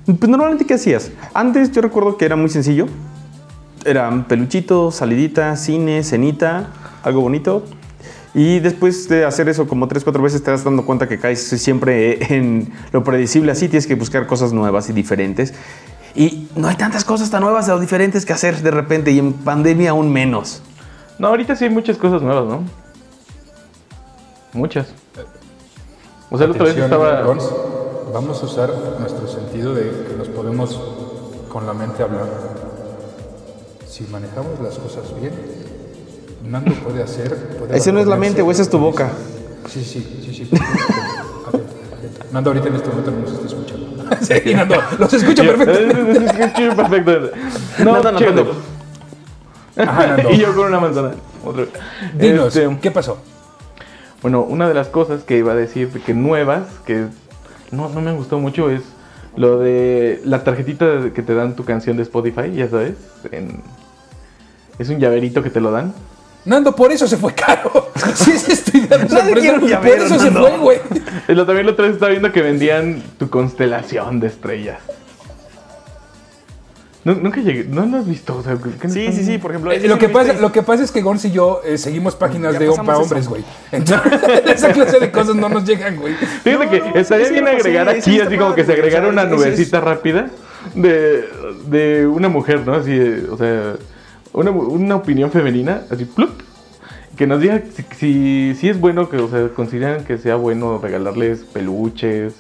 pues 0.04 0.28
normalmente, 0.28 0.66
¿qué 0.66 0.74
hacías? 0.74 1.12
Antes 1.32 1.70
yo 1.70 1.80
recuerdo 1.80 2.16
que 2.16 2.24
era 2.24 2.34
muy 2.34 2.50
sencillo. 2.50 2.86
Eran 3.84 4.24
peluchitos, 4.24 4.96
salidita, 4.96 5.54
cine, 5.56 6.02
cenita, 6.02 6.70
algo 7.04 7.20
bonito. 7.20 7.64
Y 8.34 8.60
después 8.60 9.08
de 9.08 9.24
hacer 9.24 9.48
eso 9.48 9.68
como 9.68 9.86
tres, 9.88 10.04
cuatro 10.04 10.22
veces 10.22 10.42
te 10.42 10.50
das 10.50 10.64
dando 10.64 10.84
cuenta 10.84 11.08
que 11.08 11.18
caes 11.18 11.40
siempre 11.40 12.34
en 12.34 12.72
lo 12.90 13.04
predecible 13.04 13.52
así. 13.52 13.68
Tienes 13.68 13.86
que 13.86 13.94
buscar 13.94 14.26
cosas 14.26 14.52
nuevas 14.52 14.88
y 14.88 14.92
diferentes. 14.92 15.54
Y 16.14 16.48
no 16.56 16.68
hay 16.68 16.76
tantas 16.76 17.04
cosas 17.04 17.30
tan 17.30 17.42
nuevas 17.42 17.68
o 17.68 17.78
diferentes 17.78 18.24
que 18.24 18.32
hacer 18.32 18.60
de 18.62 18.70
repente 18.70 19.12
y 19.12 19.18
en 19.18 19.32
pandemia 19.32 19.90
aún 19.90 20.12
menos. 20.12 20.62
No, 21.18 21.28
ahorita 21.28 21.56
sí 21.56 21.64
hay 21.64 21.70
muchas 21.70 21.96
cosas 21.96 22.22
nuevas, 22.22 22.46
¿no? 22.46 22.62
Muchas. 24.52 24.94
O 26.32 26.38
sea, 26.38 26.46
la 26.46 26.52
otra 26.52 26.64
vez 26.64 26.72
Atención, 26.72 26.84
estaba. 26.84 27.22
Vamos 28.14 28.42
a 28.42 28.46
usar 28.46 28.70
nuestro 28.98 29.28
sentido 29.28 29.74
de 29.74 29.82
que 29.82 30.14
nos 30.16 30.28
podemos 30.28 30.80
con 31.50 31.66
la 31.66 31.74
mente 31.74 32.02
hablar. 32.02 32.26
Si 33.86 34.04
manejamos 34.04 34.58
las 34.62 34.78
cosas 34.78 35.04
bien, 35.20 35.32
Nando 36.42 36.72
puede 36.76 37.02
hacer. 37.02 37.36
puede 37.58 37.76
Ese 37.76 37.92
no 37.92 38.00
es 38.00 38.06
la 38.06 38.16
mente, 38.16 38.40
o 38.40 38.50
esa 38.50 38.62
es 38.62 38.70
tu 38.70 38.78
boca. 38.78 39.10
Sí, 39.68 39.84
sí, 39.84 40.22
sí, 40.24 40.34
sí. 40.34 40.50
Nando 42.32 42.50
ahorita 42.50 42.68
en 42.68 42.74
este 42.76 42.88
momento 42.88 43.10
no 43.10 43.18
nos 43.18 43.32
está 43.32 43.46
escuchando. 43.46 43.86
sí, 44.44 44.54
Nando, 44.54 44.76
los 44.98 45.12
escucho 45.12 45.42
perfectamente. 45.42 46.74
Perfecto. 46.74 47.30
No, 47.84 47.92
Nada, 48.02 48.16
chévere. 48.16 48.36
Nando. 48.36 48.54
Ajá, 49.76 50.06
Nando. 50.06 50.30
Y 50.30 50.38
yo 50.38 50.54
con 50.54 50.66
una 50.66 50.80
manzana. 50.80 51.10
Otra 51.44 51.62
vez. 51.62 51.70
Dinos, 52.18 52.56
Este, 52.56 52.78
¿qué 52.80 52.90
pasó? 52.90 53.18
Bueno, 54.22 54.42
una 54.42 54.68
de 54.68 54.74
las 54.74 54.88
cosas 54.88 55.24
que 55.24 55.36
iba 55.38 55.52
a 55.52 55.56
decir 55.56 55.90
de 55.92 56.00
que 56.00 56.14
nuevas, 56.14 56.62
que 56.86 57.06
no, 57.70 57.88
no 57.88 58.00
me 58.00 58.12
gustó 58.12 58.38
mucho, 58.38 58.70
es 58.70 58.82
lo 59.36 59.58
de 59.58 60.20
la 60.24 60.44
tarjetita 60.44 61.10
que 61.14 61.22
te 61.22 61.34
dan 61.34 61.56
tu 61.56 61.64
canción 61.64 61.96
de 61.96 62.02
Spotify, 62.04 62.52
ya 62.54 62.68
sabes. 62.68 62.94
en- 63.32 63.62
es 64.78 64.88
un 64.88 64.98
llaverito 65.00 65.42
que 65.42 65.50
te 65.50 65.60
lo 65.60 65.70
dan. 65.70 65.92
Nando, 66.44 66.74
por 66.74 66.90
eso 66.92 67.06
se 67.06 67.16
fue 67.16 67.34
caro. 67.34 67.90
Sí, 68.14 68.32
es 68.32 68.48
esta 68.48 68.76
idea 68.76 68.98
de 68.98 69.04
Nadie 69.04 69.08
sorpresa. 69.08 69.40
quiere 69.40 69.54
un 69.54 69.60
Por 69.60 69.70
llavero, 69.70 70.04
eso 70.04 70.18
se 70.18 70.30
fue, 70.30 70.58
güey. 70.58 70.78
También 71.26 71.66
la 71.66 71.72
otra 71.72 71.84
vez 71.86 71.94
estaba 71.94 72.10
viendo 72.10 72.30
que 72.32 72.42
vendían 72.42 73.02
tu 73.18 73.30
constelación 73.30 74.18
de 74.20 74.26
estrellas. 74.26 74.78
Nu- 77.04 77.14
Nunca 77.20 77.40
llegué, 77.40 77.64
no 77.64 77.84
lo 77.84 77.96
has 77.98 78.06
visto. 78.06 78.36
O 78.36 78.42
sea, 78.42 78.56
¿qué 78.56 78.88
Sí, 78.88 79.00
están- 79.06 79.12
sí, 79.16 79.24
sí, 79.24 79.38
por 79.38 79.50
ejemplo. 79.50 79.72
Eh, 79.72 79.86
lo, 79.88 79.98
que 79.98 80.08
pasa, 80.08 80.34
lo 80.34 80.52
que 80.52 80.62
pasa 80.62 80.84
es 80.84 80.92
que 80.92 81.02
Gons 81.02 81.24
y 81.24 81.32
yo 81.32 81.60
eh, 81.64 81.76
seguimos 81.78 82.14
páginas 82.14 82.52
Ya 82.52 82.58
de 82.60 82.70
para 82.72 82.98
hombres, 82.98 83.26
güey. 83.28 83.44
Entonces, 83.72 84.12
esa 84.46 84.72
clase 84.72 85.00
de 85.00 85.10
cosas 85.10 85.34
no 85.34 85.48
nos 85.48 85.64
llegan, 85.64 85.96
güey. 85.96 86.14
Fíjate 86.14 86.64
No, 86.64 86.70
que 86.70 86.78
no, 86.80 86.94
estaría 86.94 87.28
bien 87.28 87.48
agregar 87.48 87.90
sí, 87.94 87.98
aquí, 88.12 88.20
así 88.20 88.36
como 88.36 88.54
que 88.54 88.64
se 88.64 88.72
agregara 88.72 89.08
una 89.08 89.24
nubecita 89.24 89.80
rápida 89.80 90.30
de, 90.76 91.24
de 91.66 92.06
una 92.06 92.28
mujer, 92.28 92.60
¿no? 92.64 92.74
Así, 92.74 92.92
de- 92.96 93.28
o 93.28 93.36
sea, 93.36 93.74
una, 94.32 94.50
una 94.52 94.94
opinión 94.96 95.30
femenina, 95.32 95.82
así, 95.90 96.04
plup, 96.04 96.30
que 97.16 97.26
nos 97.26 97.40
diga 97.40 97.60
si, 97.74 97.84
si, 97.96 98.54
si 98.58 98.68
es 98.68 98.78
bueno, 98.80 99.08
que, 99.08 99.16
o 99.18 99.28
sea, 99.28 99.48
consideran 99.48 100.04
que 100.04 100.18
sea 100.18 100.36
bueno 100.36 100.78
regalarles 100.78 101.40
peluches, 101.40 102.34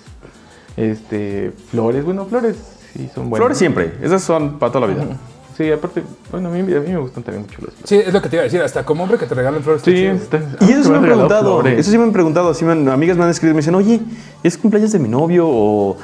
este, 0.76 1.52
flores, 1.70 2.04
bueno, 2.04 2.24
flores 2.26 2.56
sí 2.92 3.08
son 3.14 3.30
buenas. 3.30 3.38
Flores 3.44 3.58
siempre, 3.58 3.94
esas 4.02 4.22
son 4.22 4.58
para 4.58 4.72
toda 4.72 4.86
la 4.86 4.94
vida. 4.94 5.06
Sí, 5.56 5.70
aparte, 5.70 6.02
bueno, 6.30 6.48
a 6.48 6.52
mí, 6.52 6.60
a 6.60 6.80
mí 6.80 6.88
me 6.92 6.96
gustan 6.96 7.22
también 7.22 7.42
mucho 7.42 7.56
las 7.60 7.74
flores. 7.74 7.80
Sí, 7.84 7.96
es 7.96 8.12
lo 8.12 8.22
que 8.22 8.28
te 8.30 8.36
iba 8.36 8.40
a 8.40 8.44
decir. 8.44 8.62
Hasta 8.62 8.84
como 8.86 9.02
hombre 9.02 9.18
que 9.18 9.26
te 9.26 9.34
regalen 9.34 9.62
flores. 9.62 9.82
Sí, 9.84 10.04
está- 10.06 10.38
Y 10.38 10.40
ah, 10.40 10.70
eso 10.70 10.84
sí 10.84 10.90
me 10.90 10.96
han 10.96 11.02
preguntado, 11.02 11.60
flores. 11.60 11.78
eso 11.78 11.90
sí 11.90 11.98
me 11.98 12.04
han 12.04 12.12
preguntado, 12.12 12.54
sí 12.54 12.64
me 12.64 12.72
han- 12.72 12.88
amigas 12.88 13.16
me 13.18 13.24
han 13.24 13.30
escrito 13.30 13.50
y 13.50 13.54
me 13.54 13.60
dicen, 13.60 13.74
oye, 13.74 14.00
¿es 14.42 14.56
cumpleaños 14.56 14.92
de 14.92 14.98
mi 14.98 15.08
novio 15.10 15.46
o 15.46 15.98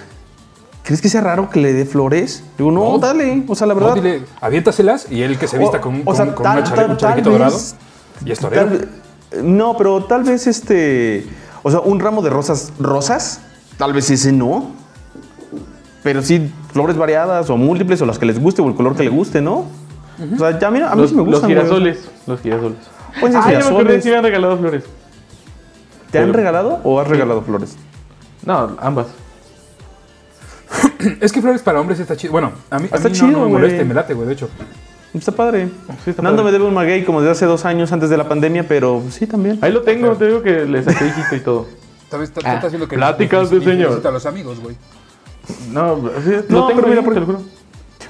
¿crees 0.83 1.01
que 1.01 1.09
sea 1.09 1.23
raro 1.23 1.49
que 1.49 1.61
le 1.61 1.73
dé 1.73 1.87
flores? 1.87 2.45
Digo, 2.59 2.71
no, 2.71 2.93
No. 2.93 2.99
dale. 2.99 3.43
O 3.49 3.55
sea, 3.55 3.67
la 3.67 3.73
No, 3.75 3.81
verdad. 3.81 3.95
dile, 3.95 4.23
aviéntaselas 4.41 5.11
y 5.11 5.23
él 5.23 5.39
que 5.39 5.49
se 5.49 5.57
vista 5.59 5.79
O- 5.79 5.81
con, 5.81 5.95
un- 5.95 6.03
o 6.05 6.15
sea, 6.15 6.27
con- 6.27 6.35
con 6.35 6.43
tal- 6.45 6.59
una 6.59 6.65
chale- 6.67 6.77
tal- 6.83 6.91
un 6.91 6.97
chalequito 6.99 7.31
dorado. 7.31 7.53
vez- 7.55 7.75
Y 8.27 8.31
es 8.33 8.39
torero. 8.39 8.67
Tal- 8.67 8.89
no, 9.45 9.77
pero 9.79 10.05
tal 10.05 10.25
vez 10.25 10.47
este. 10.47 11.27
O 11.63 11.71
sea, 11.71 11.81
un 11.81 12.01
ramo 12.01 12.21
de 12.23 12.29
rosas 12.31 12.73
rosas, 12.79 13.41
tal 13.79 13.93
vez 13.95 14.11
ese 14.11 14.31
no. 14.33 14.73
Pero 16.09 16.23
sí, 16.23 16.51
flores 16.73 16.97
variadas 16.97 17.51
o 17.51 17.57
múltiples 17.59 18.01
o 18.01 18.07
las 18.07 18.19
que 18.19 18.25
les 18.25 18.41
guste 18.41 18.63
o 18.63 18.69
el 18.69 18.75
color 18.75 18.97
que 18.97 19.03
le 19.03 19.11
guste, 19.11 19.43
¿no? 19.43 19.67
O 20.35 20.39
sea, 20.39 20.59
ya 20.59 20.71
mira, 20.71 20.91
a 20.91 20.95
mí 20.95 21.03
Los, 21.03 21.11
sí 21.11 21.17
me 21.17 21.23
los 21.23 21.33
gustan. 21.33 21.51
güey. 21.51 21.63
girasoles. 21.63 22.11
Los 22.27 22.41
girasoles. 22.41 22.79
Ser 23.21 23.37
Ah, 23.37 23.47
me 23.47 23.57
acordé, 23.57 24.01
me 24.05 24.17
han 24.17 24.23
regalado 24.25 24.57
flores. 24.57 24.85
¿Te 26.11 26.19
han 26.19 26.33
regalado 26.33 26.81
o 26.83 26.99
has 26.99 27.09
regalado 27.09 27.43
flores? 27.43 27.77
No, 28.47 28.75
ambas. 28.81 29.09
Es 31.21 31.31
que 31.33 31.41
flores 31.43 31.63
para 31.63 31.79
hombres 31.81 32.01
está 32.01 32.17
chido. 32.17 32.33
Bueno, 32.33 32.53
a 32.71 32.79
mí, 32.79 32.89
a 32.91 32.97
Está 32.97 33.09
mí 33.09 33.15
no- 33.15 33.21
chido, 33.27 33.27
no, 33.33 33.39
me 33.41 33.51
güey. 33.51 33.53
molesta 33.53 33.83
y 33.83 33.85
me 33.85 33.95
late, 33.95 34.15
güey, 34.15 34.27
de 34.29 34.33
hecho. 34.35 34.49
Está 35.15 35.33
padre. 35.33 35.69
Sí, 36.05 36.11
está 36.11 36.23
Nando 36.23 36.39
padre. 36.43 36.45
me 36.45 36.53
debe 36.53 36.65
un 36.69 36.75
maguey 36.75 37.05
como 37.05 37.21
desde 37.21 37.33
hace 37.33 37.47
dos 37.47 37.65
años 37.65 37.93
antes 37.93 38.11
de 38.11 38.17
la 38.17 38.29
pandemia, 38.29 38.67
pero 38.67 39.03
sí 39.11 39.27
también. 39.27 39.59
Ahí 39.63 39.73
lo 39.73 39.83
tengo, 39.83 40.15
te 40.17 40.27
digo 40.27 40.43
que 40.43 40.65
le 40.65 40.83
saqué 40.83 41.07
hijito 41.07 41.37
y 41.37 41.41
todo. 41.41 41.67
Vez 42.13 42.31
está, 42.35 42.41
Ah, 42.51 42.61
haciendo 42.65 42.89
que 42.89 42.97
pláticas 42.97 43.51
de 43.51 43.61
señor. 43.63 44.01
a 44.07 44.11
los 44.11 44.25
amigos, 44.27 44.61
güey. 44.61 44.77
No, 45.73 45.97
sí, 46.25 46.31
No, 46.49 46.67
tengo, 46.67 46.81
pero 46.81 46.89
mira, 46.89 47.03
por- 47.03 47.15
te 47.15 47.21
lo 47.21 47.27
juro. 47.27 47.41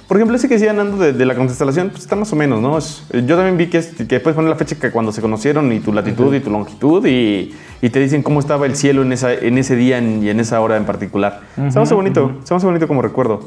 Por 0.07 0.17
ejemplo, 0.17 0.37
ese 0.37 0.49
que 0.49 0.55
decía 0.55 0.73
Nando 0.73 0.97
de, 0.97 1.13
de 1.13 1.27
la 1.27 1.35
constelación, 1.35 1.91
pues 1.91 2.03
está 2.03 2.17
más 2.17 2.33
o 2.33 2.37
menos, 2.37 2.61
¿no? 2.63 2.79
Es- 2.79 3.03
yo 3.13 3.37
también 3.37 3.59
vi 3.59 3.67
que, 3.69 3.79
es- 3.79 3.89
que 3.95 4.21
puedes 4.21 4.35
poner 4.37 4.49
la 4.51 4.57
fecha 4.57 4.75
que 4.77 4.91
cuando 4.91 5.13
se 5.13 5.21
conocieron 5.21 5.71
y 5.73 5.81
tu 5.81 5.93
latitud 5.93 6.33
y 6.35 6.41
tu 6.41 6.51
longitud 6.51 7.05
y, 7.07 7.55
y 7.83 7.91
te 7.91 8.01
dicen 8.01 8.23
cómo 8.23 8.41
estaba 8.41 8.65
el 8.65 8.75
cielo 8.75 9.03
en, 9.03 9.13
esa, 9.13 9.35
en 9.35 9.59
ese 9.59 9.77
día 9.77 9.99
en- 9.99 10.23
y 10.25 10.31
en 10.31 10.41
esa 10.41 10.61
hora 10.63 10.77
en 10.79 10.87
particular. 10.87 11.41
se 11.57 11.61
me 11.61 11.81
hace 11.83 11.95
bonito, 11.95 12.33
se 12.45 12.55
me 12.55 12.57
hace 12.57 12.67
bonito 12.67 12.89
como 12.89 13.03
recuerdo. 13.03 13.41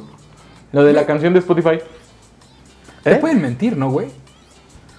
Lo 0.72 0.84
de 0.84 0.94
la 0.94 1.06
canción 1.08 1.34
de 1.34 1.40
Spotify. 1.40 1.80
Te 3.04 3.14
¿Eh? 3.14 3.16
pueden 3.16 3.42
mentir, 3.42 3.76
¿no, 3.76 3.90
güey? 3.90 4.08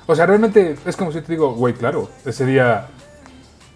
O 0.07 0.16
sea, 0.16 0.26
realmente 0.26 0.74
es 0.84 0.97
como 0.97 1.12
si 1.12 1.20
te 1.20 1.32
digo, 1.32 1.55
güey, 1.55 1.74
claro, 1.74 2.11
ese 2.26 2.45
día 2.45 2.88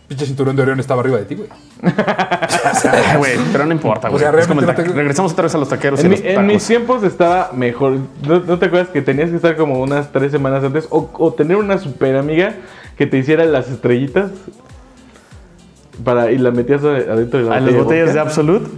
pinche 0.08 0.24
cinturón 0.26 0.54
de 0.56 0.62
Orión 0.62 0.78
estaba 0.80 1.00
arriba 1.00 1.18
de 1.18 1.24
ti, 1.24 1.34
güey. 1.34 1.48
Güey, 3.18 3.36
pero 3.52 3.66
no 3.66 3.72
importa, 3.72 4.08
güey. 4.08 4.20
sea, 4.20 4.30
Es 4.38 4.46
como 4.46 4.60
el 4.60 4.66
no 4.66 4.74
te- 4.74 4.84
Regresamos 4.84 5.32
otra 5.32 5.44
vez 5.44 5.54
a 5.54 5.58
los 5.58 5.68
taqueros 5.68 6.00
En, 6.00 6.06
y 6.06 6.08
mi- 6.10 6.16
los 6.16 6.24
en 6.24 6.46
mis 6.46 6.66
tiempos 6.66 7.02
estaba 7.02 7.50
mejor. 7.52 7.96
¿No, 8.26 8.40
no 8.40 8.58
te 8.58 8.66
acuerdas 8.66 8.88
que 8.88 9.02
tenías 9.02 9.30
que 9.30 9.36
estar 9.36 9.56
como 9.56 9.80
unas 9.80 10.12
tres 10.12 10.30
semanas 10.32 10.62
antes? 10.64 10.86
O, 10.90 11.10
o 11.18 11.32
tener 11.32 11.56
una 11.56 11.78
super 11.78 12.16
amiga 12.16 12.54
que 12.96 13.06
te 13.06 13.18
hiciera 13.18 13.44
las 13.44 13.68
estrellitas 13.68 14.30
para, 16.04 16.30
y 16.30 16.38
la 16.38 16.50
metías 16.50 16.82
a- 16.84 16.88
adentro 16.88 17.40
de 17.40 17.46
la 17.46 17.56
¿A 17.56 17.60
las 17.60 17.64
botella 17.74 17.82
botellas 17.82 18.06
de 18.06 18.12
vodka. 18.14 18.22
Absolut? 18.22 18.68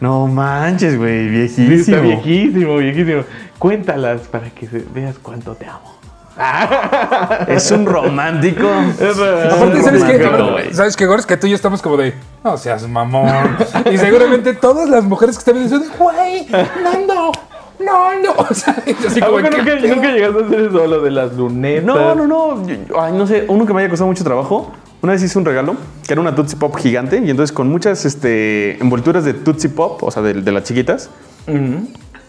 No 0.00 0.26
manches, 0.28 0.96
güey, 0.96 1.48
Sí, 1.48 1.66
viejísimo. 1.66 1.96
está 1.96 2.00
viejísimo, 2.00 2.76
viejísimo. 2.76 3.22
Cuéntalas 3.58 4.22
para 4.28 4.48
que 4.50 4.68
veas 4.94 5.18
cuánto 5.20 5.54
te 5.56 5.66
amo. 5.66 5.97
Es 7.48 7.70
un 7.70 7.86
romántico. 7.86 8.68
Aparte, 8.68 9.82
¿sabes 9.82 10.04
qué? 10.04 10.70
¿Sabes 10.72 10.96
qué, 10.96 11.06
Gor? 11.06 11.18
Es 11.18 11.26
que 11.26 11.36
tú 11.36 11.46
y 11.46 11.50
yo 11.50 11.56
estamos 11.56 11.82
como 11.82 11.96
de, 11.96 12.14
no 12.44 12.56
seas 12.56 12.88
mamón. 12.88 13.56
y 13.90 13.98
seguramente 13.98 14.54
todas 14.54 14.88
las 14.88 15.04
mujeres 15.04 15.36
que 15.36 15.40
están 15.40 15.54
viendo 15.54 15.76
eso 15.76 15.84
de, 15.84 15.96
güey, 15.96 16.46
Nando, 16.82 17.32
no, 17.80 18.20
no. 18.20 18.32
O 18.50 18.54
sea, 18.54 18.76
es 18.86 19.04
así 19.04 19.20
¿A 19.20 19.26
como, 19.26 19.38
poco 19.38 19.50
¿qué 19.50 19.56
nunca, 19.56 19.94
nunca 19.94 20.10
llegaste 20.12 20.42
a 20.42 20.46
hacer 20.46 20.60
eso, 20.60 20.86
lo 20.86 21.02
de 21.02 21.10
las 21.10 21.32
lunetas? 21.34 21.84
No, 21.84 22.14
no, 22.14 22.26
no. 22.26 22.62
Ay, 22.98 23.12
no 23.12 23.26
sé, 23.26 23.44
uno 23.48 23.66
que 23.66 23.74
me 23.74 23.80
haya 23.80 23.90
costado 23.90 24.08
mucho 24.08 24.24
trabajo. 24.24 24.72
Una 25.00 25.12
vez 25.12 25.22
hice 25.22 25.38
un 25.38 25.44
regalo 25.44 25.76
que 26.04 26.12
era 26.12 26.20
una 26.20 26.34
Tootsie 26.34 26.58
Pop 26.58 26.76
gigante 26.76 27.22
y 27.24 27.30
entonces 27.30 27.52
con 27.52 27.68
muchas 27.68 28.04
este, 28.04 28.80
envolturas 28.82 29.24
de 29.24 29.32
Tootsie 29.32 29.70
Pop, 29.70 30.02
o 30.02 30.10
sea, 30.10 30.22
de, 30.22 30.34
de 30.34 30.52
las 30.52 30.64
chiquitas, 30.64 31.08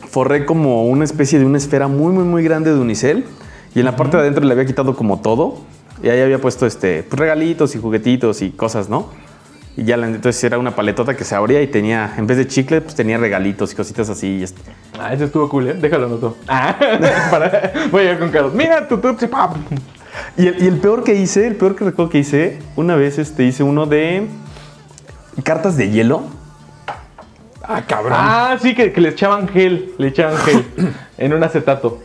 forré 0.07 0.45
como 0.45 0.85
una 0.85 1.03
especie 1.03 1.39
de 1.39 1.45
una 1.45 1.57
esfera 1.57 1.87
muy, 1.87 2.13
muy, 2.13 2.25
muy 2.25 2.43
grande 2.43 2.71
de 2.71 2.79
unicel 2.79 3.25
y 3.75 3.79
en 3.79 3.85
la 3.85 3.95
parte 3.95 4.17
de 4.17 4.23
adentro 4.23 4.43
le 4.45 4.51
había 4.53 4.65
quitado 4.65 4.95
como 4.95 5.19
todo 5.21 5.57
y 6.01 6.09
ahí 6.09 6.21
había 6.21 6.39
puesto 6.39 6.65
este, 6.65 7.03
pues, 7.03 7.19
regalitos 7.19 7.75
y 7.75 7.79
juguetitos 7.79 8.41
y 8.41 8.51
cosas, 8.51 8.89
¿no? 8.89 9.09
Y 9.77 9.83
ya 9.83 9.95
la- 9.97 10.07
entonces 10.07 10.43
era 10.43 10.57
una 10.57 10.75
paletota 10.75 11.15
que 11.15 11.23
se 11.23 11.35
abría 11.35 11.61
y 11.61 11.67
tenía, 11.67 12.13
en 12.17 12.27
vez 12.27 12.37
de 12.37 12.47
chicle, 12.47 12.81
pues 12.81 12.95
tenía 12.95 13.17
regalitos 13.17 13.71
y 13.71 13.75
cositas 13.75 14.09
así. 14.09 14.37
y 14.39 14.43
este- 14.43 14.61
Ah, 14.99 15.13
ese 15.13 15.25
estuvo 15.25 15.47
cool, 15.47 15.67
¿eh? 15.69 15.73
Déjalo 15.75 16.07
anoto. 16.07 16.35
Ah, 16.47 16.75
para, 17.31 17.71
voy 17.91 18.01
a 18.01 18.03
llegar 18.03 18.19
con 18.19 18.29
Carlos. 18.29 18.53
Mira, 18.53 18.87
tu 18.87 18.97
Tootsie 18.97 19.27
Pop. 19.29 19.55
Y 20.37 20.47
el, 20.47 20.63
y 20.63 20.67
el 20.67 20.77
peor 20.79 21.03
que 21.03 21.13
hice, 21.15 21.47
el 21.47 21.55
peor 21.55 21.75
que 21.75 21.85
recuerdo 21.85 22.09
que 22.11 22.17
hice, 22.19 22.59
una 22.75 22.95
vez 22.95 23.19
este, 23.19 23.43
hice 23.43 23.63
uno 23.63 23.85
de 23.85 24.27
cartas 25.43 25.77
de 25.77 25.89
hielo. 25.91 26.23
Ah, 27.63 27.83
cabrón. 27.87 28.13
Ah, 28.15 28.57
sí, 28.61 28.73
que, 28.73 28.91
que 28.91 28.99
le 28.99 29.09
echaban 29.09 29.47
gel. 29.47 29.93
Le 29.97 30.07
echaban 30.07 30.35
gel 30.37 30.65
en 31.17 31.33
un 31.33 31.43
acetato. 31.43 31.99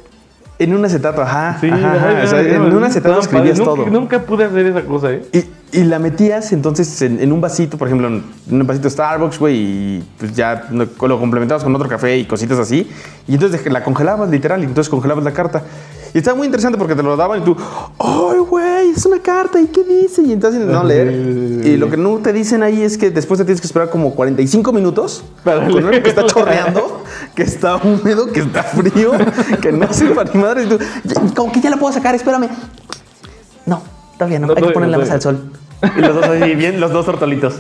En 0.59 0.75
un 0.75 0.85
acetato, 0.85 1.21
ajá. 1.23 1.59
Sí, 1.61 1.69
ajá, 1.69 1.95
ajá. 1.95 2.09
ay, 2.09 2.25
O 2.25 2.29
sea, 2.29 2.39
ay, 2.39 2.51
en 2.53 2.63
un 2.63 2.85
acetato 2.85 3.19
escribías 3.19 3.59
todo. 3.59 3.87
Nunca, 3.87 4.21
pude 4.21 4.45
hacer 4.45 4.67
esa 4.67 4.83
cosa, 4.83 5.13
¿eh? 5.13 5.25
Y, 5.33 5.79
y 5.81 5.85
la 5.85 5.99
metías 5.99 6.53
entonces 6.53 7.03
en, 7.03 7.19
en 7.21 7.33
un 7.33 7.41
vasito, 7.41 7.77
por 7.77 7.89
ejemplo, 7.89 8.07
en 8.07 8.23
un 8.49 8.67
vasito 8.67 8.89
Starbucks, 8.89 9.39
güey, 9.39 9.57
y 9.57 10.05
pues 10.19 10.33
ya 10.35 10.69
lo 10.71 11.19
complementabas 11.19 11.65
con 11.65 11.75
otro 11.75 11.89
café 11.89 12.17
y 12.17 12.25
cositas 12.25 12.59
así. 12.59 12.89
Y 13.27 13.35
entonces 13.35 13.67
la 13.71 13.83
congelabas, 13.83 14.31
literal, 14.31 14.63
y 14.63 14.67
entonces 14.67 14.89
congelabas 14.89 15.25
la 15.25 15.33
carta. 15.33 15.65
Y 16.15 16.19
estaba 16.19 16.37
muy 16.37 16.47
interesante 16.47 16.79
porque 16.79 16.95
te 16.95 17.03
lo 17.03 17.17
daban 17.17 17.43
y 17.43 17.45
tú, 17.45 17.57
¡ay, 17.99 18.39
güey! 18.39 18.91
Es 18.91 19.05
una 19.05 19.21
carta, 19.21 19.61
¿y 19.61 19.67
qué 19.67 19.83
dice? 19.83 20.23
Y 20.23 20.33
entonces 20.33 20.61
no 20.65 20.85
leer. 20.85 21.11
Y 21.11 21.77
lo 21.77 21.91
que 21.91 21.97
no 21.97 22.19
te 22.19 22.33
dicen 22.33 22.63
ahí 22.63 22.83
es 22.83 22.97
que 22.97 23.11
después 23.11 23.39
te 23.39 23.45
tienes 23.45 23.61
que 23.61 23.67
esperar 23.67 23.91
como 23.91 24.15
45 24.15 24.73
minutos 24.73 25.25
Para 25.43 25.69
con 25.69 25.91
que 25.91 26.09
está 26.09 26.25
chorreando, 26.25 27.03
que 27.35 27.43
está 27.43 27.77
húmedo, 27.77 28.31
que 28.31 28.41
está 28.41 28.63
frío, 28.63 29.11
que 29.61 29.73
no 29.73 29.93
sirve 29.93 30.15
para 30.15 30.33
ni 30.33 30.41
madre. 30.41 30.65
Y 30.65 30.69
tú, 30.69 30.79
"Ya, 31.03 31.21
como 31.35 31.51
que 31.51 31.61
ya 31.61 31.71
la 31.71 31.79
puedo 31.79 31.93
sacar, 31.93 32.15
espérame. 32.15 32.49
No, 33.67 33.83
todavía 34.17 34.39
no. 34.39 34.47
No, 34.47 34.55
Hay 34.57 34.63
que 34.63 34.71
ponerla 34.71 34.99
no, 34.99 35.03
más 35.03 35.11
al 35.11 35.21
sol. 35.21 35.51
Y 35.97 36.01
los 36.01 36.15
dos 36.15 36.31
bien, 36.57 36.81
los 36.81 36.93
dos 36.93 37.07
tortolitos. 37.07 37.57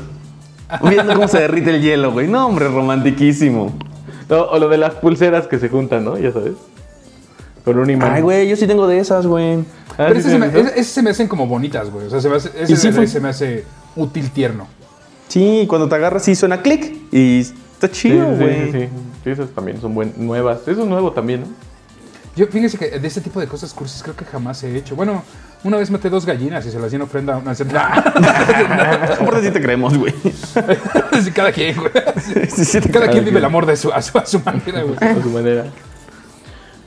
Viendo 0.89 1.13
cómo 1.15 1.27
se 1.27 1.41
derrite 1.41 1.71
el 1.75 1.83
hielo, 1.83 2.13
güey. 2.13 2.29
No, 2.29 2.47
hombre, 2.47 2.69
romantiquísimo. 2.69 3.75
No, 4.29 4.43
o 4.45 4.59
lo 4.61 4.69
de 4.69 4.79
las 4.79 4.95
pulseras 4.95 5.49
que 5.49 5.59
se 5.59 5.69
juntan, 5.69 6.05
¿no? 6.05 6.17
Ya 6.19 6.33
sabes. 6.33 6.55
Con 7.65 7.79
un 7.79 7.89
imán. 7.91 8.13
Ay, 8.13 8.23
güey, 8.23 8.49
yo 8.49 8.57
sí 8.57 8.67
tengo 8.67 8.87
de 8.87 8.99
esas, 8.99 9.27
güey. 9.27 9.61
Ah, 9.93 10.07
Pero 10.09 10.17
sí, 10.17 10.23
sí, 10.23 10.31
se 10.31 10.39
me, 10.39 10.85
se 10.85 11.11
hacen 11.11 11.29
como 11.29 11.47
bonitas, 11.47 11.91
güey. 11.91 12.07
O 12.07 12.11
sea, 12.11 12.21
se 12.21 12.29
me 12.29 12.37
hace, 12.37 12.51
ese 12.59 12.77
sí 12.77 12.93
fue- 12.93 13.07
se 13.07 13.21
me 13.21 13.29
hace 13.31 13.65
útil 13.97 14.31
tierno. 14.31 14.67
Sí, 15.29 15.65
cuando 15.69 15.89
te 15.89 15.95
agarras, 15.95 16.23
sí 16.25 16.35
suena 16.35 16.61
clic. 16.61 16.95
Y 17.11 17.41
está 17.41 17.91
chido, 17.91 18.27
güey. 18.37 18.73
sí, 18.73 18.79
sí. 18.81 18.89
Sí, 19.25 19.31
esas 19.31 19.49
también 19.51 19.81
son 19.81 19.95
buen, 19.95 20.13
nuevas. 20.19 20.61
Eso 20.67 20.83
es 20.83 20.87
nuevo 20.89 21.13
también, 21.13 21.41
¿no? 21.41 21.47
Yo, 22.37 22.47
fíjense 22.49 22.77
que 22.77 22.99
de 22.99 23.07
este 23.09 23.21
tipo 23.21 23.39
de 23.39 23.47
cosas 23.47 23.73
cursis 23.73 24.03
creo 24.03 24.17
que 24.17 24.25
jamás 24.25 24.63
he 24.65 24.77
hecho. 24.77 24.97
Bueno, 24.97 25.23
una 25.63 25.77
vez 25.77 25.91
maté 25.91 26.11
dos 26.11 26.27
gallinas 26.27 26.67
y 26.67 26.71
se 26.71 26.81
las 26.81 26.91
di 26.91 26.97
en 26.97 27.03
ofrenda 27.03 27.35
a 27.35 27.37
una 27.39 27.53
Aparte 29.21 29.47
sí 29.47 29.51
te 29.53 29.63
creemos, 29.63 29.97
güey. 29.97 30.13
Cada 31.35 31.53
quien, 31.53 31.77
güey. 31.77 31.91
Sí, 32.55 32.65
sí 32.65 32.81
te 32.81 32.91
Cada 32.91 33.09
quien 33.09 33.25
vive 33.25 33.39
el 33.39 33.45
amor 33.45 33.67
de 33.67 33.77
su, 33.77 33.93
a, 33.93 34.03
su, 34.03 34.19
a 34.19 34.27
su 34.27 34.41
manera, 34.41 34.83
güey. 34.83 34.97
A 35.01 35.23
su 35.23 35.31
manera. 35.31 35.67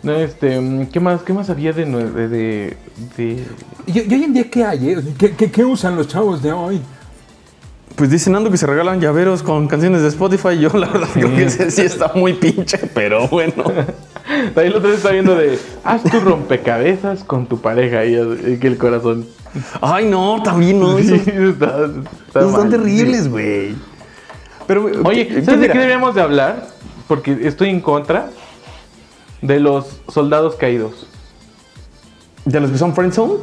No, 0.08 0.14
este, 0.16 0.60
mm, 0.60 0.88
¿qué 0.88 0.99
más, 0.99 1.22
qué 1.22 1.34
más 1.34 1.49
había 1.49 1.74
de, 1.74 1.86
de, 1.86 2.28
de, 2.28 2.78
de- 3.18 3.43
¿Y, 3.88 3.99
y 3.99 4.14
hoy 4.14 4.24
en 4.24 4.34
día 4.34 4.49
qué 4.49 4.64
hay, 4.64 4.89
eh? 4.89 4.97
¿Qué, 5.18 5.32
qué, 5.36 5.51
qué 5.51 5.66
usan 5.66 5.95
los 5.95 6.08
chavos 6.08 6.41
de 6.41 6.51
hoy? 6.53 6.82
Pues 7.95 8.12
dicen 8.12 8.34
Nando 8.34 8.51
que 8.51 8.58
se 8.58 8.68
regalan 8.68 9.01
llaveros 9.01 9.41
con 9.41 9.68
canciones 9.68 10.01
de 10.03 10.10
Spotify. 10.10 10.60
Yo, 10.60 10.70
la 10.78 10.88
verdad, 10.88 11.08
creo 11.14 11.36
que 11.36 11.45
ese 11.45 11.72
sí 11.72 11.82
está 11.82 12.12
muy 12.14 12.34
pinche, 12.34 12.78
pero 12.93 13.28
bueno. 13.28 13.64
Ahí 14.55 14.70
lo 14.70 14.78
otro 14.78 14.93
estaba 14.93 15.14
viendo 15.14 15.36
de 15.36 15.58
haz 15.84 16.03
tu 16.03 16.20
rompecabezas 16.20 17.24
con 17.24 17.47
tu 17.47 17.60
pareja 17.60 18.05
y, 18.05 18.16
y 18.16 18.58
que 18.58 18.68
el 18.68 18.78
corazón. 18.78 19.26
Ay, 19.82 20.05
no, 20.05 20.41
también 20.43 20.80
no. 20.80 20.97
Sí, 20.99 21.16
está, 21.16 21.88
está 22.28 22.41
mal. 22.41 22.49
están 22.49 22.70
terribles, 22.70 23.30
güey. 23.30 23.74
Pero, 24.68 24.86
Oye, 25.05 25.41
¿sabes 25.43 25.62
de 25.62 25.68
qué 25.68 25.78
deberíamos 25.80 26.14
de 26.14 26.22
hablar? 26.22 26.68
Porque 27.08 27.36
estoy 27.43 27.70
en 27.70 27.82
contra 27.82 28.30
de 29.41 29.59
los 29.59 29.99
soldados 30.09 30.55
caídos. 30.55 31.07
¿De 32.45 32.59
los 32.59 32.71
que 32.71 32.77
son 32.77 32.93
friendzone? 32.95 33.35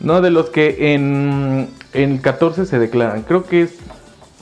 No 0.00 0.20
de 0.20 0.30
los 0.30 0.50
que 0.50 0.94
en, 0.94 1.68
en 1.92 2.12
el 2.12 2.20
14 2.20 2.66
se 2.66 2.78
declaran. 2.78 3.22
Creo 3.22 3.44
que 3.44 3.62
es 3.62 3.74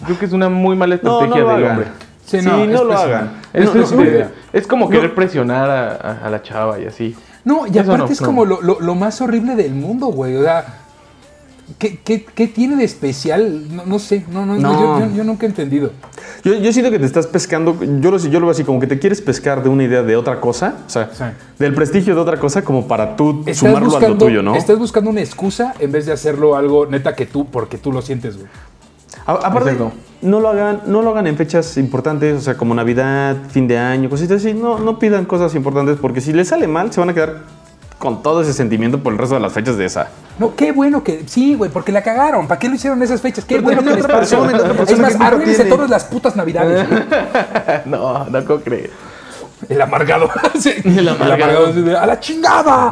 creo 0.05 0.19
que 0.19 0.25
es 0.25 0.33
una 0.33 0.49
muy 0.49 0.77
mala 0.77 0.99
No, 1.03 1.11
no 1.11 1.21
estrategia 1.25 1.43
lo 1.43 1.49
del 1.57 1.65
hagan. 1.65 1.71
hombre. 1.77 1.91
Sí, 2.25 2.41
Sí, 2.41 2.47
no, 2.47 2.57
no, 2.59 2.63
es 2.65 2.71
lo 2.85 2.93
hagan. 2.97 3.33
Es, 3.53 3.65
No, 3.75 3.81
es- 3.83 3.93
no, 3.93 4.05
no. 4.05 4.29
es 4.53 4.67
como 4.67 4.85
No. 4.87 4.91
querer 4.91 5.15
presionar 5.15 5.69
a, 5.69 5.91
a- 5.97 6.27
a 6.27 6.31
la 6.31 6.43
chava 6.43 6.79
y 6.79 6.87
así. 6.87 7.17
No, 7.45 7.67
y 7.67 7.71
Eso 7.71 7.81
aparte 7.81 7.99
no, 7.99 8.07
es 8.07 8.21
no. 8.21 8.27
como 8.27 8.45
lo, 8.45 8.61
lo- 8.63 8.81
lo 8.81 8.95
más 8.95 9.21
horrible 9.21 9.57
del 9.57 9.75
mundo, 9.75 10.07
güey. 10.07 10.37
O 10.37 10.43
sea, 10.43 10.65
¿qué, 11.79 11.99
qué, 12.05 12.25
qué 12.25 12.47
tiene 12.47 12.77
de 12.77 12.85
especial? 12.85 13.65
No, 13.75 13.85
no 13.87 13.99
sé, 13.99 14.25
no, 14.33 14.45
no, 14.47 14.57
No. 14.57 14.99
Yo, 15.01 15.07
yo- 15.07 15.17
yo 15.17 15.25
nunca 15.25 15.47
he 15.47 15.49
entendido. 15.49 15.91
Yo, 16.45 16.55
yo 16.55 16.73
siento 16.73 16.91
que 16.91 16.99
te 16.99 17.07
estás 17.07 17.27
pescando, 17.27 17.77
yo 18.01 18.11
lo, 18.11 18.19
yo 18.19 18.41
lo 18.41 18.47
veo 18.47 18.51
así, 18.51 18.65
como 18.65 18.81
que 18.81 18.87
te 18.87 18.99
quieres 18.99 19.21
pescar 19.21 19.63
de 19.63 19.69
una 19.69 19.85
idea 19.85 20.03
de 20.03 20.17
otra 20.17 20.41
cosa, 20.41 20.79
o 20.87 20.91
sea, 20.91 21.11
Sí. 21.13 21.25
del 21.59 21.75
prestigio 21.75 22.15
de 22.15 22.21
otra 22.21 22.39
cosa 22.39 22.63
como 22.63 22.87
para 22.89 23.17
tú 23.17 23.41
Estás 23.41 23.59
sumarlo 23.59 23.79
a 23.79 23.81
lo 23.81 23.91
buscando, 23.91 24.25
tuyo, 24.25 24.43
¿no? 24.43 24.55
estás 24.55 24.79
buscando 24.79 25.11
una 25.11 25.21
excusa 25.21 25.75
en 25.79 25.93
vez 25.93 26.07
de 26.07 26.13
hacerlo 26.13 26.57
algo 26.57 26.87
neta 26.87 27.15
que 27.15 27.27
tú, 27.27 27.47
porque 27.47 27.77
tú 27.79 27.93
lo 27.93 28.01
sientes, 28.03 28.37
güey. 28.37 28.49
A- 29.27 29.33
aparte, 29.35 29.77
no 30.23 30.41
lo 30.41 30.49
hagan, 30.49 30.83
no 30.87 31.03
lo 31.03 31.11
hagan 31.11 31.27
en 31.27 31.37
fechas 31.37 31.77
importantes, 31.77 32.37
o 32.37 32.41
sea, 32.41 32.57
como 32.57 32.75
Navidad, 32.75 33.37
fin 33.51 33.67
de 33.69 33.77
año, 33.79 34.09
cositas 34.09 34.39
así. 34.45 34.55
No, 34.55 34.79
no 34.79 34.99
pidan 34.99 35.25
cosas 35.27 35.55
importantes 35.55 35.99
porque 36.01 36.21
si 36.21 36.33
les 36.33 36.49
sale 36.49 36.67
mal, 36.67 36.93
se 36.93 37.01
van 37.01 37.11
a 37.11 37.15
quedar 37.15 37.43
con 38.01 38.23
todo 38.23 38.41
ese 38.41 38.55
sentimiento 38.55 39.03
por 39.03 39.13
el 39.13 39.19
resto 39.19 39.35
de 39.35 39.43
las 39.43 39.53
fechas 39.53 39.77
de 39.77 39.85
esa. 39.85 40.09
No, 40.39 40.57
qué 40.57 40.73
bueno 40.73 41.05
que. 41.05 41.25
Sí, 41.27 41.55
güey, 41.55 41.71
porque 41.71 41.93
la 41.93 42.03
cagaron. 42.03 42.49
¿Para 42.49 42.59
qué 42.59 42.67
lo 42.67 42.75
hicieron 42.75 43.03
esas 43.03 43.21
fechas? 43.21 43.45
Qué 43.45 43.61
bueno 43.61 43.85
que 43.85 43.91
les 43.91 44.07
pasó. 44.07 44.49
Es 44.89 44.99
más, 44.99 45.21
arruínense 45.21 45.67
todas 45.67 45.91
las 45.91 46.05
putas 46.05 46.35
navidades. 46.35 46.89
No, 47.85 48.25
no 48.25 48.43
puedo 48.43 48.63
creer. 48.63 48.91
El 49.69 49.83
amargado. 49.83 50.31
Sí. 50.59 50.73
El 50.83 51.09
amargado. 51.11 51.67
¡A 52.01 52.07
la 52.07 52.19
chingada! 52.19 52.91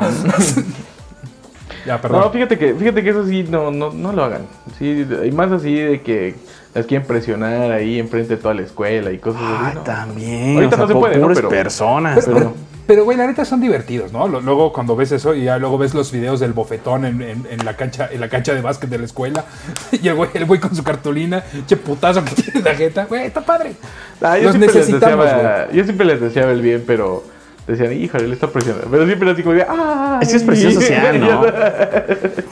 ya, 1.86 2.00
perdón. 2.00 2.20
No, 2.20 2.30
fíjate 2.30 2.58
que, 2.58 2.74
fíjate 2.74 3.02
que 3.02 3.10
eso 3.10 3.26
sí, 3.26 3.46
no, 3.48 3.70
no, 3.70 3.90
no 3.90 4.12
lo 4.12 4.24
hagan. 4.24 4.42
Sí, 4.78 5.06
y 5.24 5.32
más 5.32 5.50
así 5.50 5.74
de 5.74 6.02
que 6.02 6.34
las 6.74 6.84
quieren 6.84 7.06
presionar 7.06 7.72
ahí 7.72 7.98
enfrente 7.98 8.36
de 8.36 8.42
toda 8.42 8.52
la 8.52 8.62
escuela 8.62 9.10
y 9.10 9.18
cosas 9.18 9.40
así. 9.42 9.74
¿no? 9.76 9.80
también. 9.80 10.56
Ahorita 10.56 10.76
no 10.76 10.86
se 10.86 10.94
puede, 10.94 11.16
¿no? 11.16 11.28
Pero- 11.28 11.48
personas. 11.48 12.26
Pero, 12.26 12.36
pero, 12.36 12.54
pero, 12.88 13.04
güey, 13.04 13.16
la 13.16 13.26
neta 13.28 13.44
son 13.44 13.60
divertidos, 13.60 14.10
¿no? 14.12 14.26
Luego 14.26 14.72
cuando 14.72 14.96
ves 14.96 15.12
eso 15.12 15.34
y 15.34 15.44
ya 15.44 15.58
luego 15.58 15.78
ves 15.78 15.94
los 15.94 16.10
videos 16.10 16.40
del 16.40 16.52
bofetón 16.54 17.04
en, 17.04 17.22
en- 17.22 17.46
en 17.48 17.64
la 17.64 17.76
cancha 17.76 18.08
en 18.10 18.20
la 18.20 18.28
cancha 18.28 18.52
de 18.54 18.60
básquet 18.62 18.90
de 18.90 18.98
la 18.98 19.04
escuela 19.04 19.44
y 19.92 20.08
el 20.08 20.14
güey, 20.16 20.30
el 20.34 20.46
güey 20.46 20.58
con 20.58 20.74
su 20.74 20.82
cartulina, 20.82 21.44
che 21.66 21.76
putazo 21.76 22.24
que 22.24 22.34
tiene 22.42 22.62
la 22.62 22.74
jeta, 22.74 23.04
güey, 23.04 23.26
está 23.26 23.42
padre. 23.42 23.74
Ah, 24.20 24.36
yo 24.38 24.44
los 24.44 24.52
siempre 24.52 24.66
les 24.74 24.74
necesitamos, 24.88 25.24
deseaba, 25.26 25.70
yo 25.70 25.84
siempre 25.84 26.06
les 26.06 26.20
deseaba 26.20 26.50
el 26.52 26.62
bien, 26.62 26.82
pero 26.86 27.22
decían, 27.66 27.92
híjole, 27.92 28.26
le 28.28 28.32
está 28.34 28.46
presionando. 28.48 28.88
Pero 28.90 29.04
siempre 29.04 29.30
así 29.30 29.42
como 29.42 29.60
¡ah! 29.68 30.18
Es 30.22 30.30
que 30.30 30.36
es 30.36 30.42
presión 30.42 30.72
social, 30.80 31.20
¿no? 31.20 31.42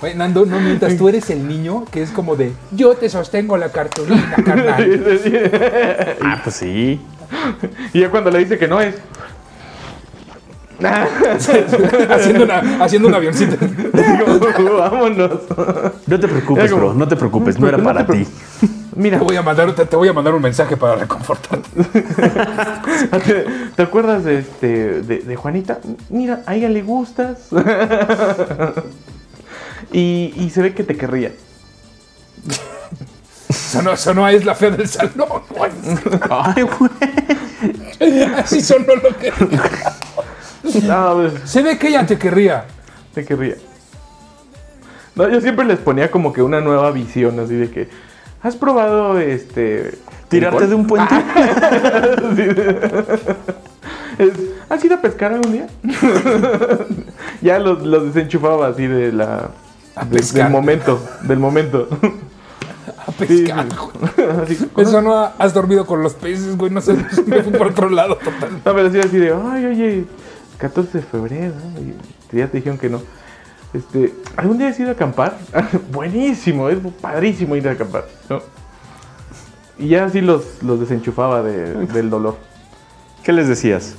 Güey, 0.02 0.14
Nando, 0.14 0.44
no 0.44 0.60
mientas, 0.60 0.96
tú 0.98 1.08
eres 1.08 1.30
el 1.30 1.48
niño 1.48 1.86
que 1.90 2.02
es 2.02 2.10
como 2.10 2.36
de 2.36 2.52
yo 2.72 2.94
te 2.94 3.08
sostengo 3.08 3.56
la 3.56 3.70
cartulina, 3.70 4.36
carnal. 4.44 5.20
Ah, 6.22 6.40
pues 6.44 6.56
sí. 6.56 7.00
y 7.94 8.00
ya 8.00 8.10
cuando 8.10 8.30
le 8.30 8.40
dice 8.40 8.58
que 8.58 8.68
no 8.68 8.80
es. 8.82 8.94
haciendo, 12.10 12.44
una, 12.44 12.84
haciendo 12.84 13.08
un 13.08 13.14
avioncito. 13.14 13.56
Vámonos. 14.78 15.30
No 16.06 16.20
te 16.20 16.28
preocupes, 16.28 16.70
como- 16.70 16.82
bro. 16.82 16.94
No 16.94 17.08
te 17.08 17.16
preocupes. 17.16 17.58
No 17.58 17.68
era 17.68 17.78
para 17.78 18.06
ti. 18.06 18.26
Mira, 18.96 19.18
Te 19.18 19.24
voy 19.24 19.36
a 19.36 19.42
mandar, 19.42 19.74
te, 19.74 19.84
te 19.84 19.94
voy 19.94 20.08
a 20.08 20.14
mandar 20.14 20.34
un 20.34 20.40
mensaje 20.40 20.74
para 20.76 20.96
reconfortarte. 20.96 21.68
¿te, 23.26 23.44
te 23.76 23.82
acuerdas 23.82 24.24
de, 24.24 24.38
este, 24.38 25.02
de, 25.02 25.18
de 25.18 25.36
Juanita? 25.36 25.80
Mira, 26.08 26.42
a 26.46 26.54
ella 26.54 26.70
le 26.70 26.80
gustas. 26.82 27.48
y, 29.92 30.32
y 30.36 30.48
se 30.50 30.62
ve 30.62 30.72
que 30.74 30.82
te 30.82 30.96
querría. 30.96 31.32
Sonó, 33.50 33.96
sonó 33.98 34.24
a 34.24 34.32
es 34.32 34.44
la 34.46 34.54
fe 34.54 34.70
del 34.70 34.88
salón. 34.88 35.42
Ay, 36.30 36.62
güey. 36.62 38.22
Así 38.36 38.60
sonó 38.62 38.94
lo 38.96 39.16
que. 39.18 39.32
No, 40.86 41.14
pues, 41.14 41.32
Se 41.50 41.62
ve 41.62 41.78
que 41.78 41.88
ella 41.88 42.06
te 42.06 42.18
querría. 42.18 42.64
te 43.14 43.24
querría. 43.24 43.54
No, 45.14 45.28
yo 45.28 45.40
siempre 45.40 45.64
les 45.64 45.78
ponía 45.78 46.10
como 46.10 46.32
que 46.32 46.42
una 46.42 46.60
nueva 46.60 46.90
visión, 46.90 47.40
así 47.40 47.54
de 47.54 47.70
que, 47.70 47.88
¿has 48.42 48.56
probado 48.56 49.18
este... 49.18 49.94
Tirarte 50.28 50.64
alcohol?" 50.64 50.68
de 50.70 50.74
un 50.74 50.86
puente. 50.86 51.14
Sí. 52.36 52.42
Es, 54.18 54.30
¿Has 54.70 54.82
ido 54.84 54.94
a 54.96 55.00
pescar 55.00 55.32
algún 55.32 55.52
día? 55.52 55.66
ya 57.42 57.58
los, 57.58 57.82
los 57.84 58.14
desenchufaba 58.14 58.68
así 58.68 58.86
de 58.86 59.12
la... 59.12 59.50
de- 60.10 60.20
del 60.42 60.50
momento, 60.50 61.00
del 61.22 61.38
momento. 61.38 61.88
A 63.06 63.12
pescar, 63.12 63.66
güey. 63.68 64.28
Así, 64.42 64.68
Eso 64.78 65.02
no 65.02 65.14
ha- 65.18 65.34
has 65.38 65.52
dormido 65.52 65.84
con 65.86 66.02
los 66.02 66.14
peces, 66.14 66.56
güey. 66.56 66.70
No 66.72 66.80
sé, 66.80 66.94
me 67.26 67.42
fui 67.42 67.52
por 67.52 67.68
otro 67.68 67.90
lado 67.90 68.16
total. 68.16 68.50
No, 68.64 68.74
pero 68.74 68.90
sí 68.90 68.98
así 69.00 69.18
de, 69.18 69.34
ay, 69.52 69.64
oye, 69.66 70.04
14 70.58 70.98
de 70.98 71.04
febrero, 71.04 71.54
¿no? 71.54 71.80
Y 72.32 72.38
ya 72.38 72.48
te 72.48 72.58
dijeron 72.58 72.78
que 72.78 72.88
no. 72.88 73.00
Este, 73.74 74.14
¿algún 74.36 74.58
día 74.58 74.68
has 74.68 74.78
ido 74.80 74.88
a 74.90 74.92
acampar? 74.92 75.36
Buenísimo, 75.92 76.68
es 76.68 76.78
padrísimo 77.00 77.56
ir 77.56 77.68
a 77.68 77.72
acampar, 77.72 78.06
¿no? 78.30 78.40
Y 79.78 79.88
ya 79.88 80.06
así 80.06 80.20
los, 80.20 80.62
los 80.62 80.80
desenchufaba 80.80 81.42
de- 81.42 81.86
del 81.92 82.08
dolor. 82.10 82.36
¿Qué 83.22 83.32
les 83.32 83.48
decías? 83.48 83.94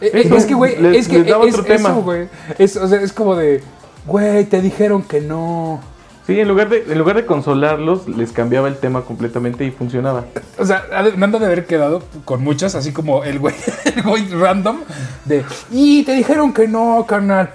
Eh, 0.00 0.28
es 0.36 0.44
que, 0.44 0.54
güey, 0.54 0.80
les- 0.80 0.96
es 0.98 1.08
que 1.08 1.18
les 1.18 1.26
daba 1.28 1.44
es, 1.46 1.54
otro 1.54 1.64
tema. 1.64 1.90
eso, 1.90 2.02
güey. 2.02 2.28
Es, 2.58 2.76
o 2.76 2.86
sea, 2.86 3.00
es 3.00 3.12
como 3.12 3.34
de, 3.34 3.62
güey, 4.06 4.44
te 4.44 4.60
dijeron 4.60 5.02
que 5.02 5.20
no. 5.20 5.80
Sí, 6.26 6.40
en 6.40 6.48
lugar, 6.48 6.68
de, 6.68 6.84
en 6.88 6.98
lugar 6.98 7.14
de 7.16 7.24
consolarlos, 7.24 8.08
les 8.08 8.32
cambiaba 8.32 8.66
el 8.66 8.76
tema 8.78 9.02
completamente 9.02 9.64
y 9.64 9.70
funcionaba. 9.70 10.24
O 10.58 10.64
sea, 10.66 10.84
ha 10.92 11.04
de- 11.04 11.16
Nando 11.16 11.38
de 11.38 11.46
haber 11.46 11.66
quedado 11.66 12.02
con 12.24 12.42
muchos, 12.42 12.74
así 12.74 12.92
como 12.92 13.22
el 13.22 13.38
güey, 13.38 13.54
el 13.96 14.02
güey 14.02 14.26
random, 14.28 14.78
de, 15.24 15.44
y 15.70 16.02
te 16.02 16.12
dijeron 16.14 16.52
que 16.52 16.66
no, 16.66 17.04
carnal. 17.06 17.50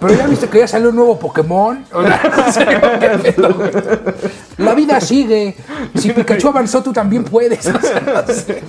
Pero 0.00 0.14
ya 0.14 0.26
viste 0.26 0.48
que 0.48 0.58
ya 0.58 0.66
salió 0.68 0.88
un 0.90 0.96
nuevo 0.96 1.18
Pokémon. 1.18 1.84
La 4.58 4.74
vida 4.74 5.00
sigue. 5.00 5.56
Si 5.94 6.10
Pikachu 6.12 6.48
avanzó, 6.48 6.82
tú 6.82 6.92
también 6.92 7.24
puedes. 7.24 7.66
O 7.74 7.80
sea, 7.80 8.00
no 8.26 8.34
sé. 8.34 8.62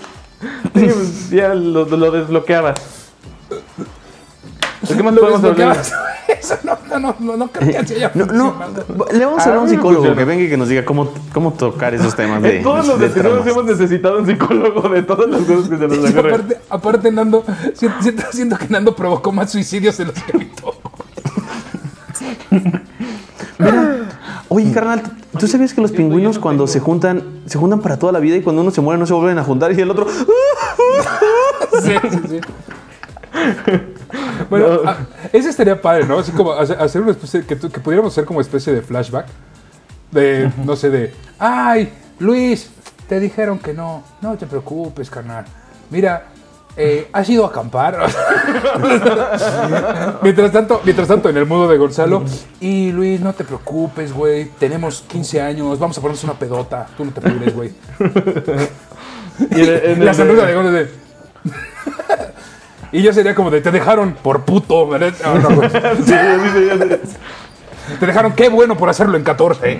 Sí, 0.75 0.87
pues, 0.93 1.29
ya 1.29 1.53
lo, 1.53 1.85
lo 1.85 2.11
desbloqueabas. 2.11 2.75
¿De 4.87 4.95
qué 4.95 5.03
más 5.03 5.13
Lo 5.13 5.21
podemos 5.21 5.43
hablar? 5.43 5.77
Eso 6.39 6.57
no, 6.63 6.77
no, 6.89 6.99
no, 6.99 7.15
no, 7.19 7.37
no 7.37 7.47
creo 7.49 7.71
que 7.71 7.77
así 7.77 7.93
haya 7.95 8.11
No, 8.15 8.25
no. 8.25 8.55
Le 9.11 9.25
vamos 9.25 9.39
a 9.41 9.43
hablar 9.43 9.57
a 9.57 9.61
un 9.61 9.67
Ah, 9.67 9.69
psicólogo 9.69 9.95
funciona. 10.05 10.17
que 10.17 10.25
venga 10.25 10.43
y 10.43 10.49
que 10.49 10.57
nos 10.57 10.69
diga 10.69 10.83
cómo, 10.85 11.11
cómo 11.33 11.53
tocar 11.53 11.93
esos 11.93 12.15
temas 12.15 12.41
de. 12.41 12.57
En 12.57 12.63
todos 12.63 12.87
los 12.87 12.99
de 12.99 13.07
episodios 13.07 13.47
hemos 13.47 13.65
necesitado 13.65 14.19
un 14.19 14.25
psicólogo 14.25 14.89
de 14.89 15.03
todas 15.03 15.29
las 15.29 15.41
cosas 15.41 15.69
que 15.69 15.77
se 15.77 15.87
nos 15.87 15.97
ocurren. 16.09 16.33
aparte, 16.33 16.57
aparte, 16.69 17.11
Nando, 17.11 17.43
siento, 17.73 18.01
siento, 18.01 18.23
siento 18.31 18.57
que 18.57 18.67
Nando 18.69 18.95
provocó 18.95 19.31
más 19.31 19.51
suicidios 19.51 19.97
de 19.97 20.05
los 20.05 20.15
que 20.15 20.31
evitó. 20.37 20.73
Oye, 24.47 24.71
carnal, 24.71 25.01
¿tú 25.39 25.47
sabías 25.47 25.73
que 25.73 25.81
los 25.81 25.91
pingüinos 25.91 26.39
cuando 26.39 26.67
se 26.67 26.79
juntan, 26.79 27.41
se 27.45 27.57
juntan 27.57 27.81
para 27.81 27.97
toda 27.97 28.11
la 28.11 28.19
vida 28.19 28.35
y 28.37 28.41
cuando 28.41 28.61
uno 28.61 28.71
se 28.71 28.79
muere 28.81 28.99
no 28.99 29.05
se 29.05 29.13
vuelven 29.13 29.37
a 29.39 29.43
juntar 29.43 29.71
y 29.73 29.81
el 29.81 29.89
otro. 29.91 30.07
Sí, 31.83 31.93
sí, 32.09 32.19
sí. 32.29 32.39
Bueno, 34.49 34.81
ah, 34.85 34.97
ese 35.33 35.49
estaría 35.49 35.81
padre, 35.81 36.05
¿no? 36.05 36.19
Así 36.19 36.31
como 36.31 36.53
hacer 36.53 37.01
una 37.01 37.11
especie, 37.11 37.45
que, 37.45 37.57
que 37.57 37.79
pudiéramos 37.79 38.13
hacer 38.13 38.25
como 38.25 38.41
especie 38.41 38.73
de 38.73 38.81
flashback. 38.81 39.27
De, 40.11 40.51
no 40.63 40.75
sé, 40.75 40.89
de, 40.89 41.13
ay, 41.39 41.91
Luis, 42.19 42.69
te 43.09 43.19
dijeron 43.19 43.59
que 43.59 43.73
no, 43.73 44.03
no 44.21 44.37
te 44.37 44.45
preocupes, 44.45 45.09
carnal. 45.09 45.45
Mira, 45.89 46.27
eh, 46.77 47.09
¿has 47.13 47.29
ido 47.29 47.45
a 47.45 47.49
acampar? 47.49 47.97
mientras, 50.21 50.51
tanto, 50.51 50.81
mientras 50.83 51.07
tanto, 51.07 51.29
en 51.29 51.37
el 51.37 51.45
mundo 51.45 51.67
de 51.67 51.77
Gonzalo, 51.77 52.23
y 52.59 52.91
Luis, 52.91 53.21
no 53.21 53.33
te 53.33 53.43
preocupes, 53.43 54.11
güey, 54.13 54.49
tenemos 54.59 55.01
15 55.07 55.41
años, 55.41 55.79
vamos 55.79 55.97
a 55.97 56.01
ponernos 56.01 56.23
una 56.23 56.33
pedota, 56.33 56.87
tú 56.97 57.05
no 57.05 57.11
te 57.11 57.21
preocupes, 57.21 57.55
güey. 57.55 57.73
Y 59.51 59.95
La 59.97 60.13
sonrisa 60.13 60.45
de 60.45 60.53
Gonzalo 60.53 60.77
de... 60.77 60.89
Y 62.95 63.01
yo 63.01 63.11
sería 63.11 63.35
como 63.35 63.51
de, 63.51 63.59
te 63.59 63.71
dejaron 63.71 64.13
por 64.13 64.45
puto, 64.45 64.87
¿verdad? 64.87 65.11
No, 65.25 65.37
no, 65.39 65.49
güey. 65.55 65.69
Sí, 65.69 65.77
sí, 66.05 66.13
sí, 66.53 66.69
sí. 67.03 67.17
Te 67.99 68.05
dejaron, 68.05 68.31
qué 68.31 68.47
bueno 68.47 68.77
por 68.77 68.89
hacerlo 68.89 69.17
en 69.17 69.23
14. 69.25 69.77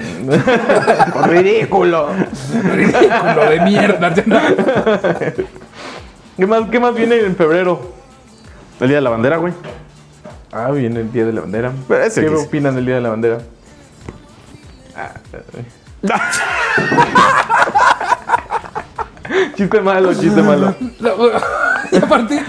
Ridículo. 1.27 2.09
Ridículo 2.73 3.49
de 3.49 3.61
mierda. 3.61 4.13
¿Qué 6.35 6.45
más, 6.45 6.63
¿Qué 6.69 6.77
más 6.81 6.93
viene 6.93 7.19
en 7.21 7.37
febrero? 7.37 7.93
El 8.81 8.89
día 8.89 8.97
de 8.97 9.01
la 9.01 9.11
bandera, 9.11 9.37
güey. 9.37 9.53
Ah, 10.51 10.71
viene 10.71 10.99
el 10.99 11.09
Día 11.13 11.25
de 11.25 11.31
la 11.31 11.39
Bandera. 11.41 11.71
Pero 11.87 12.03
ese 12.03 12.19
¿Qué 12.19 12.27
es- 12.33 12.43
opinan 12.47 12.75
del 12.75 12.85
Día 12.85 12.95
de 12.95 13.01
la 13.01 13.09
Bandera? 13.11 13.37
chiste 19.55 19.81
malo, 19.81 20.13
chiste 20.13 20.41
malo. 20.41 20.75
Y 21.91 21.97
aparte, 21.97 22.41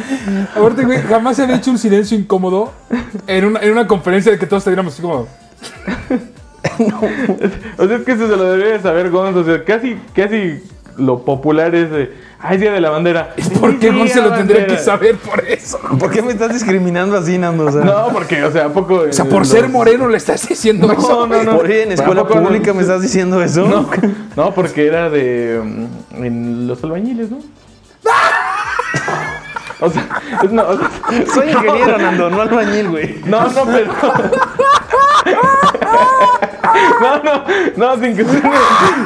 aparte, 0.57 0.85
güey, 0.85 0.99
jamás 1.03 1.37
se 1.37 1.43
había 1.45 1.57
hecho 1.57 1.71
un 1.71 1.79
silencio 1.79 2.19
incómodo 2.19 2.73
en 3.27 3.45
una, 3.47 3.61
en 3.61 3.73
una 3.73 3.87
conferencia 3.87 4.33
de 4.33 4.39
que 4.39 4.47
todos 4.47 4.61
estuviéramos 4.63 4.93
así 4.95 5.03
como... 5.03 5.27
O 7.79 7.87
sea, 7.87 7.97
es 7.97 8.03
que 8.05 8.13
eso 8.13 8.29
se 8.29 8.37
lo 8.37 8.45
debería 8.45 8.75
de 8.75 8.81
saber 8.83 9.11
Gonzo. 9.11 9.41
O 9.41 9.45
sea, 9.45 9.65
casi, 9.65 9.97
casi 10.15 10.63
lo 10.97 11.25
popular 11.25 11.75
es 11.75 11.91
de. 11.91 12.13
¡Ay, 12.39 12.59
Día 12.59 12.73
de 12.73 12.81
la 12.81 12.91
Bandera! 12.91 13.35
¿Por 13.61 13.79
qué 13.79 13.91
Sí, 13.91 13.97
Gon 13.97 14.09
se 14.09 14.21
lo 14.21 14.33
tendría 14.35 14.67
que 14.67 14.77
saber 14.77 15.17
por 15.17 15.43
eso? 15.47 15.79
¿Por 15.99 16.11
qué 16.11 16.21
me 16.23 16.33
estás 16.33 16.53
discriminando 16.53 17.17
así, 17.17 17.39
Nando? 17.39 17.67
O 17.67 17.73
sea, 17.73 17.83
No, 17.83 18.09
porque, 18.13 18.45
o 18.45 18.51
sea, 18.53 18.67
¿a 18.67 18.69
poco. 18.73 19.05
O 19.09 19.13
sea, 19.13 19.25
por 19.25 19.47
ser 19.47 19.69
moreno 19.69 20.09
le 20.09 20.17
estás 20.19 20.47
diciendo 20.49 20.91
eso. 20.93 21.27
no, 21.27 21.29
güey? 21.29 21.45
no. 21.47 21.57
¿Por 21.57 21.71
en 21.71 21.93
escuela 21.93 22.23
no- 22.23 22.29
pública 22.29 22.75
me 22.75 22.83
estás 22.83 23.01
diciendo 23.01 23.43
eso? 23.43 23.67
No, 23.67 23.89
no, 24.37 24.55
porque 24.55 24.87
era 24.87 25.09
de. 25.09 25.61
mm, 25.65 26.25
En 26.25 26.67
los 26.69 26.83
albañiles, 26.85 27.31
¿no? 27.31 27.39
O 29.81 29.91
sea, 29.91 30.07
es- 30.43 30.51
no, 30.53 30.63
o 30.69 30.79
sea, 30.79 30.89
Soy 31.35 31.51
ingeniero, 31.51 31.99
Nando, 31.99 32.31
no 32.31 32.41
albañil, 32.43 32.89
güey. 32.89 33.21
no, 33.27 33.47
no, 33.49 33.65
pero. 33.67 33.93
No, 37.01 37.23
no, 37.23 37.45
no, 37.77 38.03
sin 38.03 38.17
que 38.17 38.25
suene, 38.25 38.51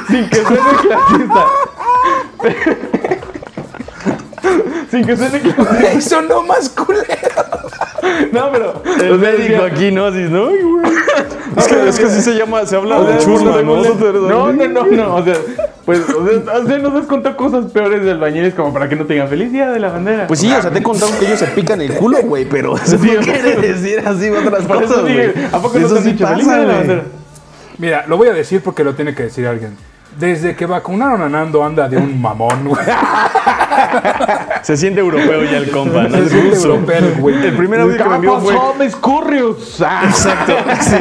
sin 0.09 0.29
que 0.29 0.37
suene 0.37 0.61
clasista. 0.83 1.47
Sin 4.91 5.05
que 5.07 5.17
suene 5.17 5.41
Eso 5.93 6.23
no 6.23 6.43
más 6.43 6.69
culero. 6.71 7.05
No, 8.33 8.51
pero. 8.53 8.83
El 9.01 9.19
médico 9.19 9.63
decía- 9.63 9.67
aquí, 9.67 9.91
¿no? 9.93 10.07
Así, 10.07 10.19
no, 10.29 10.47
güey. 10.47 10.61
Es 11.57 11.67
que, 11.69 11.89
es 11.89 11.99
que 11.99 12.05
así 12.07 12.23
se 12.23 12.35
llama, 12.35 12.65
se 12.67 12.77
habla 12.77 12.99
O 12.99 13.07
sea, 13.07 13.17
de 13.17 13.25
chusma, 13.25 13.55
según 13.55 13.83
¿no? 13.83 14.53
No, 14.53 14.53
no, 14.53 14.69
no, 14.69 14.85
no. 14.87 15.17
O 15.17 15.25
sea, 15.25 15.35
pues, 15.99 16.09
o 16.15 16.25
sea, 16.45 16.53
o 16.59 16.67
sea, 16.67 16.79
nos 16.79 16.95
has 16.95 17.07
contado 17.07 17.37
cosas 17.37 17.65
peores 17.73 18.05
de 18.05 18.11
albañiles 18.13 18.55
como 18.55 18.73
para 18.73 18.89
que 18.89 18.95
no 18.97 19.07
tengan 19.07 19.29
feliz 19.29 19.51
día 19.51 19.71
de 19.71 19.81
la 19.81 19.89
bandera. 19.91 20.27
Pues 20.29 20.39
sí, 20.39 20.53
o 20.53 20.63
sea, 20.63 20.71
te 20.71 20.79
he 20.79 20.83
contado 20.83 21.11
que 21.19 21.27
ellos 21.27 21.39
se 21.41 21.47
pican 21.47 21.81
el 21.81 21.95
culo, 21.95 22.19
güey, 22.23 22.45
pero 22.45 22.77
eso 22.77 22.97
no 22.97 23.21
quiere 23.23 23.57
decir 23.57 24.03
así 24.07 24.31
otras 24.31 24.65
Por 24.67 24.83
eso 24.83 24.89
cosas, 24.95 25.07
dije, 25.07 25.29
güey. 25.33 25.47
¿a 25.47 25.59
poco 25.59 25.79
no 25.79 25.87
Eso 25.87 25.95
te 25.95 25.99
han 26.01 26.05
sí 26.05 26.13
dicho 26.13 26.27
feliz 26.29 26.47
pasa, 26.47 26.57
día 26.59 26.67
de 26.67 26.73
la 26.73 26.79
bandera? 26.79 27.03
Mira, 27.79 28.05
lo 28.07 28.17
voy 28.17 28.29
a 28.29 28.33
decir 28.33 28.63
porque 28.63 28.85
lo 28.85 28.95
tiene 28.95 29.15
que 29.15 29.25
decir 29.25 29.47
alguien. 29.47 29.77
Desde 30.19 30.57
que 30.57 30.67
vacunaron 30.67 31.23
a 31.23 31.29
Nando 31.29 31.65
anda 31.65 31.89
de 31.89 31.97
un 31.97 32.21
mamón, 32.21 32.65
güey. 32.69 32.85
Se 34.63 34.77
siente 34.77 35.01
europeo 35.01 35.45
ya 35.45 35.57
el 35.59 35.71
compa, 35.71 36.03
¿no? 36.03 36.11
Se 36.17 36.23
Es 36.25 36.31
siente 36.31 36.51
ruso. 36.57 36.69
europeo, 36.75 37.03
güey. 37.19 37.47
El 37.47 37.57
primer 37.57 37.81
audio 37.81 37.97
que 37.97 38.05
me 38.05 38.15
envió 38.17 38.41
fue... 38.41 38.55
Homes 38.55 38.97
Currius. 38.97 39.81
Ah, 39.81 40.03
Exacto, 40.09 40.55
sí. 40.81 40.97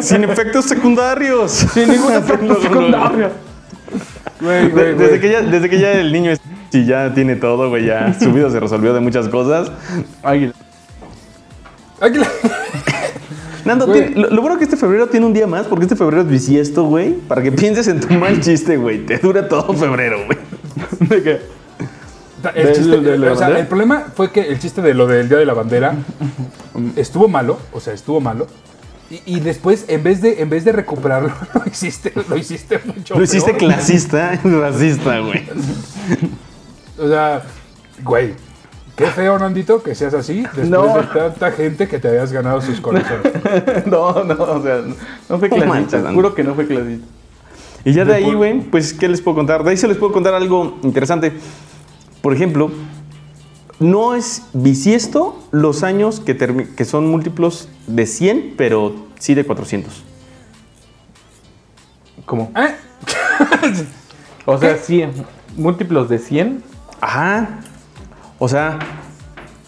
Sin 0.02 0.24
efectos 0.24 0.64
secundarios. 0.64 1.52
Sin 1.52 1.90
ningún 1.90 2.12
efecto 2.14 2.60
secundario. 2.60 3.30
Güey, 4.42 4.62
De- 4.64 4.68
güey, 4.70 4.84
desde, 4.94 5.06
güey. 5.08 5.20
que 5.20 5.30
ya, 5.30 5.40
desde 5.42 5.70
que 5.70 5.78
ya 5.78 5.92
el 5.92 6.12
niño 6.12 6.30
es... 6.32 6.40
Y 6.72 6.84
ya 6.86 7.12
tiene 7.14 7.36
todo, 7.36 7.68
güey, 7.68 7.84
ya 7.86 8.14
su 8.18 8.32
vida 8.32 8.50
se 8.50 8.58
resolvió 8.58 8.92
de 8.94 9.00
muchas 9.00 9.28
cosas. 9.28 9.70
Águila. 10.22 10.52
Aquí 12.00 12.18
la- 12.18 12.28
Nando, 13.64 13.86
tiene- 13.92 14.10
lo, 14.16 14.30
lo 14.30 14.40
bueno 14.42 14.58
que 14.58 14.64
este 14.64 14.76
febrero 14.76 15.06
tiene 15.06 15.24
un 15.26 15.32
día 15.32 15.46
más, 15.46 15.66
porque 15.66 15.84
este 15.84 15.94
febrero 15.96 16.22
es 16.22 16.28
bisiesto, 16.28 16.84
güey. 16.84 17.12
Para 17.12 17.42
que 17.42 17.52
pienses 17.52 17.86
en 17.88 18.00
tu 18.00 18.12
mal 18.14 18.40
chiste, 18.40 18.76
güey. 18.76 19.06
Te 19.06 19.18
dura 19.18 19.46
todo 19.48 19.72
febrero, 19.74 20.18
güey. 20.26 20.38
¿De 21.08 21.22
qué? 21.22 21.40
El, 22.56 22.66
¿De- 22.66 22.72
chiste- 22.72 23.00
de 23.00 23.18
la 23.18 23.32
o 23.32 23.36
sea, 23.36 23.56
el 23.56 23.68
problema 23.68 24.06
fue 24.16 24.32
que 24.32 24.40
el 24.40 24.58
chiste 24.58 24.82
de 24.82 24.94
lo 24.94 25.06
del 25.06 25.28
Día 25.28 25.38
de 25.38 25.46
la 25.46 25.54
Bandera 25.54 25.94
estuvo 26.96 27.28
malo, 27.28 27.58
o 27.72 27.78
sea, 27.78 27.92
estuvo 27.92 28.20
malo. 28.20 28.48
Y, 29.12 29.36
y 29.36 29.40
después, 29.40 29.84
en 29.88 30.02
vez, 30.02 30.22
de, 30.22 30.40
en 30.40 30.48
vez 30.48 30.64
de 30.64 30.72
recuperarlo, 30.72 31.30
lo 31.54 31.62
hiciste, 31.70 32.12
lo 32.28 32.36
hiciste 32.38 32.80
mucho 32.84 33.14
Lo 33.18 33.22
hiciste 33.22 33.52
peor. 33.52 33.72
clasista 33.74 34.40
y 34.42 34.48
racista, 34.48 35.18
güey. 35.18 35.42
O 36.98 37.06
sea, 37.08 37.42
güey, 38.02 38.32
qué 38.96 39.06
feo, 39.06 39.38
Nandito, 39.38 39.82
que 39.82 39.94
seas 39.94 40.14
así 40.14 40.40
después 40.42 40.70
No. 40.70 40.96
de 40.96 41.02
tanta 41.02 41.52
gente 41.52 41.88
que 41.88 41.98
te 41.98 42.08
hayas 42.08 42.32
ganado 42.32 42.62
sus 42.62 42.80
corazones. 42.80 43.32
No, 43.86 44.24
no, 44.24 44.34
o 44.44 44.62
sea, 44.62 44.80
no 45.28 45.38
fue 45.38 45.50
clasista. 45.50 46.00
Dani. 46.00 46.14
Juro 46.14 46.34
que 46.34 46.42
no 46.44 46.54
fue 46.54 46.66
clasista. 46.66 47.06
Y 47.84 47.92
ya 47.92 48.04
de 48.06 48.14
ahí, 48.14 48.32
güey, 48.32 48.60
pues, 48.60 48.94
¿qué 48.94 49.08
les 49.08 49.20
puedo 49.20 49.34
contar? 49.34 49.62
De 49.64 49.70
ahí 49.72 49.76
se 49.76 49.88
les 49.88 49.96
puedo 49.98 50.12
contar 50.12 50.32
algo 50.34 50.78
interesante. 50.84 51.32
Por 52.22 52.32
ejemplo, 52.32 52.70
no 53.82 54.14
es 54.14 54.42
bisiesto 54.52 55.38
los 55.50 55.82
años 55.82 56.20
que, 56.20 56.36
que 56.36 56.84
son 56.84 57.10
múltiplos 57.10 57.68
de 57.86 58.06
100, 58.06 58.54
pero 58.56 58.94
sí 59.18 59.34
de 59.34 59.44
400. 59.44 60.04
¿Cómo? 62.24 62.50
¿Eh? 62.56 62.74
O 64.44 64.58
sea, 64.58 64.76
100. 64.76 65.12
Múltiplos 65.56 66.08
de 66.08 66.18
100. 66.18 66.64
Ajá. 67.00 67.60
O 68.40 68.48
sea, 68.48 68.78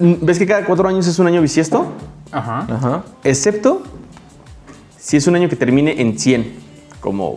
¿ves 0.01 0.39
que 0.39 0.47
cada 0.47 0.65
cuatro 0.65 0.89
años 0.89 1.07
es 1.07 1.19
un 1.21 1.29
año 1.29 1.41
bisiesto? 1.41 1.93
Ajá. 2.33 2.67
Ajá. 2.69 3.05
Excepto 3.23 3.85
si 4.99 5.17
es 5.17 5.27
un 5.27 5.37
año 5.37 5.49
que 5.49 5.55
termine 5.57 6.01
en 6.01 6.19
100, 6.19 6.55
como 7.01 7.37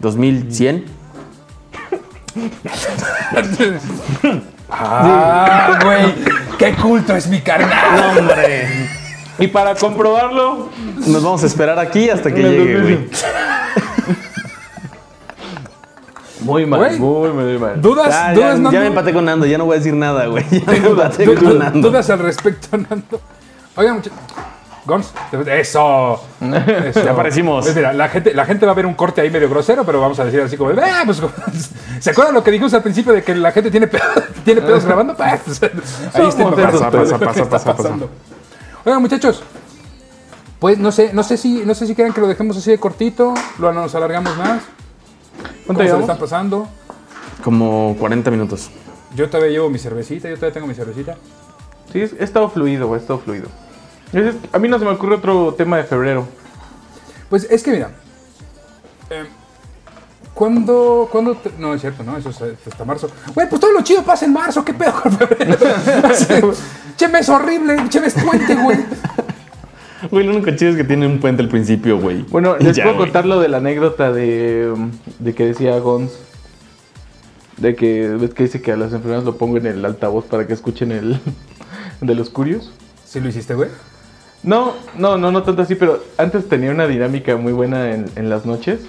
2100. 0.00 0.84
Ah, 4.68 5.78
güey, 5.82 6.14
qué 6.58 6.74
culto 6.74 7.14
es 7.14 7.26
mi 7.28 7.40
carnal. 7.40 8.18
¡Hombre! 8.18 8.88
Y 9.38 9.46
para 9.48 9.74
comprobarlo, 9.74 10.70
Nos 11.06 11.22
vamos 11.22 11.42
a 11.42 11.46
esperar 11.46 11.78
aquí 11.78 12.08
hasta 12.10 12.32
que 12.32 12.42
llegue, 12.42 12.80
güey. 12.80 12.94
2000. 12.96 13.10
muy 16.40 16.66
mal, 16.66 16.80
Güey. 16.80 16.98
muy, 16.98 17.30
muy 17.30 17.58
mal. 17.58 17.80
¿Dudas? 17.80 18.08
Ya, 18.08 18.28
ya, 18.28 18.32
¿Dudas, 18.34 18.56
ya 18.56 18.62
Nando? 18.62 18.80
me 18.80 18.86
empaté 18.86 19.12
con 19.12 19.24
Nando, 19.24 19.46
ya 19.46 19.58
no 19.58 19.64
voy 19.66 19.74
a 19.74 19.78
decir 19.78 19.94
nada, 19.94 20.26
güey. 20.26 20.44
Ya 20.50 20.72
me 20.72 20.76
empaté 20.78 21.34
con 21.34 21.58
Nando. 21.58 21.88
¿Dudas 21.88 22.08
al 22.10 22.18
respecto, 22.20 22.76
Nando? 22.76 23.20
Oigan, 23.76 23.96
muchachos. 23.96 24.18
Gons, 24.86 25.12
eso. 25.48 26.22
Eso. 26.40 27.02
Ya 27.04 27.10
aparecimos. 27.10 27.64
Pues 27.64 27.74
mira, 27.74 27.92
la 27.92 28.08
gente, 28.08 28.32
la 28.32 28.44
gente 28.46 28.66
va 28.66 28.72
a 28.72 28.74
ver 28.74 28.86
un 28.86 28.94
corte 28.94 29.20
ahí 29.20 29.30
medio 29.30 29.48
grosero, 29.50 29.84
pero 29.84 30.00
vamos 30.00 30.18
a 30.20 30.24
decir 30.24 30.40
así 30.40 30.56
como, 30.56 30.70
"Ah, 30.80 31.02
pues, 31.04 31.20
¿se 32.00 32.10
acuerdan 32.10 32.34
lo 32.34 32.44
que 32.44 32.52
dijimos 32.52 32.72
al 32.72 32.82
principio 32.82 33.12
de 33.12 33.22
que 33.24 33.34
la 33.34 33.50
gente 33.50 33.70
tiene 33.70 33.88
pedos, 33.88 34.06
tiene 34.44 34.60
pedos 34.62 34.84
grabando? 34.84 35.16
Pues, 35.16 35.40
pues, 35.58 35.72
ahí 36.14 36.28
está 36.28 36.48
pasa, 36.50 36.90
pasa, 36.90 37.18
pasa, 37.18 37.48
pasa, 37.48 37.76
pasando. 37.76 38.08
Oigan, 38.84 39.02
muchachos, 39.02 39.42
pues 40.60 40.78
no 40.78 40.92
sé, 40.92 41.12
no 41.12 41.24
sé 41.24 41.36
si, 41.36 41.64
no 41.64 41.74
sé 41.74 41.86
si 41.86 41.94
quieren 41.96 42.12
que 42.12 42.20
lo 42.20 42.28
dejemos 42.28 42.56
así 42.56 42.70
de 42.70 42.78
cortito, 42.78 43.34
lo 43.58 43.72
nos 43.72 43.92
alargamos 43.96 44.36
más. 44.36 44.62
¿Cómo 45.66 45.78
¿Cuánto 45.78 45.82
se 45.82 45.92
le 45.94 46.00
están 46.00 46.18
pasando? 46.18 46.68
Como 47.42 47.96
40 47.98 48.30
minutos. 48.30 48.70
Yo 49.16 49.28
todavía 49.28 49.52
llevo 49.52 49.68
mi 49.68 49.78
cervecita, 49.80 50.28
yo 50.28 50.36
todavía 50.36 50.54
tengo 50.54 50.68
mi 50.68 50.74
cervecita. 50.74 51.16
Sí, 51.92 52.00
he 52.00 52.24
estado 52.24 52.48
fluido, 52.48 52.94
he 52.94 52.98
estado 52.98 53.18
fluido. 53.18 53.48
Es- 54.12 54.26
es- 54.26 54.34
a 54.52 54.58
mí 54.58 54.68
no 54.68 54.78
se 54.78 54.84
me 54.84 54.90
ocurre 54.92 55.16
otro 55.16 55.54
tema 55.54 55.76
de 55.78 55.84
febrero. 55.84 56.26
Pues 57.28 57.46
es 57.50 57.62
que 57.62 57.72
mira, 57.72 57.90
eh, 59.10 59.24
¿cuándo, 60.34 61.08
cuándo 61.10 61.34
te- 61.36 61.52
no 61.58 61.74
es 61.74 61.80
cierto, 61.80 62.02
no, 62.04 62.16
eso 62.16 62.30
es 62.30 62.40
hasta 62.70 62.84
marzo. 62.84 63.10
Güey, 63.34 63.48
pues 63.48 63.60
todo 63.60 63.72
lo 63.72 63.82
chido 63.82 64.02
pasa 64.04 64.24
en 64.26 64.32
marzo, 64.32 64.64
¿qué 64.64 64.74
pedo 64.74 64.92
con 65.02 65.12
febrero? 65.12 65.56
che 66.96 67.08
mes 67.08 67.28
horrible, 67.28 67.88
che 67.88 68.00
mes 68.00 68.14
puente, 68.14 68.54
güey. 68.54 68.78
Güey, 70.10 70.24
lo 70.26 70.32
único 70.36 70.50
chido 70.56 70.70
es 70.72 70.76
que 70.76 70.84
tiene 70.84 71.06
un 71.06 71.18
puente 71.18 71.42
al 71.42 71.48
principio, 71.48 71.98
güey. 71.98 72.22
Bueno, 72.30 72.56
Y 72.60 72.64
les 72.64 72.76
ya, 72.76 72.84
puedo 72.84 72.96
güey. 72.96 73.06
contar 73.08 73.26
lo 73.26 73.40
de 73.40 73.48
la 73.48 73.56
anécdota 73.56 74.12
de, 74.12 74.72
de 75.18 75.34
que 75.34 75.46
decía 75.46 75.78
Gons. 75.78 76.12
De 77.56 77.74
que 77.74 78.06
ves 78.08 78.34
que 78.34 78.42
dice 78.42 78.60
que 78.60 78.70
a 78.72 78.76
las 78.76 78.92
enfermeras 78.92 79.24
lo 79.24 79.38
pongo 79.38 79.56
en 79.56 79.64
el 79.66 79.82
altavoz 79.84 80.26
para 80.26 80.46
que 80.46 80.52
escuchen 80.52 80.92
el 80.92 81.18
de 82.02 82.14
los 82.14 82.28
curios. 82.30 82.70
¿Sí 83.06 83.18
lo 83.20 83.28
hiciste, 83.30 83.54
güey? 83.54 83.70
No, 84.42 84.74
no, 84.96 85.16
no, 85.18 85.32
no 85.32 85.42
tanto 85.42 85.62
así, 85.62 85.74
pero 85.74 86.02
antes 86.18 86.48
tenía 86.48 86.70
una 86.70 86.86
dinámica 86.86 87.36
muy 87.36 87.52
buena 87.52 87.92
en, 87.92 88.06
en 88.16 88.30
las 88.30 88.46
noches. 88.46 88.80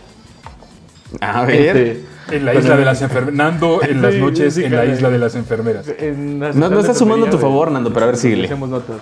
A 1.21 1.45
ver. 1.45 1.77
Este, 1.77 2.35
En 2.35 2.45
la 2.45 2.53
isla 2.53 2.75
de 2.77 2.85
las 2.85 3.01
enfermeras. 3.01 3.35
Nando 3.35 3.81
en 3.81 4.01
las 4.03 4.13
noches 4.15 4.53
sí, 4.55 4.63
en 4.65 4.75
la 4.75 4.85
isla 4.85 5.09
de 5.09 5.17
las 5.17 5.35
enfermeras. 5.35 5.87
en 5.97 6.39
la 6.39 6.51
No, 6.53 6.69
no 6.69 6.79
estás 6.79 6.97
sumando 6.97 7.25
a 7.25 7.29
tu 7.29 7.37
enfermería 7.37 7.39
favor, 7.57 7.71
Nando, 7.71 7.91
pero 7.93 8.03
a 8.03 8.07
ver, 8.07 8.17
síguele. 8.17 8.45
Hacemos 8.45 8.69
notas. 8.69 8.97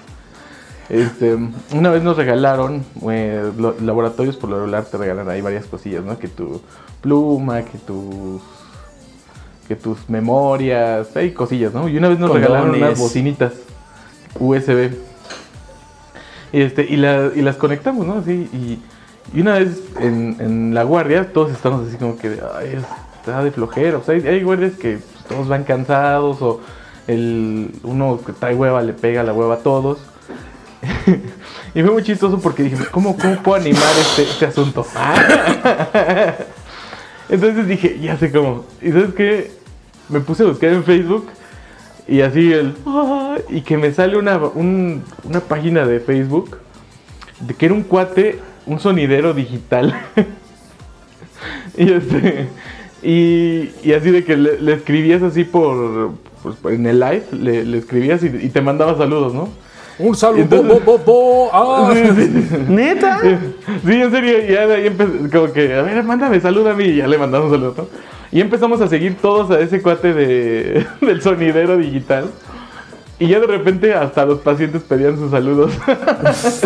Este, 0.88 1.36
una 1.74 1.90
vez 1.90 2.04
nos 2.04 2.16
regalaron, 2.16 2.86
eh, 3.10 3.52
lo- 3.58 3.76
laboratorios 3.82 4.38
por 4.38 4.52
lo 4.52 4.58
regular 4.60 4.86
te 4.86 4.98
regalan 4.98 5.28
ahí 5.30 5.42
varias 5.42 5.66
cosillas, 5.66 6.04
¿no? 6.06 6.20
Que 6.20 6.28
tu 6.28 6.62
pluma, 7.02 7.64
que 7.64 7.78
tus 7.80 8.42
que 9.68 9.76
tus 9.76 10.08
memorias, 10.08 11.08
hay 11.16 11.32
cosillas, 11.32 11.74
¿no? 11.74 11.90
Y 11.90 11.98
una 11.98 12.08
vez 12.08 12.20
nos 12.20 12.30
regalaron 12.32 12.70
unas 12.76 13.00
bocinitas 13.00 13.54
USB. 14.40 14.92
Y 16.56 16.62
este, 16.62 16.88
y, 16.90 16.96
la- 16.96 17.32
y 17.36 17.42
las 17.42 17.58
conectamos, 17.58 18.08
¿no? 18.08 18.20
Así, 18.20 18.50
y, 18.54 18.80
una 19.38 19.60
vez 19.60 19.82
en, 20.00 20.74
la 20.74 20.84
guardia, 20.84 21.34
todos 21.34 21.52
estamos 21.52 21.86
así 21.86 21.98
como 21.98 22.18
que, 22.18 22.40
ay, 22.58 22.82
está 23.20 23.44
de 23.44 23.52
flojera. 23.52 23.98
O 23.98 24.04
sea, 24.04 24.16
hay, 24.16 24.42
guardias 24.42 24.76
que 24.76 25.00
todos 25.28 25.50
van 25.50 25.66
cansados 25.66 26.42
o 26.42 26.62
el, 27.08 27.72
uno 27.84 28.22
que 28.26 28.32
trae 28.32 28.56
hueva 28.56 28.82
le 28.82 28.94
pega 28.94 29.22
la 29.22 29.34
hueva 29.34 29.56
a 29.56 29.58
todos. 29.58 29.98
y 31.76 31.82
fue 31.82 31.92
muy 31.92 32.04
chistoso 32.04 32.40
porque 32.40 32.64
dije, 32.64 32.78
¿cómo, 32.90 33.18
cómo 33.18 33.36
puedo 33.44 33.60
animar 33.60 33.94
este, 34.00 34.24
este 34.24 34.46
asunto? 34.46 34.88
Entonces 37.28 37.68
dije, 37.68 38.00
ya 38.00 38.16
sé 38.16 38.32
cómo. 38.32 38.64
¿Y 38.82 38.92
sabes 38.92 39.14
qué? 39.14 39.52
Me 40.08 40.22
puse 40.22 40.44
a 40.44 40.46
buscar 40.46 40.70
en 40.70 40.86
Facebook 40.86 41.28
y 42.08 42.22
así 42.22 42.52
el... 42.54 42.74
"Ah", 42.86 43.38
Y 43.50 43.62
que 43.62 43.78
me 43.78 43.92
sale 43.92 44.18
una, 44.18 44.38
un- 44.38 45.04
una 45.24 45.40
página 45.40 45.86
de 45.86 46.00
Facebook 46.00 46.58
de 47.40 47.54
que 47.54 47.66
era 47.66 47.76
un 47.76 47.84
cuate, 47.84 48.40
un 48.66 48.80
sonidero 48.80 49.34
digital. 49.34 49.94
y 51.78 51.92
este... 51.92 52.48
Y, 53.04 53.70
y 53.84 53.94
así 53.94 54.10
de 54.10 54.24
que 54.24 54.36
le, 54.36 54.60
le 54.60 54.74
escribías 54.74 55.22
así 55.22 55.44
por... 55.44 56.12
pues, 56.42 56.76
en 56.76 56.88
el 56.88 57.00
live, 57.00 57.24
le, 57.34 57.64
le 57.66 57.78
escribías 57.78 58.24
y, 58.24 58.28
y 58.28 58.50
te 58.50 58.62
mandaba 58.62 58.98
saludos, 58.98 59.34
¿no? 59.34 59.50
Un 60.00 60.16
saludo, 60.16 60.42
Entonces- 60.42 60.84
bo, 60.86 60.98
bo, 60.98 61.04
bo, 61.06 61.50
ah. 61.54 61.94
Sí, 61.94 62.02
sí, 62.16 62.48
sí. 62.50 62.56
¿Neta? 62.68 63.20
Sí, 63.22 63.94
en 63.94 64.12
serio, 64.12 64.44
y 64.44 64.52
ya 64.54 64.68
de 64.68 64.76
ahí 64.76 64.88
empecé, 64.88 65.30
como 65.30 65.54
que, 65.54 65.74
a 65.74 65.84
ver, 65.84 66.04
mándame, 66.04 66.40
mí, 66.74 66.84
y 66.86 66.96
ya 66.98 67.08
le 67.08 67.18
mandamos 67.18 67.52
un 67.52 67.54
saludo. 67.58 67.76
¿no? 67.78 68.15
Y 68.36 68.42
empezamos 68.42 68.82
a 68.82 68.90
seguir 68.90 69.16
todos 69.16 69.50
a 69.50 69.62
ese 69.62 69.82
cuate 69.82 70.14
de, 70.14 70.86
del 71.00 71.22
sonidero 71.22 71.78
digital. 71.78 72.30
Y 73.18 73.28
ya 73.28 73.40
de 73.40 73.48
repente 73.48 73.94
hasta 73.94 74.26
los 74.26 74.40
pacientes 74.40 74.84
pedían 74.84 75.18
sus 75.18 75.32
saludos. 75.32 75.72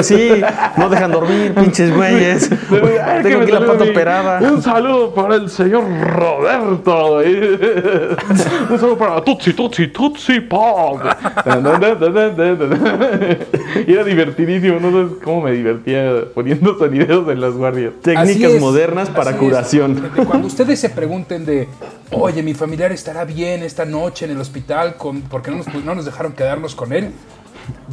Sí, 0.02 0.41
no 0.78 0.89
dejan 0.89 1.12
dormir, 1.12 1.54
pinches 1.54 1.93
güeyes. 1.93 2.50
Ay, 2.52 3.22
que 3.22 3.30
Tengo 3.30 3.41
aquí 3.41 3.52
la 3.52 3.66
pata 3.66 3.84
operada. 3.84 4.39
Un 4.41 4.62
saludo 4.62 5.14
para 5.14 5.36
el 5.36 5.50
señor 5.50 5.84
Roberto. 6.02 7.18
Un 8.70 8.80
saludo 8.80 8.97
para 8.97 9.22
Tutsi, 9.22 9.54
Tutsi, 9.54 9.88
Tutsi 9.88 10.39
Pop. 10.39 11.02
Y 13.88 13.93
era 13.93 14.04
divertidísimo, 14.04 14.80
no 14.80 14.91
sabes 14.91 15.18
cómo 15.24 15.41
me 15.41 15.52
divertía 15.52 16.24
poniendo 16.34 16.78
sonideros 16.78 17.30
en 17.30 17.41
las 17.41 17.54
guardias. 17.54 17.93
Técnicas 18.02 18.54
es, 18.54 18.62
modernas 18.62 19.10
para 19.10 19.32
es. 19.32 19.38
curación. 19.38 20.12
Cuando 20.26 20.47
ustedes 20.47 20.80
se 20.80 20.89
pregunten 20.89 21.45
de, 21.45 21.68
oye, 22.12 22.41
mi 22.41 22.54
familiar 22.54 22.91
estará 22.91 23.26
bien 23.26 23.64
esta 23.64 23.86
noche 23.86 24.26
en 24.26 24.32
el 24.32 24.39
hospital 24.39 24.95
con, 24.95 25.22
porque 25.22 25.52
no 25.52 25.58
nos, 25.58 25.86
no 25.86 25.95
nos 25.95 26.06
dejaron 26.06 26.34
quedarnos 26.40 26.74
con 26.74 26.94
él, 26.94 27.12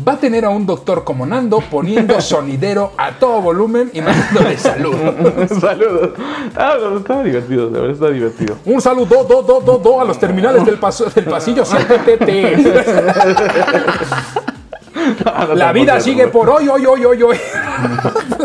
va 0.06 0.12
a 0.12 0.16
tener 0.18 0.44
a 0.44 0.50
un 0.50 0.66
doctor 0.66 1.02
como 1.02 1.26
Nando 1.26 1.58
poniendo 1.68 2.20
sonidero 2.22 2.92
a 2.96 3.10
todo 3.18 3.42
volumen 3.42 3.90
y 3.92 4.00
mandándole 4.00 4.56
salud. 4.70 4.94
Saludos. 5.60 6.10
Ah, 6.54 6.76
no, 6.80 6.98
estaba 6.98 7.24
divertido, 7.24 7.64
la 7.68 7.80
verdad 7.80 7.94
estaba 7.94 8.12
divertido. 8.12 8.56
Un 8.64 8.80
saludo, 8.80 9.24
do, 9.24 9.42
do, 9.42 9.60
do, 9.60 9.78
do, 9.78 10.00
a 10.00 10.04
los 10.04 10.16
terminales 10.20 10.64
del, 10.64 10.78
paso, 10.78 11.06
del 11.10 11.24
pasillo 11.24 11.64
7TT. 11.64 12.54
La 15.54 15.72
vida 15.72 16.00
sigue 16.00 16.28
por 16.28 16.48
hoy, 16.50 16.68
hoy, 16.68 16.84
hoy, 16.86 17.04
hoy, 17.04 17.22
hoy. 17.22 17.36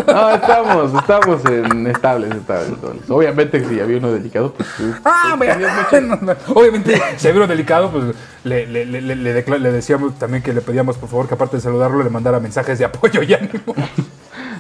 No, 0.08 0.30
estamos, 0.32 0.94
estamos 0.94 1.46
en 1.46 1.88
estables, 1.88 2.32
estables, 2.36 2.70
estables. 2.72 3.10
Obviamente, 3.10 3.64
si 3.68 3.80
había 3.80 3.98
uno 3.98 4.12
delicado, 4.12 4.54
pues. 4.54 4.68
sí. 4.78 4.92
Ah, 5.06 5.36
bueno. 5.38 5.56
Obviamente, 6.54 7.02
si 7.18 7.28
había 7.28 7.40
uno 7.42 7.48
delicado, 7.48 7.92
pues 7.92 8.06
le, 8.44 8.66
le, 8.68 8.86
le, 8.86 9.02
le- 9.02 9.16
le 9.16 9.46
decla- 9.46 9.58
le 9.60 9.72
decíamos 9.72 10.18
también 10.20 10.44
que 10.44 10.54
le 10.54 10.62
pedíamos, 10.62 10.98
por 10.98 11.08
favor, 11.10 11.28
que 11.28 11.36
aparte 11.36 11.58
de 11.58 11.62
saludarlo, 11.62 12.04
le 12.04 12.10
mandara 12.10 12.40
mensajes 12.40 12.80
de 12.80 12.86
apoyo 12.86 13.22
y 13.24 13.34
ánimo. 13.34 13.76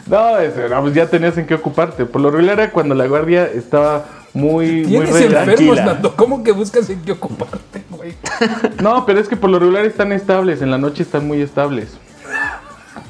No, 0.07 0.31
no, 0.69 0.81
pues 0.81 0.93
ya 0.93 1.07
tenías 1.07 1.37
en 1.37 1.45
qué 1.47 1.55
ocuparte. 1.55 2.05
Por 2.05 2.21
lo 2.21 2.31
regular 2.31 2.59
era 2.59 2.71
cuando 2.71 2.95
la 2.95 3.05
guardia 3.07 3.45
estaba 3.45 4.05
muy, 4.33 4.83
muy 4.85 5.05
Tienes 5.05 5.11
re- 5.31 5.39
enfermos. 5.39 5.77
Nando. 5.77 6.15
¿Cómo 6.15 6.43
que 6.43 6.51
buscas 6.51 6.89
en 6.89 7.01
qué 7.01 7.11
ocuparte, 7.13 7.80
güey? 8.01 8.15
No, 8.81 9.05
pero 9.05 9.19
es 9.19 9.27
que 9.27 9.35
por 9.35 9.49
lo 9.49 9.59
regular 9.59 9.85
están 9.85 10.11
estables, 10.11 10.61
en 10.61 10.71
la 10.71 10.77
noche 10.77 11.03
están 11.03 11.27
muy 11.27 11.41
estables. 11.41 11.97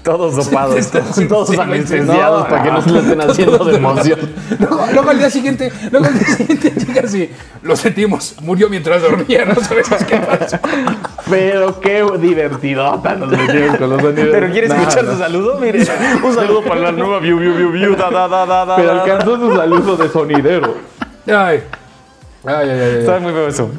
Todos 0.04 0.36
dopados, 0.36 0.84
sí, 0.84 1.00
sí, 1.14 1.28
todos 1.28 1.50
sí, 1.50 1.58
anestesiados 1.60 2.44
no, 2.44 2.50
para 2.50 2.64
que 2.64 2.72
no. 2.72 2.82
se 2.82 2.90
lo 2.90 3.00
estén 3.02 3.22
haciendo 3.22 3.64
de 3.66 3.76
emoción. 3.76 4.20
Luego, 4.60 4.86
luego 4.94 5.10
al 5.12 5.18
día 5.20 5.30
siguiente, 5.30 5.72
luego 5.92 6.08
al 6.08 6.18
día 6.18 6.28
siguiente 6.28 6.72
llegas 6.72 7.14
y 7.14 7.30
lo 7.62 7.76
sentimos, 7.76 8.36
murió 8.42 8.68
mientras 8.68 9.04
dormía, 9.04 9.46
no 9.46 9.56
sabes 9.62 9.88
qué 10.08 10.18
pasó. 10.18 10.58
Pero 11.30 11.80
qué 11.80 12.04
divertidota 12.20 13.16
nos 13.16 13.30
metieron 13.30 13.78
con 13.78 13.90
los 13.92 14.02
sonidos. 14.02 14.30
¿Pero 14.32 14.52
quieres 14.52 14.70
Nada. 14.70 14.82
escuchar 14.82 15.06
su 15.06 15.18
saludo? 15.20 15.60
Mire, 15.60 15.80
un 16.24 16.34
saludo 16.34 16.64
para 16.64 16.82
la 16.82 16.92
nueva 16.92 17.20
View, 17.20 17.38
View, 17.38 17.56
View, 17.56 17.72
View, 17.72 17.96
da, 17.96 18.10
da, 18.10 18.28
da, 18.28 18.46
da, 18.46 18.66
da, 18.66 18.76
Pero 18.76 18.92
alcanzó 18.92 19.38
su 19.38 19.56
saludo 19.56 19.98
de 19.98 20.10
sonidero. 20.10 20.76
Ay. 21.28 21.64
Ay, 22.44 22.56
ay, 22.56 22.70
ay, 22.70 22.80
ay. 22.82 23.00
Está 23.00 23.20
muy 23.20 23.34
feo 23.34 23.48
eso. 23.48 23.72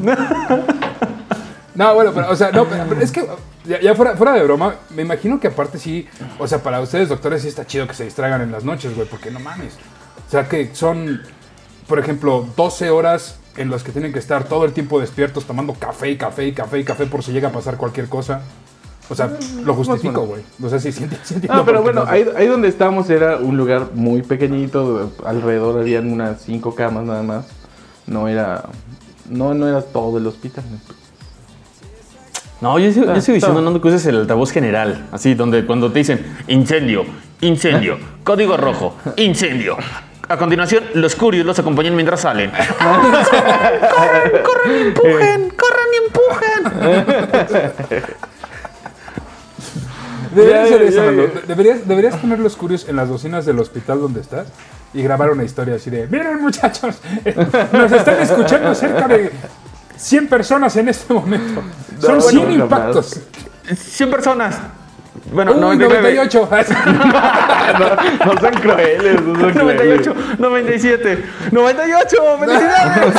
No, 1.75 1.95
bueno, 1.95 2.13
pero, 2.15 2.31
o 2.31 2.37
sea, 2.37 2.51
no, 2.53 2.67
pero, 2.67 2.85
pero 2.89 3.01
es 3.01 3.11
que, 3.13 3.27
ya, 3.65 3.81
ya 3.81 3.95
fuera, 3.95 4.17
fuera 4.17 4.33
de 4.35 4.43
broma, 4.43 4.75
me 4.91 5.03
imagino 5.03 5.41
que 5.41 5.49
aparte 5.49 5.79
sí, 5.79 6.07
o 6.39 6.47
sea, 6.47 6.63
para 6.63 6.81
ustedes, 6.81 7.09
doctores, 7.09 7.43
sí 7.43 7.49
está 7.49 7.67
chido 7.67 7.87
que 7.87 7.95
se 7.95 8.05
distraigan 8.05 8.43
en 8.43 8.53
las 8.53 8.65
noches, 8.65 8.95
güey, 8.95 9.09
porque 9.09 9.31
no 9.31 9.41
mames. 9.41 9.75
O 10.29 10.31
sea, 10.31 10.49
que 10.49 10.75
son, 10.75 11.23
por 11.89 11.99
ejemplo, 11.99 12.47
12 12.57 12.91
horas 12.91 13.37
en 13.57 13.71
las 13.71 13.83
que 13.83 13.93
tienen 13.93 14.13
que 14.13 14.19
estar 14.19 14.45
todo 14.45 14.65
el 14.65 14.73
tiempo 14.73 15.01
despiertos 15.01 15.45
tomando 15.47 15.75
café 15.75 16.11
y 16.11 16.17
café 16.17 16.47
y 16.47 16.53
café 16.53 16.79
y 16.79 16.85
café 16.85 17.07
por 17.07 17.23
si 17.23 17.33
llega 17.33 17.49
a 17.49 17.53
pasar 17.53 17.77
cualquier 17.77 18.09
cosa. 18.09 18.43
O 19.11 19.15
sea, 19.15 19.31
lo 19.65 19.75
justifico, 19.75 20.23
güey. 20.27 20.43
O 20.63 20.69
sea, 20.71 20.79
sí, 20.79 20.91
sí, 20.93 21.05
enti- 21.05 21.19
sí 21.23 21.35
entiendo 21.35 21.55
No, 21.59 21.65
pero 21.67 21.83
bueno, 21.83 22.05
no. 22.05 22.11
ahí, 22.11 22.25
ahí 22.37 22.47
donde 22.47 22.69
estábamos 22.69 23.11
era 23.11 23.37
un 23.37 23.57
lugar 23.59 23.89
muy 23.95 24.23
pequeñito, 24.23 25.13
alrededor 25.27 25.81
habían 25.81 26.11
unas 26.11 26.41
cinco 26.43 26.75
camas 26.75 27.05
nada 27.05 27.23
más. 27.23 27.47
No 28.07 28.29
era, 28.29 28.65
no, 29.29 29.53
no 29.53 29.69
era 29.69 29.83
todo 29.83 30.17
el 30.19 30.27
hospital. 30.27 30.65
No, 32.63 32.79
yo 32.79 32.93
sigo, 32.93 33.07
yo 33.13 33.21
sigo 33.21 33.35
diciendo, 33.35 33.61
Nando, 33.61 33.81
que 33.83 33.89
uses 33.89 34.07
el 34.07 34.17
altavoz 34.21 34.53
general. 34.53 35.07
Así, 35.11 35.35
donde 35.35 35.67
cuando 35.67 35.91
te 35.91 35.99
dicen 35.99 36.25
incendio, 36.47 37.05
incendio, 37.41 37.99
código 38.25 38.57
rojo, 38.57 38.97
incendio. 39.17 39.77
A 40.29 40.37
continuación, 40.39 40.85
los 40.95 41.17
curios 41.17 41.45
los 41.45 41.59
acompañan 41.59 41.95
mientras 41.97 42.21
salen. 42.21 42.51
corran, 42.53 43.11
corran 44.45 44.73
y 44.79 44.81
empujen, 44.87 45.51
corran 45.51 45.89
y 45.93 45.97
empujen. 46.07 46.63
Deberías 50.35 50.61
Ya, 50.71 50.77
hacer 50.77 50.83
eso, 50.83 50.97
ya, 50.97 51.05
Nando. 51.07 51.35
ya. 51.35 51.41
Deberías, 51.47 51.87
deberías 51.89 52.17
poner 52.17 52.39
los 52.39 52.57
curios 52.57 52.89
en 52.89 52.97
las 52.97 53.09
bocinas 53.11 53.45
del 53.45 53.59
hospital 53.59 54.01
donde 54.01 54.21
estás 54.21 54.47
y 54.95 55.03
grabar 55.03 55.31
una 55.31 55.45
historia 55.45 55.75
así 55.75 55.91
de, 55.91 56.07
miren 56.07 56.41
muchachos, 56.41 57.01
eh, 57.25 57.35
nos 57.73 57.93
están 57.93 58.21
escuchando 58.23 58.75
cerca 58.75 59.09
de 59.09 59.31
100 59.97 60.29
personas 60.29 60.77
en 60.77 60.89
este 60.89 61.13
momento. 61.13 61.63
Son 62.01 62.17
No, 62.17 62.21
100 62.21 62.41
bueno, 62.41 62.69
jamás. 62.69 62.81
impactos. 62.81 63.21
100 63.77 64.11
personas. 64.11 64.59
Bueno, 65.31 65.53
Uy, 65.53 65.59
99. 65.61 66.15
98. 66.15 66.49
No, 67.79 68.35
no 68.35 68.41
son 68.41 68.55
crueles, 68.61 69.21
no 69.23 69.41
son 69.41 69.55
98, 69.55 70.13
crueles. 70.15 70.39
97, 70.41 71.25
98, 71.53 72.17
felicidades. 72.41 73.15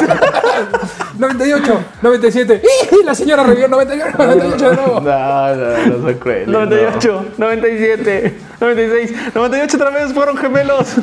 98, 1.18 1.80
97. 2.02 2.62
¡Ih! 2.92 3.04
La 3.06 3.16
señora 3.16 3.44
revivió 3.44 3.68
98, 3.68 4.18
98 4.18 4.70
de 4.70 4.76
nuevo. 4.76 5.00
No, 5.02 5.56
no, 5.56 5.88
no 5.88 6.04
son 6.04 6.14
crueles. 6.16 6.48
no. 6.48 6.60
98, 6.66 7.26
97, 7.38 8.38
96, 8.60 9.14
98 9.34 9.78
otra 9.78 9.90
vez 9.92 10.14
fueron 10.14 10.38
gemelos. 10.38 10.96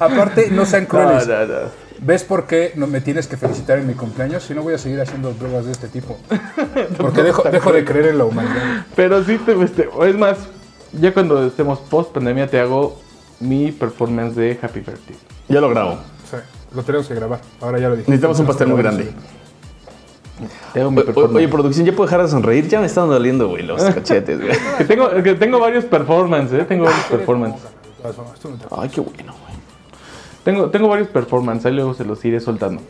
Aparte, 0.00 0.50
no 0.50 0.66
sean 0.66 0.86
crueles. 0.90 1.26
no, 1.28 1.46
no. 1.46 1.84
¿Ves 2.00 2.24
por 2.24 2.46
qué 2.46 2.72
no 2.74 2.86
me 2.86 3.00
tienes 3.00 3.28
que 3.28 3.36
felicitar 3.36 3.78
en 3.78 3.86
mi 3.86 3.94
cumpleaños? 3.94 4.42
Si 4.42 4.52
no 4.52 4.62
voy 4.62 4.74
a 4.74 4.78
seguir 4.78 5.00
haciendo 5.00 5.30
pruebas 5.30 5.64
de 5.64 5.72
este 5.72 5.88
tipo. 5.88 6.18
Porque 6.98 7.22
dejo, 7.22 7.42
dejo 7.48 7.72
de 7.72 7.84
creer 7.84 8.06
en 8.06 8.18
la 8.18 8.24
humanidad. 8.24 8.84
Pero 8.96 9.22
sí 9.24 9.38
te 9.38 9.52
este, 9.62 9.88
Es 10.06 10.16
más, 10.18 10.36
ya 10.92 11.14
cuando 11.14 11.46
estemos 11.46 11.78
post 11.78 12.12
pandemia 12.12 12.48
te 12.48 12.58
hago 12.60 13.00
mi 13.40 13.70
performance 13.72 14.34
de 14.34 14.58
Happy 14.60 14.80
Birthday. 14.80 15.16
Ya 15.48 15.60
lo 15.60 15.70
grabo. 15.70 15.98
Sea, 16.28 16.42
lo 16.74 16.82
tenemos 16.82 17.06
que 17.06 17.14
grabar. 17.14 17.40
Ahora 17.60 17.78
ya 17.78 17.88
lo 17.88 17.96
dije. 17.96 18.10
Necesitamos 18.10 18.40
un 18.40 18.46
pastel 18.46 18.68
muy 18.68 18.82
grande. 18.82 19.12
Te 20.72 20.80
hago 20.80 20.90
mi 20.90 21.00
O-. 21.00 21.28
Oye, 21.36 21.48
producción, 21.48 21.86
¿ya 21.86 21.92
puedo 21.92 22.06
dejar 22.08 22.22
de 22.24 22.28
sonreír? 22.28 22.68
Ya 22.68 22.80
me 22.80 22.86
están 22.86 23.08
doliendo, 23.08 23.48
güey, 23.48 23.62
los 23.62 23.82
cachetes, 23.94 24.40
güey. 24.40 24.52
que 24.78 24.84
tengo, 24.84 25.10
que 25.22 25.34
tengo 25.34 25.60
varios 25.60 25.84
performances, 25.84 26.60
¿eh? 26.60 26.64
Tengo 26.64 26.84
varios 26.84 27.04
performances. 27.04 27.62
No 28.02 28.10
te- 28.56 28.66
Ay, 28.76 28.88
qué 28.88 29.00
bueno, 29.00 29.32
güey. 29.32 29.43
Tengo, 30.44 30.70
tengo 30.70 30.88
varios 30.88 31.08
performances, 31.08 31.66
ahí 31.66 31.72
luego 31.72 31.94
se 31.94 32.04
los 32.04 32.22
iré 32.24 32.40
soltando. 32.40 32.82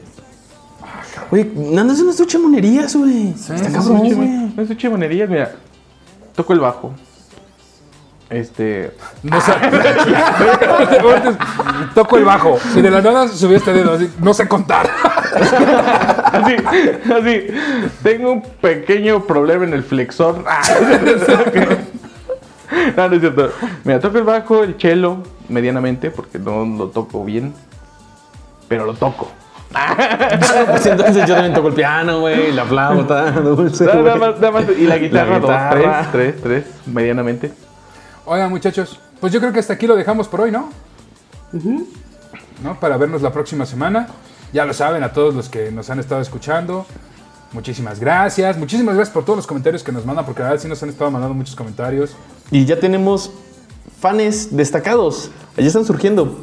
Oye, 1.30 1.50
Nando, 1.54 1.92
eso 1.92 2.04
no 2.04 2.10
es 2.10 2.16
tu 2.16 2.24
chamonerías, 2.24 2.94
güey. 2.96 3.30
Está 3.30 3.54
cabrón, 3.72 3.94
No, 3.94 4.16
güey. 4.16 4.28
No 4.56 4.62
es 4.62 4.76
chimonerías, 4.76 5.28
mira. 5.28 5.52
Toco 6.34 6.52
el 6.52 6.60
bajo. 6.60 6.92
Este. 8.28 8.92
No 9.22 9.40
sé. 9.40 9.52
Toco 11.94 12.16
el 12.16 12.24
bajo. 12.24 12.58
Si 12.72 12.82
de 12.82 12.90
la 12.90 13.00
nada 13.00 13.28
subí 13.28 13.54
este 13.54 13.72
dedo, 13.72 13.92
así, 13.92 14.10
no 14.18 14.34
sé 14.34 14.48
contar. 14.48 14.90
Así, 16.34 16.56
así. 17.12 17.46
Tengo 18.02 18.32
un 18.32 18.42
pequeño 18.42 19.24
problema 19.24 19.64
en 19.64 19.74
el 19.74 19.82
flexor. 19.82 20.44
No, 22.96 23.08
no 23.08 23.14
es 23.14 23.20
cierto. 23.20 23.50
Mira, 23.84 24.00
toco 24.00 24.18
el 24.18 24.24
bajo, 24.24 24.64
el 24.64 24.74
cello, 24.78 25.18
medianamente, 25.48 26.10
porque 26.10 26.38
no 26.38 26.64
lo 26.64 26.88
toco 26.88 27.24
bien. 27.24 27.54
Pero 28.68 28.86
lo 28.86 28.94
toco. 28.94 29.30
Pues 30.70 30.86
entonces 30.86 31.26
yo 31.26 31.34
también 31.34 31.52
toco 31.52 31.68
el 31.68 31.74
piano, 31.74 32.20
güey, 32.20 32.52
la 32.52 32.64
flauta, 32.64 33.30
dulce. 33.32 33.84
Nada, 33.84 34.02
nada 34.02 34.16
güey. 34.16 34.30
más, 34.30 34.40
nada 34.40 34.52
más. 34.52 34.64
Y 34.78 34.86
la 34.86 34.98
guitarra, 34.98 35.40
dos, 35.40 35.50
guitarra. 35.50 36.08
tres, 36.12 36.34
tres, 36.40 36.42
tres, 36.42 36.64
medianamente. 36.86 37.52
Oigan, 38.24 38.50
muchachos, 38.50 39.00
pues 39.20 39.32
yo 39.32 39.40
creo 39.40 39.52
que 39.52 39.58
hasta 39.58 39.72
aquí 39.72 39.86
lo 39.86 39.96
dejamos 39.96 40.28
por 40.28 40.42
hoy, 40.42 40.52
¿no? 40.52 40.70
¿No? 42.62 42.78
Para 42.78 42.96
vernos 42.96 43.22
la 43.22 43.32
próxima 43.32 43.66
semana. 43.66 44.08
Ya 44.52 44.64
lo 44.64 44.72
saben, 44.72 45.02
a 45.02 45.12
todos 45.12 45.34
los 45.34 45.48
que 45.48 45.72
nos 45.72 45.90
han 45.90 45.98
estado 45.98 46.20
escuchando. 46.20 46.86
Muchísimas 47.52 48.00
gracias. 48.00 48.56
Muchísimas 48.56 48.94
gracias 48.94 49.12
por 49.12 49.24
todos 49.24 49.38
los 49.38 49.46
comentarios 49.46 49.82
que 49.82 49.92
nos 49.92 50.04
mandan, 50.04 50.24
porque 50.24 50.42
la 50.42 50.48
verdad 50.50 50.62
sí 50.62 50.68
nos 50.68 50.82
han 50.82 50.88
estado 50.90 51.10
mandando 51.10 51.34
muchos 51.34 51.56
comentarios. 51.56 52.14
Y 52.50 52.64
ya 52.64 52.78
tenemos 52.78 53.32
fans 54.08 54.54
destacados. 54.54 55.30
Allí 55.56 55.66
están 55.66 55.86
surgiendo. 55.86 56.36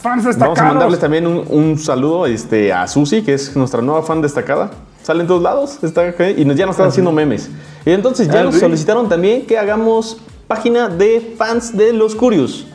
Fans 0.00 0.24
destacados. 0.24 0.56
Vamos 0.56 0.70
a 0.70 0.74
mandarles 0.74 1.00
también 1.00 1.26
un, 1.26 1.44
un 1.50 1.76
saludo 1.78 2.26
este, 2.26 2.72
a 2.72 2.86
Susi, 2.86 3.22
que 3.22 3.34
es 3.34 3.56
nuestra 3.56 3.82
nueva 3.82 4.02
fan 4.04 4.22
destacada. 4.22 4.70
Sale 5.02 5.22
en 5.22 5.26
todos 5.26 5.42
lados 5.42 5.78
está, 5.82 6.14
y 6.30 6.44
nos, 6.44 6.56
ya 6.56 6.64
nos 6.64 6.74
están 6.74 6.88
haciendo 6.88 7.10
memes. 7.10 7.50
Y 7.84 7.90
entonces 7.90 8.28
ya 8.28 8.40
Ah, 8.40 8.44
nos 8.44 8.54
solicitaron 8.54 9.08
también 9.08 9.46
que 9.46 9.58
hagamos 9.58 10.18
página 10.46 10.88
de 10.88 11.34
fans 11.36 11.76
de 11.76 11.92
los 11.92 12.14
Curios. 12.14 12.66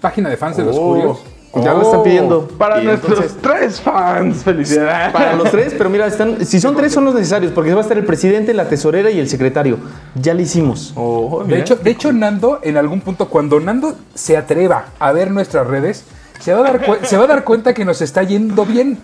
Página 0.00 0.30
de 0.30 0.36
fans 0.36 0.56
de 0.58 0.64
los 0.64 0.76
Oh. 0.78 0.94
curios. 0.94 1.18
Ya 1.64 1.72
lo 1.74 1.82
están 1.82 2.02
pidiendo. 2.02 2.46
Para 2.58 2.82
Y 2.82 2.84
nuestros 2.86 3.12
entonces- 3.18 3.38
tres 3.40 3.80
fans, 3.80 4.42
felicidades. 4.44 5.12
Para 5.12 5.34
los 5.34 5.50
tres, 5.50 5.74
pero 5.76 5.88
mira, 5.90 6.06
están, 6.06 6.44
si 6.44 6.60
son 6.60 6.76
tres 6.76 6.92
son 6.92 7.04
los 7.04 7.14
necesarios, 7.14 7.52
porque 7.52 7.72
va 7.72 7.80
a 7.80 7.82
estar 7.82 7.96
el 7.96 8.04
presidente, 8.04 8.52
la 8.54 8.68
tesorera 8.68 9.10
y 9.10 9.18
el 9.18 9.28
secretario. 9.28 9.78
Ya 10.14 10.34
lo 10.34 10.42
hicimos. 10.42 10.92
Oh, 10.96 11.44
De 11.46 11.58
hecho, 11.58 11.76
de 11.76 11.90
hecho, 11.90 12.12
Nando, 12.12 12.60
en 12.62 12.76
algún 12.76 13.00
punto, 13.00 13.28
cuando 13.28 13.58
Nando 13.60 13.94
se 14.14 14.36
atreva 14.36 14.86
a 14.98 15.12
ver 15.12 15.30
nuestras 15.30 15.66
redes, 15.66 16.04
se 16.40 16.52
va 16.52 16.60
a 16.60 16.62
dar, 16.72 16.80
se 17.02 17.16
va 17.16 17.24
a 17.24 17.26
dar 17.26 17.44
cuenta 17.44 17.72
que 17.74 17.84
nos 17.84 18.02
está 18.02 18.22
yendo 18.22 18.64
bien. 18.66 18.98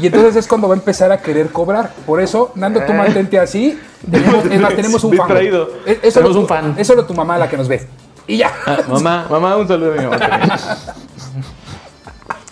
Y 0.00 0.06
entonces 0.06 0.34
es 0.36 0.48
cuando 0.48 0.66
va 0.68 0.74
a 0.74 0.78
empezar 0.78 1.12
a 1.12 1.18
querer 1.18 1.48
cobrar. 1.50 1.90
Por 2.06 2.20
eso, 2.20 2.52
Nando, 2.54 2.80
tú 2.82 2.92
mantente 2.94 3.38
así. 3.38 3.78
Tenemos, 4.10 4.44
es 4.46 4.60
más, 4.60 4.74
tenemos 4.74 5.04
un 5.04 5.14
fan. 5.16 5.28
güey. 5.28 5.40
Distraído. 5.42 5.70
Es, 5.86 5.98
es 6.02 6.14
Tenemos 6.14 6.14
solo 6.14 6.32
tu- 6.34 6.40
un 6.40 6.46
fan. 6.48 6.74
Es 6.78 6.86
solo 6.86 7.04
tu 7.06 7.14
mamá 7.14 7.38
la 7.38 7.48
que 7.48 7.56
nos 7.56 7.68
ve. 7.68 7.86
Y 8.26 8.38
ya. 8.38 8.50
Ah, 8.66 8.78
mamá, 8.88 9.26
mamá, 9.30 9.56
un 9.58 9.68
saludo 9.68 9.92
a 9.92 9.96
mi 9.96 10.04
mamá. 10.04 10.18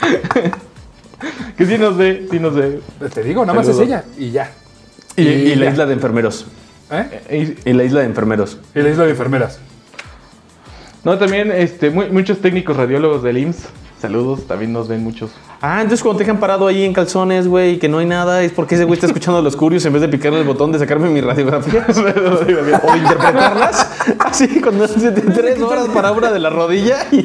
que 1.56 1.66
sí 1.66 1.78
nos 1.78 1.96
ve, 1.96 2.26
sí 2.30 2.38
nos 2.38 2.54
ve. 2.54 2.80
Te 3.12 3.22
digo, 3.22 3.44
nada 3.44 3.58
más 3.58 3.68
es 3.68 3.78
ella. 3.78 4.04
Y 4.18 4.30
ya. 4.30 4.50
Y, 5.16 5.22
y 5.22 5.54
la 5.56 5.66
ya. 5.66 5.70
isla 5.72 5.86
de 5.86 5.92
enfermeros. 5.94 6.46
¿Eh? 6.90 7.56
Y- 7.64 7.70
Y 7.70 7.72
la 7.72 7.84
isla 7.84 8.00
de 8.00 8.06
enfermeros. 8.06 8.58
Y 8.74 8.80
la 8.80 8.90
isla 8.90 9.04
de 9.04 9.10
enfermeras. 9.10 9.58
No, 11.04 11.18
también 11.18 11.50
este, 11.52 11.90
mu- 11.90 12.06
muchos 12.12 12.38
técnicos 12.40 12.76
radiólogos 12.76 13.22
del 13.22 13.38
IMSS. 13.38 13.68
Saludos, 14.02 14.48
también 14.48 14.72
nos 14.72 14.88
ven 14.88 15.00
muchos. 15.04 15.30
Ah, 15.60 15.76
entonces 15.80 16.02
cuando 16.02 16.18
te 16.18 16.24
dejan 16.24 16.40
parado 16.40 16.66
ahí 16.66 16.82
en 16.82 16.92
calzones, 16.92 17.46
güey, 17.46 17.78
que 17.78 17.88
no 17.88 17.98
hay 17.98 18.06
nada, 18.06 18.42
es 18.42 18.50
porque 18.50 18.74
ese 18.74 18.82
güey 18.82 18.94
está 18.94 19.06
escuchando 19.06 19.38
a 19.38 19.42
los 19.42 19.54
curios 19.54 19.84
en 19.84 19.92
vez 19.92 20.02
de 20.02 20.08
picarle 20.08 20.40
el 20.40 20.44
botón 20.44 20.72
de 20.72 20.80
sacarme 20.80 21.08
mi 21.08 21.20
radiografía. 21.20 21.86
o 22.82 22.96
interpretarlas. 22.96 23.88
Así, 24.18 24.60
cuando 24.60 24.86
hace 24.86 25.12
tres 25.12 25.60
horas 25.62 25.86
para 25.94 26.10
una 26.10 26.32
de 26.32 26.40
la 26.40 26.50
rodilla. 26.50 27.06
Y, 27.12 27.22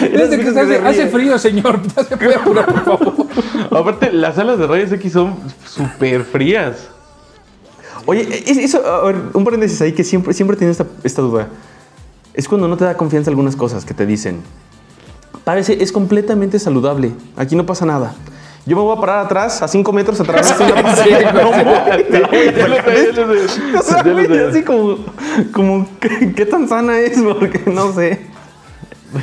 Desde 0.00 0.36
que 0.36 0.52
se 0.52 0.60
hace, 0.60 0.78
hace 0.84 1.06
frío, 1.06 1.38
señor. 1.38 1.80
Ya 1.96 2.02
se 2.02 2.16
puede 2.16 2.34
apurar, 2.34 2.66
por 2.66 2.84
favor. 2.84 3.26
Aparte, 3.70 4.12
las 4.12 4.34
salas 4.34 4.58
de 4.58 4.66
rayos 4.66 4.90
X 4.90 5.12
son 5.12 5.36
súper 5.64 6.24
frías. 6.24 6.88
Oye, 8.04 8.22
es- 8.50 8.58
eso, 8.58 8.84
a 8.84 9.04
ver, 9.06 9.16
un 9.32 9.44
paréntesis 9.44 9.80
ahí 9.80 9.92
que 9.92 10.02
siempre, 10.02 10.34
siempre 10.34 10.56
tiene 10.56 10.72
esta, 10.72 10.86
esta 11.04 11.22
duda. 11.22 11.46
Es 12.34 12.48
cuando 12.48 12.66
no 12.66 12.76
te 12.76 12.84
da 12.84 12.96
confianza 12.96 13.30
algunas 13.30 13.54
cosas 13.54 13.84
que 13.84 13.94
te 13.94 14.06
dicen. 14.06 14.42
Parece, 15.44 15.82
es 15.82 15.92
completamente 15.92 16.58
saludable. 16.58 17.12
Aquí 17.36 17.54
no 17.56 17.64
pasa 17.66 17.86
nada. 17.86 18.14
Yo 18.66 18.74
me 18.74 18.82
voy 18.82 18.96
a 18.96 19.00
parar 19.00 19.24
atrás, 19.24 19.62
a 19.62 19.68
cinco 19.68 19.92
metros 19.92 20.20
atrás. 20.20 20.48
sé. 20.96 21.14
así 24.48 24.62
como, 24.64 24.98
como 25.52 25.88
¿qué, 26.00 26.44
tan 26.46 26.68
sana 26.68 26.98
es? 26.98 27.16
Porque 27.38 27.60
no 27.70 27.92
sé. 27.92 28.26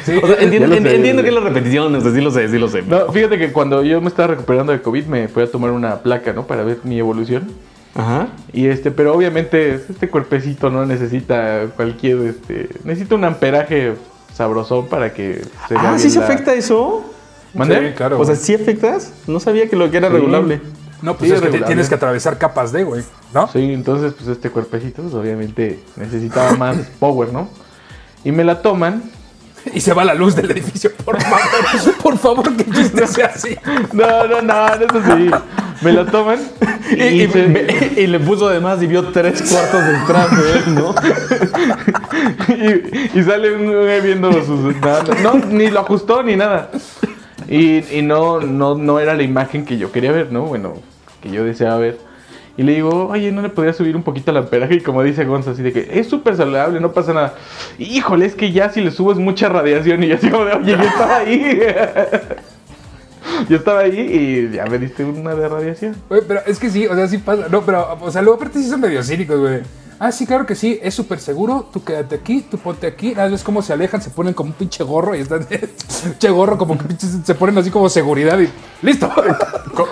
Sí. 0.06 0.18
O 0.24 0.28
sea, 0.28 0.38
entiendo, 0.40 0.74
sé, 0.74 0.82
que 0.82 1.28
es 1.28 1.34
la 1.34 1.42
repetición, 1.42 1.94
o 1.94 2.02
sea, 2.02 2.14
sí 2.14 2.22
lo 2.22 2.32
sé, 2.32 2.48
sí 2.48 2.58
lo 2.58 2.70
sé. 2.70 2.84
No, 2.84 3.12
fíjate 3.12 3.38
que 3.38 3.52
cuando 3.52 3.84
yo 3.84 4.00
me 4.00 4.08
estaba 4.08 4.30
recuperando 4.30 4.72
de 4.72 4.82
COVID 4.82 5.06
me 5.08 5.28
fui 5.28 5.44
a 5.44 5.52
tomar 5.52 5.72
una 5.72 5.98
placa, 5.98 6.32
¿no? 6.32 6.48
Para 6.48 6.64
ver 6.64 6.80
mi 6.84 6.98
evolución. 6.98 7.52
Ajá. 7.96 8.30
Y 8.54 8.68
este, 8.68 8.92
pero 8.92 9.14
obviamente 9.14 9.76
este 9.76 10.10
cuerpecito 10.10 10.70
no 10.70 10.86
necesita 10.86 11.68
cualquier, 11.76 12.20
este, 12.22 12.70
necesita 12.86 13.16
un 13.16 13.26
amperaje 13.26 13.94
sabrosón 14.34 14.88
para 14.88 15.14
que 15.14 15.42
se 15.68 15.74
vea 15.76 15.92
Ah, 15.94 16.00
¿sí 16.00 16.10
se 16.10 16.20
la- 16.20 16.26
afecta 16.26 16.54
eso? 16.54 17.04
¿Mande? 17.54 17.90
Sí, 17.90 17.96
claro. 17.96 18.20
O 18.20 18.26
sea. 18.26 18.36
¿sí 18.36 18.56
afectas? 18.56 19.12
No 19.28 19.40
sabía 19.40 19.70
que 19.70 19.76
lo 19.76 19.90
que 19.92 19.98
era 19.98 20.08
Sí. 20.08 20.14
regulable. 20.16 20.62
no, 21.02 21.16
pues 21.18 21.30
sí, 21.30 21.34
es 21.34 21.34
que 21.34 21.36
es 21.36 21.42
te- 21.42 21.46
regulable. 21.48 21.66
tienes 21.68 21.90
que 21.90 21.96
atravesar 21.96 22.38
capas 22.38 22.72
de, 22.72 22.84
güey. 22.84 23.04
¿No? 23.34 23.48
Sí, 23.48 23.60
entonces 23.74 24.14
pues 24.14 24.28
este 24.30 24.50
cuerpecito 24.50 25.02
pues, 25.02 25.14
obviamente 25.14 25.80
necesitaba 25.98 26.54
más 26.56 26.78
power, 27.00 27.32
¿no? 27.34 27.50
Y 28.24 28.32
me 28.32 28.44
la 28.44 28.62
toman. 28.62 29.04
Y 29.74 29.80
se 29.80 29.94
va 29.94 30.04
la 30.04 30.14
luz 30.14 30.36
del 30.36 30.52
edificio, 30.52 30.92
por 31.06 31.22
favor. 31.22 31.40
Por 32.04 32.18
favor, 32.18 32.54
que 32.58 32.64
el 32.64 32.74
chiste 32.76 33.08
sea 33.08 33.28
así. 33.34 33.56
No, 33.94 34.28
no, 34.28 34.42
no, 34.42 34.68
no 34.76 34.86
es 34.86 35.06
así. 35.08 35.30
Me 35.84 35.94
la 35.94 36.06
toman 36.06 36.40
y, 36.92 37.04
Y, 37.04 37.22
y- 37.24 37.28
se- 37.28 37.48
me- 37.48 38.02
y 38.02 38.08
le 38.08 38.20
puso 38.20 38.48
además 38.48 38.82
y 38.82 38.88
vio 38.88 39.04
tres 39.10 39.42
cuartos 39.42 39.82
detrás 39.86 40.30
de 40.32 40.52
él, 40.60 40.76
¿no? 40.76 40.96
y, 43.20 43.24
sale 43.24 43.56
un 43.56 43.66
güey 43.66 44.02
viendo 44.02 44.32
sus. 44.44 44.76
no, 45.22 45.34
ni 45.50 45.70
lo 45.70 45.80
ajustó 45.82 46.24
ni 46.24 46.36
nada. 46.36 46.70
Y, 47.50 47.82
no, 48.04 48.40
no, 48.40 48.76
no 48.76 49.00
era 49.00 49.14
la 49.16 49.24
imagen 49.24 49.66
que 49.66 49.78
yo 49.78 49.92
quería 49.92 50.12
ver, 50.12 50.32
¿no? 50.32 50.44
Bueno, 50.44 50.74
que 51.22 51.30
yo 51.30 51.44
deseaba 51.44 51.78
ver. 51.78 51.98
Y 52.56 52.64
le 52.64 52.74
digo, 52.74 53.08
oye, 53.08 53.32
¿no 53.32 53.42
le 53.42 53.50
podría 53.50 53.74
subir 53.74 53.96
un 53.96 54.04
poquito 54.04 54.32
el 54.32 54.38
amperaje? 54.38 54.76
Y 54.76 54.82
como 54.82 55.02
dice 55.02 55.26
Gonza, 55.26 55.52
así 55.52 55.64
de 55.64 55.74
que 55.74 55.90
es 56.00 56.08
súper 56.08 56.36
saludable, 56.36 56.80
no 56.80 56.92
pasa 56.92 57.14
nada. 57.14 57.34
Híjole, 57.80 58.28
es 58.28 58.36
que 58.36 58.52
ya 58.52 58.70
si 58.70 58.82
le 58.82 58.92
subes 58.92 59.18
mucha 59.18 59.50
radiación 59.50 60.04
y 60.04 60.08
yo 60.10 60.18
de, 60.46 60.54
oye, 60.54 60.72
yo 60.78 60.84
estaba 60.84 61.18
ahí. 61.18 61.60
yo 63.50 63.58
estaba 63.58 63.80
ahí 63.82 64.00
y 64.52 64.56
ya 64.56 64.66
me 64.66 64.78
diste 64.80 65.04
una 65.04 65.36
de 65.36 65.48
radiación. 65.48 65.96
Güey, 66.10 66.22
pero 66.28 66.42
es 66.46 66.60
que 66.60 66.70
sí, 66.70 66.86
o 66.88 66.96
sea, 66.96 67.08
sí 67.08 67.18
pasa. 67.18 67.48
No, 67.50 67.62
pero, 67.62 67.98
o 68.02 68.12
sea, 68.12 68.22
luego 68.22 68.38
aparte 68.38 68.60
sí 68.60 68.70
son 68.70 68.82
medio 68.82 69.04
cínicos, 69.04 69.40
güey. 69.40 69.62
Ah, 70.00 70.12
sí, 70.12 70.26
claro 70.26 70.46
que 70.46 70.56
sí, 70.56 70.80
es 70.84 70.94
súper 70.94 71.20
seguro. 71.20 71.70
Tú 71.72 71.82
quédate 71.84 72.16
aquí, 72.16 72.46
tú 72.50 72.58
ponte 72.58 72.88
aquí. 72.88 73.14
Nada, 73.14 73.30
ves 73.30 73.44
cómo 73.44 73.62
se 73.62 73.72
alejan, 73.72 74.02
se 74.02 74.10
ponen 74.10 74.34
como 74.34 74.50
un 74.50 74.56
pinche 74.56 74.84
gorro 74.84 75.16
y 75.16 75.20
están. 75.22 75.46
pinche 76.04 76.30
gorro, 76.30 76.58
como 76.58 76.78
que 76.78 76.84
pinches 76.86 77.20
se 77.24 77.36
ponen 77.36 77.58
así 77.58 77.70
como 77.70 77.88
seguridad 77.88 78.38
y. 78.40 78.50
¡Listo! 78.86 79.10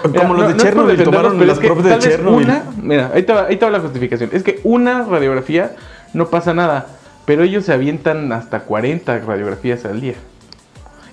Mira, 0.10 0.22
Como 0.22 0.34
los 0.34 0.44
no- 0.44 0.48
de 0.50 0.54
no 0.56 0.64
Chernobyl, 0.64 0.98
defenderlos, 0.98 1.06
tomaron 1.06 1.34
pero 1.38 1.46
las 1.48 1.58
es 1.58 1.62
que 1.62 1.68
propias 1.68 1.86
de 1.86 1.90
tal 1.92 2.00
vez 2.00 2.10
Chernobyl. 2.10 2.46
Una, 2.46 2.64
mira, 2.82 3.12
ahí 3.14 3.24
te, 3.24 3.34
va, 3.34 3.46
ahí 3.46 3.58
te 3.58 3.66
va 3.66 3.72
la 3.72 3.80
justificación. 3.80 4.30
Es 4.34 4.44
que 4.44 4.60
una 4.64 5.04
radiografía 5.06 5.76
no 6.14 6.28
pasa 6.28 6.54
nada, 6.54 6.88
pero 7.26 7.44
ellos 7.44 7.66
se 7.66 7.72
avientan 7.74 8.32
hasta 8.34 8.62
40 8.62 9.20
radiografías 9.20 9.86
al 9.86 10.02
día. 10.02 10.16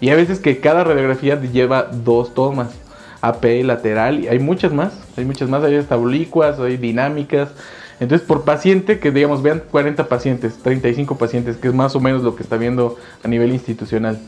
Y 0.01 0.11
hay 0.11 0.17
veces 0.17 0.41
que 0.41 0.61
cada 0.61 0.85
radiografía 0.85 1.41
lleva 1.41 1.85
dos 1.85 2.35
tomas. 2.35 2.71
AP, 3.21 3.65
lateral, 3.65 4.21
y 4.21 4.29
hay 4.29 4.39
muchas 4.39 4.73
más. 4.73 4.93
Hay 5.17 5.25
muchas 5.25 5.49
más, 5.49 5.65
hay 5.65 5.77
hasta 5.77 5.97
oblicuas, 5.97 6.59
hay 6.61 6.77
dinámicas. 6.77 7.51
Entonces, 8.01 8.27
por 8.27 8.45
paciente, 8.45 9.01
que 9.01 9.11
digamos, 9.11 9.43
vean 9.43 9.63
40 9.71 10.09
pacientes, 10.09 10.59
35 10.63 11.19
pacientes, 11.19 11.57
que 11.57 11.69
es 11.69 11.75
más 11.75 11.97
o 11.97 12.01
menos 12.01 12.23
lo 12.23 12.37
que 12.37 12.45
está 12.45 12.57
viendo 12.57 12.97
a 13.25 13.29
nivel 13.29 13.53
institucional. 13.53 14.21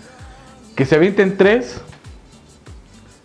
Que 0.75 0.85
se 0.87 0.97
avienten 0.97 1.37
tres, 1.37 1.81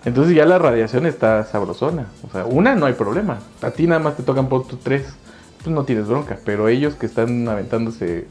entonces 0.06 0.36
ya 0.36 0.46
la 0.46 0.60
radiación 0.60 1.08
está 1.08 1.44
sabrosona. 1.46 2.08
O 2.28 2.32
sea, 2.32 2.46
una 2.46 2.76
no 2.76 2.86
hay 2.86 2.94
problema. 2.94 3.40
A 3.62 3.72
ti 3.72 3.88
nada 3.88 4.00
más 4.00 4.16
te 4.16 4.24
tocan 4.24 4.50
por 4.50 4.68
tu 4.68 4.78
tres, 4.78 5.16
pues 5.64 5.76
no 5.76 5.84
tienes 5.84 6.08
bronca. 6.08 6.38
Pero 6.46 6.68
ellos 6.68 6.94
que 6.94 7.08
están 7.08 7.48
aventándose 7.50 8.28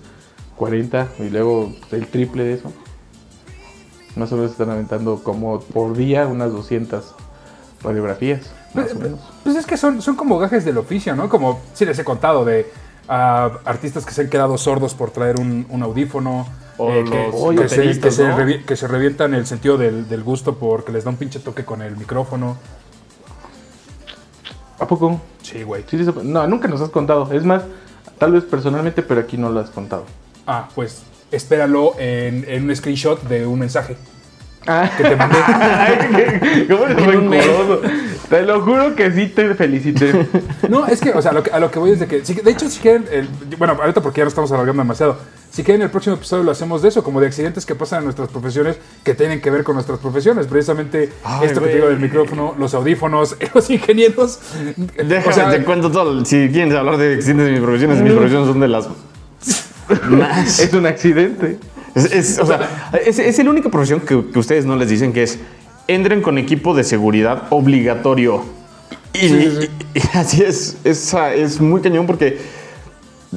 40 0.56 1.08
y 1.18 1.30
luego 1.30 1.74
el 1.90 2.06
triple 2.06 2.44
de 2.44 2.54
eso, 2.54 2.72
más 4.16 4.30
o 4.32 4.36
menos 4.36 4.52
están 4.52 4.70
aventando 4.70 5.22
como 5.22 5.60
por 5.60 5.96
día 5.96 6.26
unas 6.26 6.52
200 6.52 7.14
radiografías, 7.82 8.50
más 8.74 8.92
o 8.92 8.98
menos. 8.98 9.20
Pues 9.42 9.56
es 9.56 9.66
que 9.66 9.76
son, 9.76 10.00
son 10.02 10.16
como 10.16 10.38
gajes 10.38 10.64
del 10.64 10.78
oficio, 10.78 11.14
¿no? 11.16 11.28
Como 11.28 11.60
sí 11.74 11.84
les 11.84 11.98
he 11.98 12.04
contado 12.04 12.44
de 12.44 12.70
ah, 13.08 13.50
artistas 13.64 14.04
que 14.06 14.12
se 14.12 14.22
han 14.22 14.30
quedado 14.30 14.56
sordos 14.58 14.94
por 14.94 15.10
traer 15.10 15.38
un, 15.40 15.66
un 15.68 15.82
audífono. 15.82 16.46
O 16.76 16.90
eh, 16.90 17.04
que, 17.04 17.28
los 17.28 17.34
que 17.60 17.68
se, 17.68 17.76
bateristas, 17.76 18.04
que 18.04 18.10
se 18.22 18.28
¿no? 18.28 18.36
revi- 18.36 18.64
que 18.64 18.76
se 18.76 18.88
revientan 18.88 19.32
el 19.34 19.46
sentido 19.46 19.76
del, 19.78 20.08
del 20.08 20.24
gusto 20.24 20.56
porque 20.56 20.90
les 20.90 21.04
da 21.04 21.10
un 21.10 21.16
pinche 21.16 21.38
toque 21.38 21.64
con 21.64 21.82
el 21.82 21.96
micrófono. 21.96 22.56
¿A 24.78 24.86
poco? 24.88 25.20
Sí, 25.42 25.62
güey. 25.62 25.84
Sí, 25.88 25.98
sí, 25.98 26.04
se- 26.04 26.24
no, 26.24 26.46
nunca 26.48 26.66
nos 26.68 26.80
has 26.80 26.90
contado. 26.90 27.32
Es 27.32 27.44
más, 27.44 27.62
tal 28.18 28.32
vez 28.32 28.44
personalmente, 28.44 29.02
pero 29.02 29.20
aquí 29.20 29.36
no 29.36 29.50
lo 29.50 29.60
has 29.60 29.70
contado. 29.70 30.04
Ah, 30.46 30.68
pues 30.74 31.02
espéralo 31.32 31.94
en, 31.98 32.44
en 32.48 32.64
un 32.68 32.74
screenshot 32.76 33.22
de 33.28 33.46
un 33.46 33.58
mensaje 33.58 33.96
Ah. 34.66 34.90
que 34.96 35.04
te 35.04 35.14
mandé. 35.14 35.36
¿Cómo 36.70 36.86
eres 36.86 36.96
rencoroso? 37.06 37.82
Te 38.30 38.42
lo 38.44 38.62
juro 38.62 38.94
que 38.96 39.10
sí 39.12 39.26
te 39.26 39.54
felicité. 39.54 40.26
No, 40.70 40.86
es 40.86 41.02
que, 41.02 41.10
o 41.10 41.20
sea, 41.20 41.32
a 41.32 41.34
lo 41.34 41.42
que, 41.42 41.50
a 41.50 41.60
lo 41.60 41.70
que 41.70 41.78
voy 41.78 41.90
es 41.90 42.00
de 42.00 42.06
que, 42.06 42.24
si- 42.24 42.32
de 42.32 42.50
hecho, 42.50 42.70
si 42.70 42.80
quieren, 42.80 43.04
el- 43.12 43.28
bueno, 43.58 43.76
ahorita 43.78 44.00
porque 44.00 44.20
ya 44.20 44.24
no 44.24 44.28
estamos 44.28 44.50
alargando 44.52 44.80
demasiado, 44.80 45.18
si 45.50 45.62
quieren 45.62 45.82
el 45.82 45.90
próximo 45.90 46.16
episodio 46.16 46.44
lo 46.44 46.50
hacemos 46.50 46.80
de 46.80 46.88
eso, 46.88 47.04
como 47.04 47.20
de 47.20 47.26
accidentes 47.26 47.66
que 47.66 47.74
pasan 47.74 47.98
en 47.98 48.04
nuestras 48.04 48.30
profesiones 48.30 48.78
que 49.02 49.12
tienen 49.12 49.42
que 49.42 49.50
ver 49.50 49.64
con 49.64 49.74
nuestras 49.74 49.98
profesiones, 49.98 50.46
precisamente 50.46 51.12
Ay, 51.22 51.46
esto 51.48 51.60
que 51.60 51.66
te 51.68 51.74
digo 51.74 51.88
del 51.88 52.00
micrófono, 52.00 52.54
los 52.58 52.72
audífonos, 52.72 53.36
los 53.54 53.68
ingenieros. 53.68 54.38
Déjame, 54.96 55.28
o 55.28 55.32
sea, 55.32 55.50
te 55.50 55.62
cuento 55.62 55.90
todo. 55.92 56.24
Si 56.24 56.48
quieren 56.48 56.74
hablar 56.74 56.96
de 56.96 57.16
accidentes 57.16 57.44
de 57.46 57.52
mis 57.52 57.60
profesiones, 57.60 58.00
mis 58.00 58.12
profesiones 58.14 58.48
son 58.48 58.60
de 58.60 58.68
las 58.68 58.88
más. 60.10 60.58
es 60.60 60.72
un 60.72 60.86
accidente. 60.86 61.58
Es, 61.94 62.06
es- 62.12 62.38
o 62.38 62.46
sea, 62.46 62.90
es, 63.04 63.18
es 63.18 63.38
la 63.44 63.50
única 63.50 63.68
profesión 63.70 64.00
que, 64.00 64.24
que 64.32 64.38
ustedes 64.38 64.64
no 64.66 64.76
les 64.76 64.88
dicen 64.88 65.12
que 65.12 65.22
es 65.22 65.38
entren 65.86 66.22
con 66.22 66.38
equipo 66.38 66.74
de 66.74 66.82
seguridad 66.84 67.44
obligatorio. 67.50 68.42
Y, 69.12 69.26
y- 69.26 69.70
y 69.94 70.00
así 70.16 70.42
es, 70.42 70.76
es, 70.84 71.14
es 71.36 71.60
muy 71.60 71.80
cañón 71.82 72.06
porque 72.06 72.38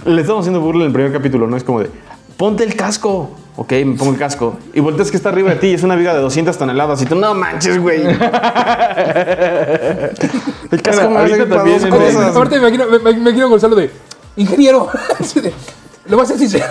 le 0.05 0.21
estamos 0.21 0.41
haciendo 0.41 0.61
burla 0.61 0.81
en 0.83 0.87
el 0.87 0.93
primer 0.93 1.11
capítulo, 1.11 1.45
¿no? 1.47 1.55
Es 1.57 1.63
como 1.63 1.81
de, 1.81 1.89
ponte 2.37 2.63
el 2.63 2.75
casco. 2.75 3.31
Ok, 3.59 3.71
me 3.85 3.95
pongo 3.95 4.11
el 4.13 4.19
casco. 4.19 4.57
Y 4.75 4.79
volteas 4.81 5.09
que 5.09 5.17
está 5.17 5.29
arriba 5.29 5.49
de 5.49 5.55
ti 5.55 5.67
y 5.69 5.73
es 5.73 5.81
una 5.81 5.95
viga 5.95 6.13
de 6.13 6.19
200 6.21 6.55
toneladas. 6.57 7.01
Y 7.01 7.05
tú, 7.07 7.15
no 7.15 7.33
manches, 7.33 7.81
güey. 7.81 8.01
el 8.05 8.15
casco 10.83 11.09
me 11.09 11.17
Ahorita 11.17 11.35
hace 11.37 11.45
también 11.47 11.81
el- 11.83 11.89
cosas. 11.89 12.35
Aparte, 12.35 12.59
me 12.59 12.67
imagino, 12.69 12.85
me, 12.87 12.99
me 12.99 13.11
imagino 13.11 13.49
Gonzalo 13.49 13.75
de 13.75 13.89
ingeniero. 14.35 14.89
Lo 16.09 16.17
voy 16.17 16.23
a 16.23 16.27
ser 16.27 16.37
sincero. 16.37 16.65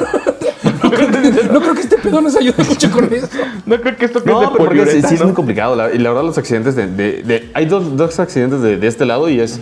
No 1.53 1.61
creo 1.61 1.75
que 1.75 1.81
este 1.81 1.99
pedo 1.99 2.21
nos 2.21 2.37
ayude 2.37 2.63
mucho 2.65 2.91
con 2.91 3.13
eso. 3.13 3.29
No 3.67 3.81
creo 3.81 3.97
que 3.97 4.05
esto 4.07 4.23
que 4.23 4.31
No, 4.31 4.43
es 4.43 4.51
de 4.53 4.57
porque 4.57 4.87
sí, 5.03 5.15
es 5.15 5.25
muy 5.25 5.33
complicado. 5.35 5.77
la- 5.77 5.93
y 5.93 5.99
la 5.99 6.11
verdad, 6.11 6.25
los 6.25 6.39
accidentes 6.39 6.75
de. 6.77 6.87
de- 6.87 7.23
de- 7.23 7.51
hay 7.55 7.67
dos, 7.67 7.97
dos 7.97 8.19
accidentes 8.19 8.61
de, 8.63 8.77
de 8.77 8.87
este 8.87 9.05
lado 9.05 9.29
y 9.29 9.41
es. 9.41 9.61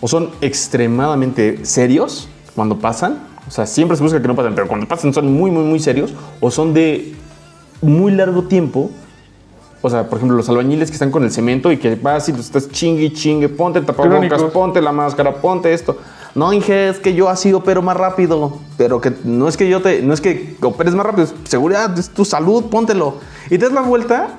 O 0.00 0.08
son 0.08 0.30
extremadamente 0.40 1.64
serios 1.64 2.28
cuando 2.54 2.78
pasan. 2.78 3.18
O 3.48 3.50
sea, 3.50 3.66
siempre 3.66 3.96
se 3.96 4.02
busca 4.02 4.20
que 4.20 4.28
no 4.28 4.36
pasen, 4.36 4.54
pero 4.54 4.68
cuando 4.68 4.86
pasan 4.86 5.12
son 5.12 5.32
muy, 5.32 5.50
muy, 5.50 5.64
muy 5.64 5.80
serios. 5.80 6.12
O 6.40 6.50
son 6.50 6.74
de 6.74 7.14
muy 7.82 8.12
largo 8.12 8.42
tiempo. 8.44 8.90
O 9.80 9.88
sea, 9.90 10.08
por 10.08 10.18
ejemplo, 10.18 10.36
los 10.36 10.48
albañiles 10.48 10.90
que 10.90 10.94
están 10.94 11.10
con 11.10 11.22
el 11.24 11.30
cemento 11.30 11.70
y 11.72 11.76
que 11.78 11.94
vas 11.94 12.28
y 12.28 12.32
te 12.32 12.40
estás 12.40 12.68
chingue 12.70 13.12
chingue, 13.12 13.48
ponte 13.48 13.78
el 13.78 13.86
tapabocas, 13.86 14.18
Crónicos. 14.28 14.42
ponte 14.52 14.82
la 14.82 14.90
máscara, 14.92 15.34
ponte 15.36 15.72
esto. 15.72 15.96
No, 16.38 16.52
Inge, 16.52 16.90
es 16.90 17.00
que 17.00 17.14
yo 17.14 17.28
así 17.28 17.52
opero 17.52 17.82
más 17.82 17.96
rápido. 17.96 18.58
Pero 18.76 19.00
que 19.00 19.12
no 19.24 19.48
es 19.48 19.56
que 19.56 19.68
yo 19.68 19.82
te, 19.82 20.02
no 20.02 20.14
es 20.14 20.20
que 20.20 20.56
operes 20.62 20.94
más 20.94 21.04
rápido, 21.04 21.24
es 21.24 21.34
seguridad, 21.44 21.98
es 21.98 22.10
tu 22.10 22.24
salud, 22.24 22.66
póntelo. 22.66 23.16
Y 23.46 23.58
te 23.58 23.64
das 23.64 23.72
la 23.72 23.80
vuelta, 23.80 24.38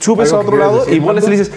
subes 0.00 0.30
¿Algo 0.32 0.42
a 0.42 0.44
otro 0.44 0.56
lado 0.56 0.78
decir, 0.80 0.94
y 0.94 0.98
vuelves 0.98 1.24
y 1.26 1.30
le 1.30 1.36
dices, 1.38 1.54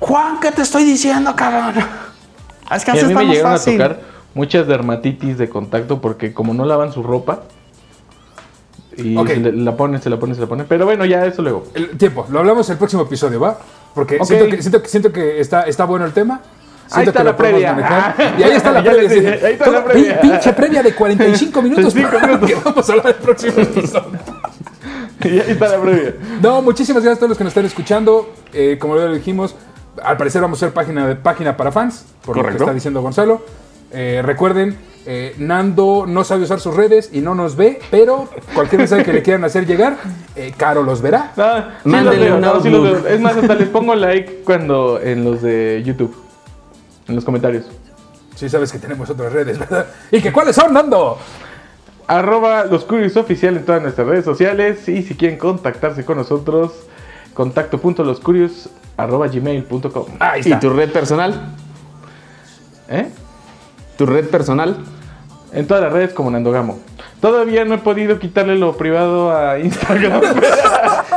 Juan, 0.00 0.40
¿qué 0.40 0.52
te 0.52 0.62
estoy 0.62 0.84
diciendo, 0.84 1.36
cabrón? 1.36 1.84
Es 2.74 2.84
que 2.84 2.96
Y 2.96 2.98
a 2.98 3.04
mí 3.04 3.14
me 3.14 3.26
llegaron 3.26 3.52
fácil. 3.52 3.80
a 3.80 3.88
tocar 3.88 4.02
muchas 4.34 4.66
dermatitis 4.66 5.38
de 5.38 5.48
contacto 5.48 6.00
porque 6.00 6.32
como 6.34 6.52
no 6.52 6.64
lavan 6.64 6.92
su 6.92 7.02
ropa 7.02 7.42
y 8.96 9.14
se 9.26 9.52
la 9.52 9.76
ponen, 9.76 10.00
se 10.00 10.10
la 10.10 10.18
ponen, 10.18 10.34
se 10.34 10.40
la 10.40 10.46
ponen. 10.46 10.66
Pero 10.66 10.86
bueno, 10.86 11.04
ya 11.04 11.24
eso 11.26 11.42
luego. 11.42 11.66
El 11.74 11.90
tiempo, 11.98 12.26
lo 12.30 12.38
hablamos 12.38 12.68
el 12.70 12.78
próximo 12.78 13.02
episodio, 13.02 13.38
¿va? 13.38 13.58
Porque 13.94 14.16
Ok. 14.16 14.24
siento, 14.24 14.46
que, 14.48 14.62
siento, 14.62 14.82
que, 14.82 14.88
siento 14.88 15.12
que 15.12 15.40
está, 15.40 15.62
está 15.62 15.84
bueno 15.84 16.06
el 16.06 16.12
tema. 16.12 16.40
Ahí 16.92 17.06
está 17.06 17.18
que 17.20 17.24
la 17.24 17.36
previa. 17.36 17.72
manejar. 17.72 18.14
Y 18.38 18.42
ahí 18.42 18.52
está 18.52 18.70
la 18.72 18.82
previa. 18.84 19.08
dije, 19.08 19.46
ahí 19.46 19.52
está 19.54 19.70
la 19.70 19.84
previa. 19.84 20.20
pin- 20.20 20.30
Pinche 20.30 20.52
previa 20.52 20.82
de 20.82 20.94
45 20.94 21.62
minutos. 21.62 21.94
45 21.94 22.26
minutos. 22.26 22.48
que 22.50 22.54
vamos 22.64 22.88
a 22.88 22.92
hablar 22.92 23.06
del 23.06 23.14
próximo 23.16 23.60
episodio. 23.60 24.18
y 25.24 25.28
ahí 25.28 25.44
está 25.50 25.68
la 25.68 25.80
previa. 25.80 26.14
No, 26.42 26.62
muchísimas 26.62 27.02
gracias 27.02 27.16
a 27.16 27.20
todos 27.20 27.30
los 27.30 27.38
que 27.38 27.44
nos 27.44 27.50
están 27.50 27.64
escuchando. 27.66 28.32
Eh, 28.52 28.76
como 28.80 28.96
ya 28.96 29.06
lo 29.06 29.14
dijimos, 29.14 29.54
al 30.02 30.16
parecer 30.16 30.42
vamos 30.42 30.58
a 30.58 30.66
ser 30.66 30.74
página, 30.74 31.06
de, 31.08 31.16
página 31.16 31.56
para 31.56 31.72
fans, 31.72 32.04
por 32.24 32.36
lo 32.36 32.44
que 32.44 32.50
está 32.56 32.72
diciendo 32.74 33.02
Gonzalo. 33.02 33.42
Eh, 33.92 34.20
recuerden, 34.24 34.76
eh, 35.06 35.34
Nando 35.38 36.04
no 36.08 36.24
sabe 36.24 36.42
usar 36.42 36.58
sus 36.60 36.74
redes 36.74 37.10
y 37.12 37.20
no 37.20 37.34
nos 37.36 37.54
ve, 37.56 37.78
pero 37.90 38.28
cualquier 38.52 38.80
mensaje 38.80 39.04
que 39.04 39.12
le 39.12 39.22
quieran 39.22 39.44
hacer 39.44 39.64
llegar, 39.64 39.96
eh, 40.34 40.52
Caro 40.56 40.82
los 40.82 41.00
verá. 41.00 41.32
No, 41.36 41.44
sí 41.54 41.60
los 41.84 41.84
Mándenle 41.84 42.24
veo, 42.26 42.34
un 42.34 42.40
no, 42.40 42.60
sí 42.60 42.68
los 42.68 42.80
Outlook. 42.84 43.02
veo. 43.04 43.14
Es 43.14 43.20
más, 43.20 43.36
hasta 43.36 43.54
les 43.54 43.68
pongo 43.68 43.94
like 43.94 44.42
cuando 44.44 45.00
en 45.00 45.24
los 45.24 45.40
de 45.40 45.82
YouTube. 45.86 46.14
En 47.08 47.14
los 47.14 47.24
comentarios. 47.24 47.66
Sí 48.34 48.48
sabes 48.48 48.70
que 48.72 48.78
tenemos 48.78 49.08
otras 49.08 49.32
redes, 49.32 49.58
¿verdad? 49.58 49.86
¿Y 50.10 50.20
que 50.20 50.32
cuáles 50.32 50.56
son, 50.56 50.72
Nando? 50.72 51.18
Arroba 52.06 52.64
los 52.64 52.86
Oficial 53.16 53.56
en 53.56 53.64
todas 53.64 53.82
nuestras 53.82 54.06
redes 54.06 54.24
sociales. 54.24 54.88
Y 54.88 55.02
si 55.02 55.14
quieren 55.14 55.38
contactarse 55.38 56.04
con 56.04 56.18
nosotros, 56.18 56.72
contacto.loscurious 57.34 58.68
arroba 58.96 59.28
gmail.com. 59.28 60.06
Ahí 60.20 60.40
¿Y 60.44 60.48
está. 60.48 60.60
tu 60.60 60.70
red 60.70 60.90
personal? 60.90 61.54
¿Eh? 62.88 63.08
¿Tu 63.96 64.06
red 64.06 64.28
personal? 64.28 64.76
En 65.52 65.66
todas 65.66 65.82
las 65.82 65.92
redes 65.92 66.12
como 66.12 66.30
Nandogamo. 66.30 66.78
Todavía 67.20 67.64
no 67.64 67.74
he 67.74 67.78
podido 67.78 68.18
quitarle 68.18 68.56
lo 68.56 68.76
privado 68.76 69.36
a 69.36 69.58
Instagram. 69.58 70.20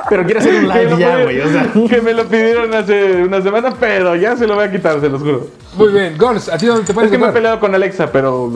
Pero 0.10 0.24
quiero 0.26 0.40
hacer 0.40 0.56
un 0.56 0.68
live 0.68 0.98
ya, 0.98 1.24
güey. 1.24 1.40
O 1.40 1.50
sea. 1.50 1.72
que 1.90 2.02
me 2.02 2.14
lo 2.14 2.26
pidieron 2.26 2.74
hace 2.74 3.24
una 3.24 3.42
semana, 3.42 3.74
pero 3.80 4.16
ya 4.16 4.36
se 4.36 4.48
lo 4.48 4.56
voy 4.56 4.66
a 4.66 4.72
quitar, 4.72 5.00
se 5.00 5.10
los 5.10 5.22
juro. 5.22 5.48
Muy 5.76 5.90
bien, 5.90 6.18
Gons, 6.18 6.50
¿a 6.50 6.58
ti 6.58 6.66
dónde 6.66 6.84
te 6.84 6.92
Es 6.92 6.96
puedes 6.96 7.12
que 7.12 7.18
me 7.18 7.28
he 7.28 7.32
peleado 7.32 7.60
con 7.60 7.74
Alexa, 7.76 8.12
pero 8.12 8.50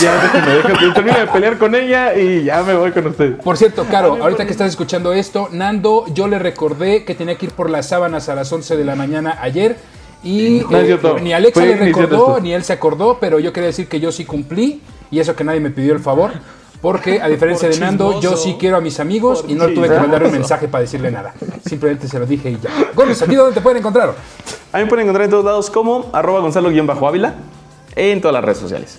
ya 0.00 0.22
déjenme, 0.22 0.54
déjenme, 0.56 0.94
termino 0.94 1.18
de 1.18 1.26
pelear 1.28 1.58
con 1.58 1.74
ella 1.74 2.14
y 2.14 2.44
ya 2.44 2.62
me 2.62 2.74
voy 2.74 2.90
con 2.90 3.06
ustedes. 3.06 3.36
Por 3.42 3.56
cierto, 3.56 3.86
Caro, 3.90 4.18
ahorita 4.20 4.44
que 4.44 4.50
estás 4.50 4.68
escuchando 4.70 5.12
esto, 5.12 5.48
Nando, 5.52 6.04
yo 6.12 6.26
le 6.28 6.38
recordé 6.38 7.04
que 7.04 7.14
tenía 7.14 7.36
que 7.36 7.46
ir 7.46 7.52
por 7.52 7.70
las 7.70 7.88
sábanas 7.88 8.28
a 8.28 8.34
las 8.34 8.52
11 8.52 8.76
de 8.76 8.84
la 8.84 8.96
mañana 8.96 9.38
ayer. 9.40 9.76
Y 10.24 10.62
No 10.70 10.76
es 10.76 10.84
eh, 10.84 10.86
cierto. 10.86 11.18
ni 11.18 11.32
Alexa 11.32 11.60
Fue 11.60 11.68
le 11.68 11.76
recordó, 11.76 12.38
ni 12.40 12.52
él 12.54 12.62
se 12.62 12.72
acordó, 12.72 13.18
pero 13.20 13.40
yo 13.40 13.52
quería 13.52 13.68
decir 13.68 13.88
que 13.88 13.98
yo 13.98 14.12
sí 14.12 14.24
cumplí. 14.24 14.80
Y 15.10 15.18
eso 15.20 15.34
que 15.34 15.44
nadie 15.44 15.60
me 15.60 15.70
pidió 15.70 15.92
el 15.92 15.98
favor. 16.00 16.32
Porque 16.82 17.22
a 17.22 17.28
diferencia 17.30 17.68
de 17.70 17.78
Nando, 17.78 18.20
yo 18.20 18.36
sí 18.36 18.56
quiero 18.58 18.76
a 18.76 18.80
mis 18.82 19.00
amigos 19.00 19.46
y 19.48 19.54
no 19.54 19.68
tuve 19.68 19.88
que 19.88 19.98
mandar 19.98 20.24
un 20.24 20.32
mensaje 20.32 20.68
para 20.68 20.82
decirle 20.82 21.10
nada. 21.10 21.32
Simplemente 21.64 22.06
se 22.08 22.18
lo 22.18 22.26
dije 22.26 22.50
y 22.50 22.58
ya. 22.60 22.70
Gones, 22.94 23.22
¿a 23.22 23.26
ti 23.26 23.34
dónde 23.34 23.54
te 23.54 23.62
pueden 23.62 23.78
encontrar? 23.78 24.14
A 24.72 24.76
mí 24.76 24.84
me 24.84 24.88
pueden 24.88 25.04
encontrar 25.06 25.24
en 25.24 25.30
todos 25.30 25.44
lados 25.44 25.70
como 25.70 26.10
arroba 26.12 26.40
gonzalo-ávila 26.40 27.34
en 27.96 28.20
todas 28.20 28.34
las 28.34 28.44
redes 28.44 28.58
sociales. 28.58 28.98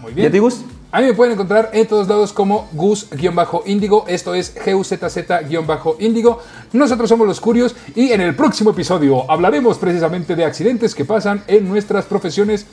Muy 0.00 0.12
¿Y 0.14 0.26
a 0.26 0.30
ti, 0.30 0.38
Gus? 0.38 0.62
A 0.92 1.00
mí 1.00 1.06
me 1.06 1.14
pueden 1.14 1.34
encontrar 1.34 1.70
en 1.72 1.86
todos 1.86 2.08
lados 2.08 2.32
como 2.32 2.68
Gus-Índigo. 2.72 4.04
Esto 4.08 4.34
es 4.34 4.54
G-U-Z-Z-Índigo. 4.54 6.42
Nosotros 6.72 7.08
somos 7.08 7.26
los 7.26 7.40
Curios 7.40 7.74
y 7.94 8.12
en 8.12 8.20
el 8.20 8.34
próximo 8.34 8.70
episodio 8.70 9.30
hablaremos 9.30 9.78
precisamente 9.78 10.36
de 10.36 10.44
accidentes 10.44 10.94
que 10.94 11.04
pasan 11.04 11.42
en 11.48 11.68
nuestras 11.68 12.06
profesiones. 12.06 12.66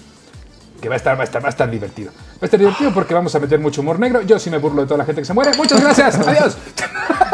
Que 0.83 0.89
va 0.89 0.95
a 0.95 0.97
estar, 0.97 1.17
va 1.17 1.21
a 1.21 1.23
estar, 1.23 1.41
va 1.41 1.47
a 1.47 1.49
estar 1.49 1.71
divertido. 1.71 2.11
Va 2.11 2.39
a 2.41 2.45
estar 2.45 2.59
divertido 2.59 2.93
porque 2.93 3.13
vamos 3.13 3.33
a 3.33 3.39
meter 3.39 3.57
mucho 3.57 3.79
humor 3.79 3.97
negro. 3.99 4.21
Yo 4.21 4.37
sí 4.37 4.49
me 4.49 4.57
burlo 4.57 4.81
de 4.81 4.87
toda 4.87 4.97
la 4.97 5.05
gente 5.05 5.21
que 5.21 5.25
se 5.25 5.33
muere. 5.33 5.55
Muchas 5.55 5.79
gracias. 5.79 6.15
Adiós. 6.27 6.57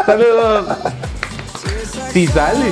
Saludos. 0.06 0.78
Si 2.14 2.28
sale. 2.28 2.72